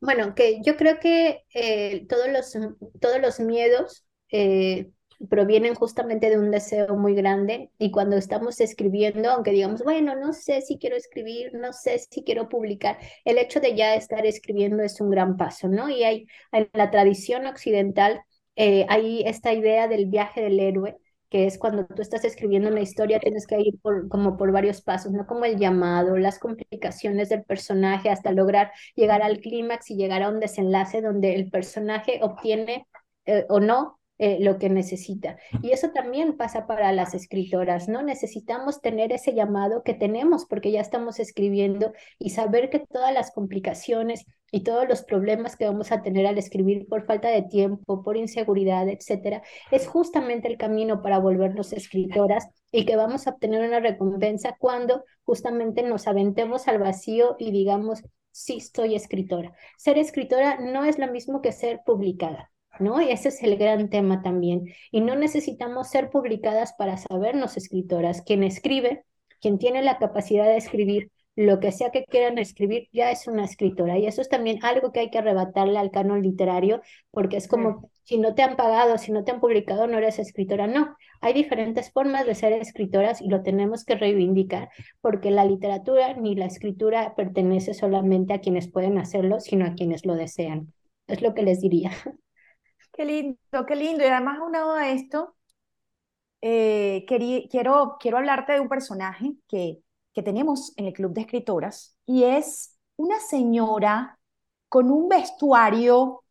Bueno, 0.00 0.34
que 0.34 0.60
yo 0.62 0.76
creo 0.76 0.98
que 1.00 1.44
eh, 1.54 2.06
todos 2.08 2.28
los, 2.28 2.52
todos 3.00 3.20
los 3.20 3.40
miedos 3.40 4.04
eh, 4.30 4.90
provienen 5.28 5.74
justamente 5.74 6.30
de 6.30 6.38
un 6.38 6.50
deseo 6.50 6.96
muy 6.96 7.14
grande 7.14 7.70
y 7.78 7.90
cuando 7.90 8.16
estamos 8.16 8.60
escribiendo, 8.60 9.30
aunque 9.30 9.50
digamos, 9.50 9.82
bueno, 9.82 10.14
no 10.16 10.32
sé 10.32 10.60
si 10.62 10.78
quiero 10.78 10.96
escribir, 10.96 11.52
no 11.54 11.72
sé 11.72 11.98
si 12.10 12.22
quiero 12.22 12.48
publicar, 12.48 12.98
el 13.24 13.38
hecho 13.38 13.60
de 13.60 13.74
ya 13.76 13.94
estar 13.94 14.24
escribiendo 14.26 14.82
es 14.82 15.00
un 15.00 15.10
gran 15.10 15.36
paso, 15.36 15.68
¿no? 15.68 15.88
Y 15.90 16.04
hay 16.04 16.26
en 16.52 16.68
la 16.72 16.90
tradición 16.90 17.46
occidental, 17.46 18.20
eh, 18.56 18.86
hay 18.88 19.22
esta 19.26 19.52
idea 19.52 19.88
del 19.88 20.06
viaje 20.06 20.40
del 20.42 20.60
héroe 20.60 20.96
que 21.28 21.46
es 21.46 21.58
cuando 21.58 21.86
tú 21.86 22.02
estás 22.02 22.24
escribiendo 22.24 22.70
una 22.70 22.80
historia, 22.80 23.20
tienes 23.20 23.46
que 23.46 23.60
ir 23.60 23.78
por, 23.80 24.08
como 24.08 24.36
por 24.36 24.52
varios 24.52 24.80
pasos, 24.82 25.12
¿no? 25.12 25.26
Como 25.26 25.44
el 25.44 25.58
llamado, 25.58 26.16
las 26.16 26.38
complicaciones 26.38 27.28
del 27.28 27.44
personaje 27.44 28.10
hasta 28.10 28.32
lograr 28.32 28.72
llegar 28.94 29.22
al 29.22 29.40
clímax 29.40 29.90
y 29.90 29.96
llegar 29.96 30.22
a 30.22 30.28
un 30.30 30.40
desenlace 30.40 31.02
donde 31.02 31.34
el 31.34 31.50
personaje 31.50 32.20
obtiene 32.22 32.86
eh, 33.26 33.44
o 33.48 33.60
no 33.60 33.98
eh, 34.20 34.38
lo 34.40 34.58
que 34.58 34.68
necesita. 34.68 35.36
Y 35.62 35.70
eso 35.70 35.90
también 35.90 36.36
pasa 36.36 36.66
para 36.66 36.90
las 36.92 37.14
escritoras, 37.14 37.88
¿no? 37.88 38.02
Necesitamos 38.02 38.80
tener 38.80 39.12
ese 39.12 39.32
llamado 39.32 39.84
que 39.84 39.94
tenemos 39.94 40.44
porque 40.44 40.72
ya 40.72 40.80
estamos 40.80 41.20
escribiendo 41.20 41.92
y 42.18 42.30
saber 42.30 42.68
que 42.68 42.80
todas 42.80 43.14
las 43.14 43.30
complicaciones 43.30 44.24
y 44.50 44.62
todos 44.62 44.88
los 44.88 45.02
problemas 45.02 45.56
que 45.56 45.66
vamos 45.66 45.92
a 45.92 46.02
tener 46.02 46.26
al 46.26 46.38
escribir 46.38 46.86
por 46.88 47.04
falta 47.04 47.28
de 47.28 47.42
tiempo, 47.42 48.02
por 48.02 48.16
inseguridad, 48.16 48.88
etcétera, 48.88 49.42
es 49.70 49.86
justamente 49.86 50.48
el 50.48 50.56
camino 50.56 51.02
para 51.02 51.18
volvernos 51.18 51.72
escritoras 51.72 52.48
y 52.72 52.84
que 52.84 52.96
vamos 52.96 53.26
a 53.26 53.30
obtener 53.30 53.66
una 53.66 53.80
recompensa 53.80 54.56
cuando 54.58 55.04
justamente 55.24 55.82
nos 55.82 56.06
aventemos 56.06 56.68
al 56.68 56.78
vacío 56.78 57.36
y 57.38 57.50
digamos, 57.50 58.02
sí, 58.30 58.60
soy 58.60 58.94
escritora. 58.94 59.54
Ser 59.76 59.98
escritora 59.98 60.58
no 60.60 60.84
es 60.84 60.98
lo 60.98 61.10
mismo 61.10 61.42
que 61.42 61.52
ser 61.52 61.80
publicada. 61.84 62.50
¿no? 62.80 63.00
Y 63.00 63.10
ese 63.10 63.28
es 63.28 63.42
el 63.42 63.56
gran 63.56 63.90
tema 63.90 64.22
también. 64.22 64.66
Y 64.90 65.00
no 65.00 65.16
necesitamos 65.16 65.88
ser 65.88 66.10
publicadas 66.10 66.74
para 66.74 66.96
sabernos 66.96 67.56
escritoras. 67.56 68.22
Quien 68.22 68.42
escribe, 68.44 69.04
quien 69.40 69.58
tiene 69.58 69.82
la 69.82 69.98
capacidad 69.98 70.46
de 70.46 70.56
escribir, 70.56 71.10
lo 71.38 71.60
que 71.60 71.70
sea 71.70 71.90
que 71.92 72.04
quieran 72.04 72.36
escribir, 72.38 72.88
ya 72.92 73.12
es 73.12 73.28
una 73.28 73.44
escritora. 73.44 73.96
Y 73.96 74.06
eso 74.06 74.20
es 74.20 74.28
también 74.28 74.58
algo 74.64 74.90
que 74.90 75.00
hay 75.00 75.10
que 75.10 75.18
arrebatarle 75.18 75.78
al 75.78 75.92
canon 75.92 76.20
literario, 76.22 76.82
porque 77.12 77.36
es 77.36 77.46
como, 77.46 77.90
si 78.02 78.18
no 78.18 78.34
te 78.34 78.42
han 78.42 78.56
pagado, 78.56 78.98
si 78.98 79.12
no 79.12 79.22
te 79.22 79.30
han 79.30 79.40
publicado, 79.40 79.86
no 79.86 79.98
eres 79.98 80.18
escritora. 80.18 80.66
No, 80.66 80.96
hay 81.20 81.34
diferentes 81.34 81.92
formas 81.92 82.26
de 82.26 82.34
ser 82.34 82.52
escritoras 82.54 83.20
y 83.22 83.28
lo 83.28 83.42
tenemos 83.44 83.84
que 83.84 83.94
reivindicar, 83.94 84.70
porque 85.00 85.30
la 85.30 85.44
literatura 85.44 86.14
ni 86.14 86.34
la 86.34 86.46
escritura 86.46 87.14
pertenece 87.14 87.72
solamente 87.72 88.34
a 88.34 88.40
quienes 88.40 88.68
pueden 88.68 88.98
hacerlo, 88.98 89.38
sino 89.38 89.64
a 89.64 89.74
quienes 89.74 90.04
lo 90.04 90.14
desean. 90.14 90.72
Es 91.06 91.22
lo 91.22 91.34
que 91.34 91.42
les 91.42 91.60
diría. 91.60 91.92
Qué 92.92 93.04
lindo, 93.04 93.66
qué 93.66 93.76
lindo. 93.76 94.04
Y 94.04 94.08
además, 94.08 94.38
aunado 94.40 94.72
a 94.74 94.90
esto, 94.90 95.36
eh, 96.40 97.04
querí- 97.08 97.48
quiero, 97.50 97.96
quiero 98.00 98.18
hablarte 98.18 98.52
de 98.54 98.60
un 98.60 98.68
personaje 98.68 99.34
que, 99.48 99.78
que 100.14 100.22
tenemos 100.22 100.72
en 100.76 100.86
el 100.86 100.92
Club 100.92 101.12
de 101.12 101.22
Escritoras 101.22 101.96
y 102.06 102.24
es 102.24 102.76
una 102.96 103.20
señora 103.20 104.18
con 104.68 104.90
un 104.90 105.08
vestuario 105.08 106.24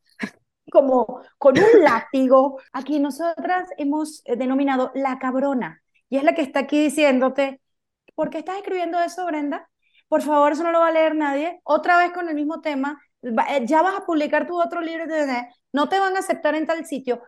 como 0.71 1.21
con 1.37 1.57
un 1.57 1.65
látigo, 1.83 2.59
a 2.73 2.83
quien 2.83 3.01
nosotras 3.03 3.69
hemos 3.77 4.21
eh, 4.25 4.35
denominado 4.35 4.91
la 4.95 5.19
cabrona. 5.19 5.81
Y 6.09 6.17
es 6.17 6.23
la 6.23 6.33
que 6.33 6.41
está 6.41 6.61
aquí 6.61 6.79
diciéndote, 6.79 7.61
¿por 8.15 8.29
qué 8.29 8.39
estás 8.39 8.57
escribiendo 8.57 8.99
eso, 8.99 9.25
Brenda? 9.25 9.69
Por 10.07 10.21
favor, 10.21 10.51
eso 10.53 10.63
no 10.63 10.71
lo 10.71 10.79
va 10.79 10.87
a 10.87 10.91
leer 10.91 11.15
nadie. 11.15 11.59
Otra 11.63 11.97
vez 11.97 12.11
con 12.11 12.29
el 12.29 12.35
mismo 12.35 12.61
tema. 12.61 13.01
Eh, 13.21 13.65
Ya 13.65 13.81
vas 13.81 13.97
a 13.97 14.05
publicar 14.05 14.47
tu 14.47 14.59
otro 14.61 14.81
libro, 14.81 15.05
no 15.73 15.89
te 15.89 15.99
van 15.99 16.15
a 16.15 16.19
aceptar 16.19 16.55
en 16.55 16.65
tal 16.65 16.85
sitio. 16.85 17.21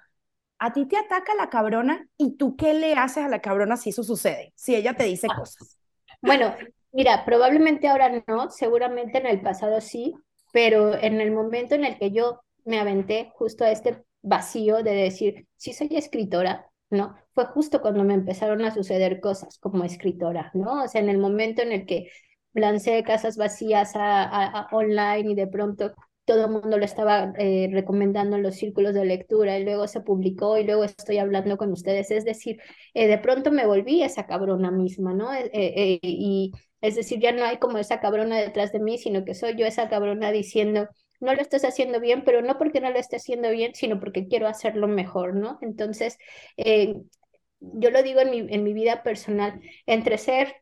A 0.59 0.73
ti 0.73 0.85
te 0.85 0.97
ataca 0.97 1.35
la 1.35 1.49
cabrona 1.49 2.07
y 2.17 2.37
tú 2.37 2.55
qué 2.57 2.73
le 2.73 2.93
haces 2.93 3.23
a 3.25 3.29
la 3.29 3.41
cabrona 3.41 3.77
si 3.77 3.91
eso 3.91 4.03
sucede, 4.03 4.53
si 4.55 4.75
ella 4.75 4.95
te 4.95 5.05
dice 5.05 5.27
cosas. 5.27 5.78
Bueno, 6.21 6.55
mira, 6.91 7.23
probablemente 7.25 7.87
ahora 7.87 8.23
no, 8.27 8.49
seguramente 8.49 9.17
en 9.19 9.27
el 9.27 9.41
pasado 9.41 9.81
sí, 9.81 10.13
pero 10.51 10.95
en 10.95 11.21
el 11.21 11.31
momento 11.31 11.75
en 11.75 11.85
el 11.85 11.97
que 11.97 12.11
yo 12.11 12.41
me 12.65 12.79
aventé 12.79 13.31
justo 13.35 13.63
a 13.63 13.71
este 13.71 14.03
vacío 14.21 14.83
de 14.83 14.91
decir, 14.91 15.47
si 15.55 15.73
soy 15.73 15.89
escritora, 15.91 16.69
¿no? 16.89 17.15
Fue 17.33 17.45
justo 17.45 17.81
cuando 17.81 18.03
me 18.03 18.13
empezaron 18.13 18.63
a 18.65 18.73
suceder 18.73 19.19
cosas 19.19 19.57
como 19.59 19.83
escritora, 19.83 20.51
¿no? 20.53 20.83
O 20.83 20.87
sea, 20.87 21.01
en 21.01 21.09
el 21.09 21.17
momento 21.17 21.61
en 21.61 21.71
el 21.71 21.85
que 21.85 22.09
lancé 22.53 23.03
Casas 23.03 23.37
Vacías 23.37 23.91
a, 23.95 24.67
online 24.71 25.31
y 25.31 25.35
de 25.35 25.47
pronto 25.47 25.93
todo 26.29 26.45
el 26.45 26.51
mundo 26.51 26.77
lo 26.77 26.85
estaba 26.85 27.33
eh, 27.39 27.69
recomendando 27.71 28.35
en 28.35 28.43
los 28.43 28.55
círculos 28.55 28.93
de 28.93 29.03
lectura 29.03 29.57
y 29.57 29.63
luego 29.63 29.87
se 29.87 30.01
publicó 30.01 30.59
y 30.59 30.63
luego 30.63 30.83
estoy 30.83 31.17
hablando 31.17 31.57
con 31.57 31.71
ustedes. 31.71 32.11
Es 32.11 32.23
decir, 32.23 32.61
eh, 32.93 33.07
de 33.07 33.17
pronto 33.17 33.49
me 33.49 33.65
volví 33.65 34.03
esa 34.03 34.27
cabrona 34.27 34.69
misma, 34.69 35.11
¿no? 35.15 35.33
Eh, 35.33 35.99
y 36.03 36.51
es 36.81 36.95
decir, 36.95 37.19
ya 37.19 37.31
no 37.31 37.43
hay 37.43 37.57
como 37.57 37.79
esa 37.79 37.99
cabrona 37.99 38.37
detrás 38.37 38.71
de 38.71 38.79
mí, 38.79 38.99
sino 38.99 39.25
que 39.25 39.33
soy 39.33 39.55
yo 39.55 39.65
esa 39.65 39.89
cabrona 39.89 40.31
diciendo, 40.31 40.87
no 41.19 41.33
lo 41.33 41.41
estás 41.41 41.65
haciendo 41.65 41.99
bien, 41.99 42.23
pero 42.23 42.43
no 42.43 42.59
porque 42.59 42.79
no 42.79 42.91
lo 42.91 42.99
esté 42.99 43.15
haciendo 43.15 43.49
bien, 43.49 43.73
sino 43.73 43.99
porque 43.99 44.27
quiero 44.27 44.47
hacerlo 44.47 44.87
mejor, 44.87 45.33
¿no? 45.35 45.57
Entonces, 45.63 46.19
yo 47.59 47.89
lo 47.89 48.03
digo 48.03 48.19
en 48.21 48.29
mi, 48.29 48.53
en 48.53 48.63
mi 48.63 48.73
vida 48.73 49.01
personal, 49.01 49.59
entre 49.87 50.19
ser 50.19 50.57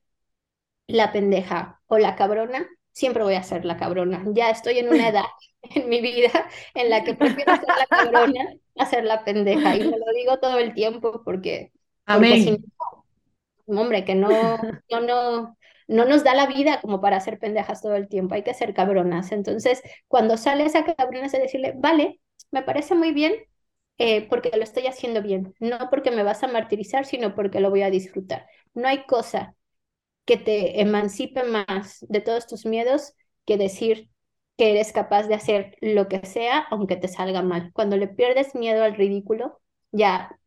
la 0.88 1.11
pendeja 1.11 1.82
o 1.88 1.97
la 1.97 2.15
cabrona, 2.15 2.70
siempre 2.98 3.24
voy 3.24 3.36
a 3.36 3.43
ser 3.43 3.64
la 3.64 3.78
cabrona. 3.78 4.24
Ya 4.34 4.50
estoy 4.50 4.80
en 4.80 4.89
una 4.89 5.10
edad 5.10 5.26
en 5.62 5.88
mi 5.88 6.02
vida 6.02 6.50
en 6.74 6.89
la 6.89 7.04
que 7.04 7.14
prefiero 7.14 7.56
ser 7.56 7.68
la 7.68 7.86
cabrona 7.86 8.56
a 8.76 8.86
ser 8.88 9.04
la 9.04 9.24
pendeja. 9.24 9.76
Y 9.76 9.82
me 9.82 10.00
lo 10.00 10.06
digo 10.16 10.39
todo 10.39 10.58
el 10.58 10.74
tiempo 10.74 11.22
porque, 11.24 11.72
Amén. 12.08 12.58
hombre, 13.68 14.04
que 14.04 14.16
no, 14.16 14.30
no, 14.89 15.02
no, 15.02 15.58
no 15.88 16.06
nos 16.06 16.24
da 16.24 16.34
la 16.34 16.48
vida 16.48 16.82
como 16.82 17.00
para 17.00 17.20
ser 17.20 17.38
pendejas 17.38 17.84
todo 17.84 17.95
el 17.95 18.08
tiempo, 18.08 18.34
hay 18.34 18.43
que 18.43 18.56
ser 18.56 18.74
cabronas. 18.74 19.32
Entonces, 19.32 19.84
cuando 20.08 20.36
sale 20.36 20.66
esa 20.66 20.84
cabrona 20.84 21.28
es 21.28 21.32
decirle, 21.34 21.74
vale, 21.78 22.20
me 22.50 22.64
parece 22.64 22.95
muy 22.95 23.12
bien, 23.12 23.36
eh, 24.00 24.28
porque 24.28 24.50
lo 24.56 24.64
estoy 24.64 24.88
haciendo 24.88 25.22
bien, 25.22 25.54
no 25.60 25.89
porque 25.91 26.10
me 26.10 26.24
vas 26.24 26.41
a 26.43 26.48
martirizar, 26.48 27.06
sino 27.06 27.36
porque 27.36 27.60
lo 27.60 27.70
voy 27.70 27.84
a 27.84 27.91
disfrutar. 27.91 28.48
No 28.74 28.88
hay 28.88 29.06
cosa 29.06 29.56
que 30.28 30.38
te 30.38 30.82
emancipe 30.82 31.43
más 31.45 32.05
de 32.09 32.21
todos 32.21 32.45
tus 32.47 32.65
miedos 32.65 33.13
que 33.45 33.57
decir 33.57 34.09
que 34.57 34.71
eres 34.71 34.91
capaz 34.91 35.23
de 35.28 35.36
hacer 35.36 35.78
lo 35.82 36.09
que 36.09 36.25
sea 36.25 36.67
aunque 36.69 36.97
te 36.97 37.07
salga 37.07 37.41
mal. 37.41 37.71
Cuando 37.73 37.95
le 37.95 38.09
pierdes 38.09 38.53
miedo 38.53 38.84
al 38.84 38.95
ridículo, 38.95 39.61
ya 39.91 40.38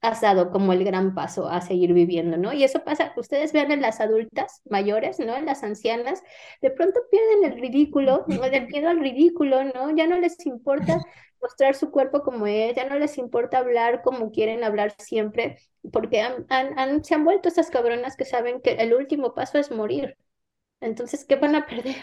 has 0.00 0.22
dado 0.22 0.50
como 0.50 0.72
el 0.72 0.84
gran 0.84 1.14
paso 1.14 1.48
a 1.48 1.60
seguir 1.60 1.92
viviendo, 1.92 2.38
¿no? 2.38 2.52
Y 2.52 2.64
eso 2.64 2.82
pasa, 2.82 3.12
ustedes 3.16 3.52
vean 3.52 3.72
en 3.72 3.82
las 3.82 4.00
adultas 4.00 4.62
mayores, 4.70 5.18
¿no? 5.18 5.36
En 5.36 5.46
las 5.46 5.62
ancianas, 5.62 6.22
de 6.62 6.70
pronto 6.70 7.00
pierden 7.10 7.52
el 7.52 7.60
ridículo, 7.60 8.24
el 8.28 8.66
miedo 8.68 8.88
al 8.88 9.00
ridículo, 9.00 9.64
¿no? 9.64 9.94
Ya 9.94 10.06
no 10.06 10.18
les 10.18 10.46
importa 10.46 11.02
mostrar 11.40 11.74
su 11.74 11.90
cuerpo 11.90 12.22
como 12.22 12.46
es, 12.46 12.74
ya 12.76 12.88
no 12.88 12.98
les 12.98 13.18
importa 13.18 13.58
hablar 13.58 14.02
como 14.02 14.30
quieren 14.30 14.64
hablar 14.64 14.94
siempre, 14.98 15.58
porque 15.92 16.20
han, 16.20 17.04
se 17.04 17.14
han 17.14 17.24
vuelto 17.24 17.48
esas 17.48 17.70
cabronas 17.70 18.16
que 18.16 18.24
saben 18.24 18.60
que 18.60 18.72
el 18.72 18.94
último 18.94 19.34
paso 19.34 19.58
es 19.58 19.70
morir. 19.70 20.16
Entonces, 20.80 21.24
¿qué 21.24 21.36
van 21.36 21.54
a 21.56 21.66
perder? 21.66 21.96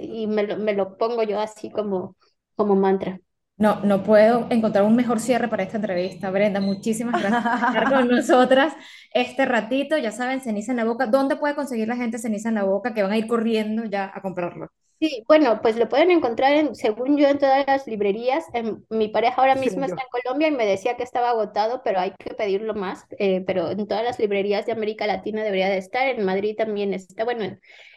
Y 0.00 0.26
me 0.26 0.44
lo, 0.44 0.56
me 0.56 0.74
lo 0.74 0.96
pongo 0.96 1.22
yo 1.22 1.40
así 1.40 1.70
como, 1.70 2.16
como 2.56 2.76
mantra. 2.76 3.20
No, 3.56 3.80
no 3.84 4.02
puedo 4.02 4.46
encontrar 4.50 4.84
un 4.84 4.96
mejor 4.96 5.20
cierre 5.20 5.46
para 5.48 5.62
esta 5.62 5.76
entrevista, 5.76 6.30
Brenda. 6.30 6.60
Muchísimas 6.60 7.20
gracias 7.22 7.42
por 7.44 7.68
estar 7.68 7.90
con 7.92 8.08
nosotras 8.16 8.74
este 9.12 9.44
ratito. 9.46 9.96
Ya 9.98 10.10
saben, 10.10 10.40
ceniza 10.40 10.72
en 10.72 10.78
la 10.78 10.84
boca. 10.84 11.06
¿Dónde 11.06 11.36
puede 11.36 11.54
conseguir 11.54 11.86
la 11.86 11.96
gente 11.96 12.18
ceniza 12.18 12.48
en 12.48 12.56
la 12.56 12.64
boca 12.64 12.92
que 12.94 13.02
van 13.02 13.12
a 13.12 13.18
ir 13.18 13.26
corriendo 13.26 13.84
ya 13.84 14.10
a 14.12 14.20
comprarlo? 14.20 14.70
Sí, 15.02 15.24
bueno, 15.26 15.60
pues 15.60 15.74
lo 15.74 15.88
pueden 15.88 16.12
encontrar, 16.12 16.52
en, 16.52 16.76
según 16.76 17.16
yo, 17.18 17.26
en 17.26 17.38
todas 17.38 17.66
las 17.66 17.88
librerías. 17.88 18.44
mi 18.88 19.08
pareja 19.08 19.34
ahora 19.40 19.56
mismo 19.56 19.84
está 19.84 20.00
en 20.00 20.22
Colombia 20.22 20.46
y 20.46 20.52
me 20.52 20.64
decía 20.64 20.96
que 20.96 21.02
estaba 21.02 21.30
agotado, 21.30 21.82
pero 21.82 21.98
hay 21.98 22.12
que 22.12 22.34
pedirlo 22.34 22.72
más. 22.74 23.04
Eh, 23.18 23.42
pero 23.44 23.72
en 23.72 23.88
todas 23.88 24.04
las 24.04 24.20
librerías 24.20 24.64
de 24.64 24.70
América 24.70 25.08
Latina 25.08 25.42
debería 25.42 25.68
de 25.68 25.78
estar. 25.78 26.06
En 26.06 26.24
Madrid 26.24 26.54
también 26.56 26.94
está, 26.94 27.24
bueno, 27.24 27.42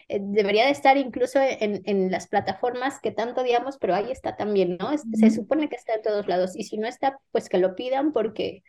eh, 0.08 0.18
debería 0.20 0.64
de 0.64 0.72
estar 0.72 0.96
incluso 0.96 1.38
en, 1.40 1.82
en, 1.84 2.10
las 2.10 2.26
plataformas 2.26 2.98
que 3.00 3.12
tanto 3.12 3.42
odiamos, 3.42 3.78
pero 3.78 3.94
ahí 3.94 4.10
está 4.10 4.34
también, 4.34 4.76
¿no? 4.76 4.90
Se 4.98 5.30
supone 5.30 5.68
que 5.68 5.76
está 5.76 5.94
en 5.94 6.02
todos 6.02 6.26
lados. 6.26 6.56
Y 6.56 6.64
si 6.64 6.76
no 6.76 6.88
está, 6.88 7.20
pues 7.30 7.48
que 7.48 7.58
lo 7.58 7.76
pidan 7.76 8.12
porque 8.12 8.64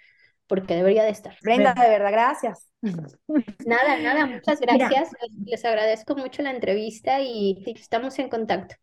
porque 0.47 0.75
debería 0.75 1.03
de 1.03 1.09
estar. 1.09 1.35
Brenda, 1.41 1.73
de 1.73 1.89
verdad, 1.89 2.11
gracias. 2.11 2.67
Nada, 3.65 3.97
nada, 3.97 4.25
muchas 4.27 4.59
gracias. 4.59 5.09
Les, 5.45 5.65
agradezco 5.65 6.15
mucho 6.15 6.41
la 6.41 6.51
entrevista 6.51 7.19
y 7.19 7.63
estamos 7.75 8.17
en 8.19 8.29
contacto. 8.29 8.75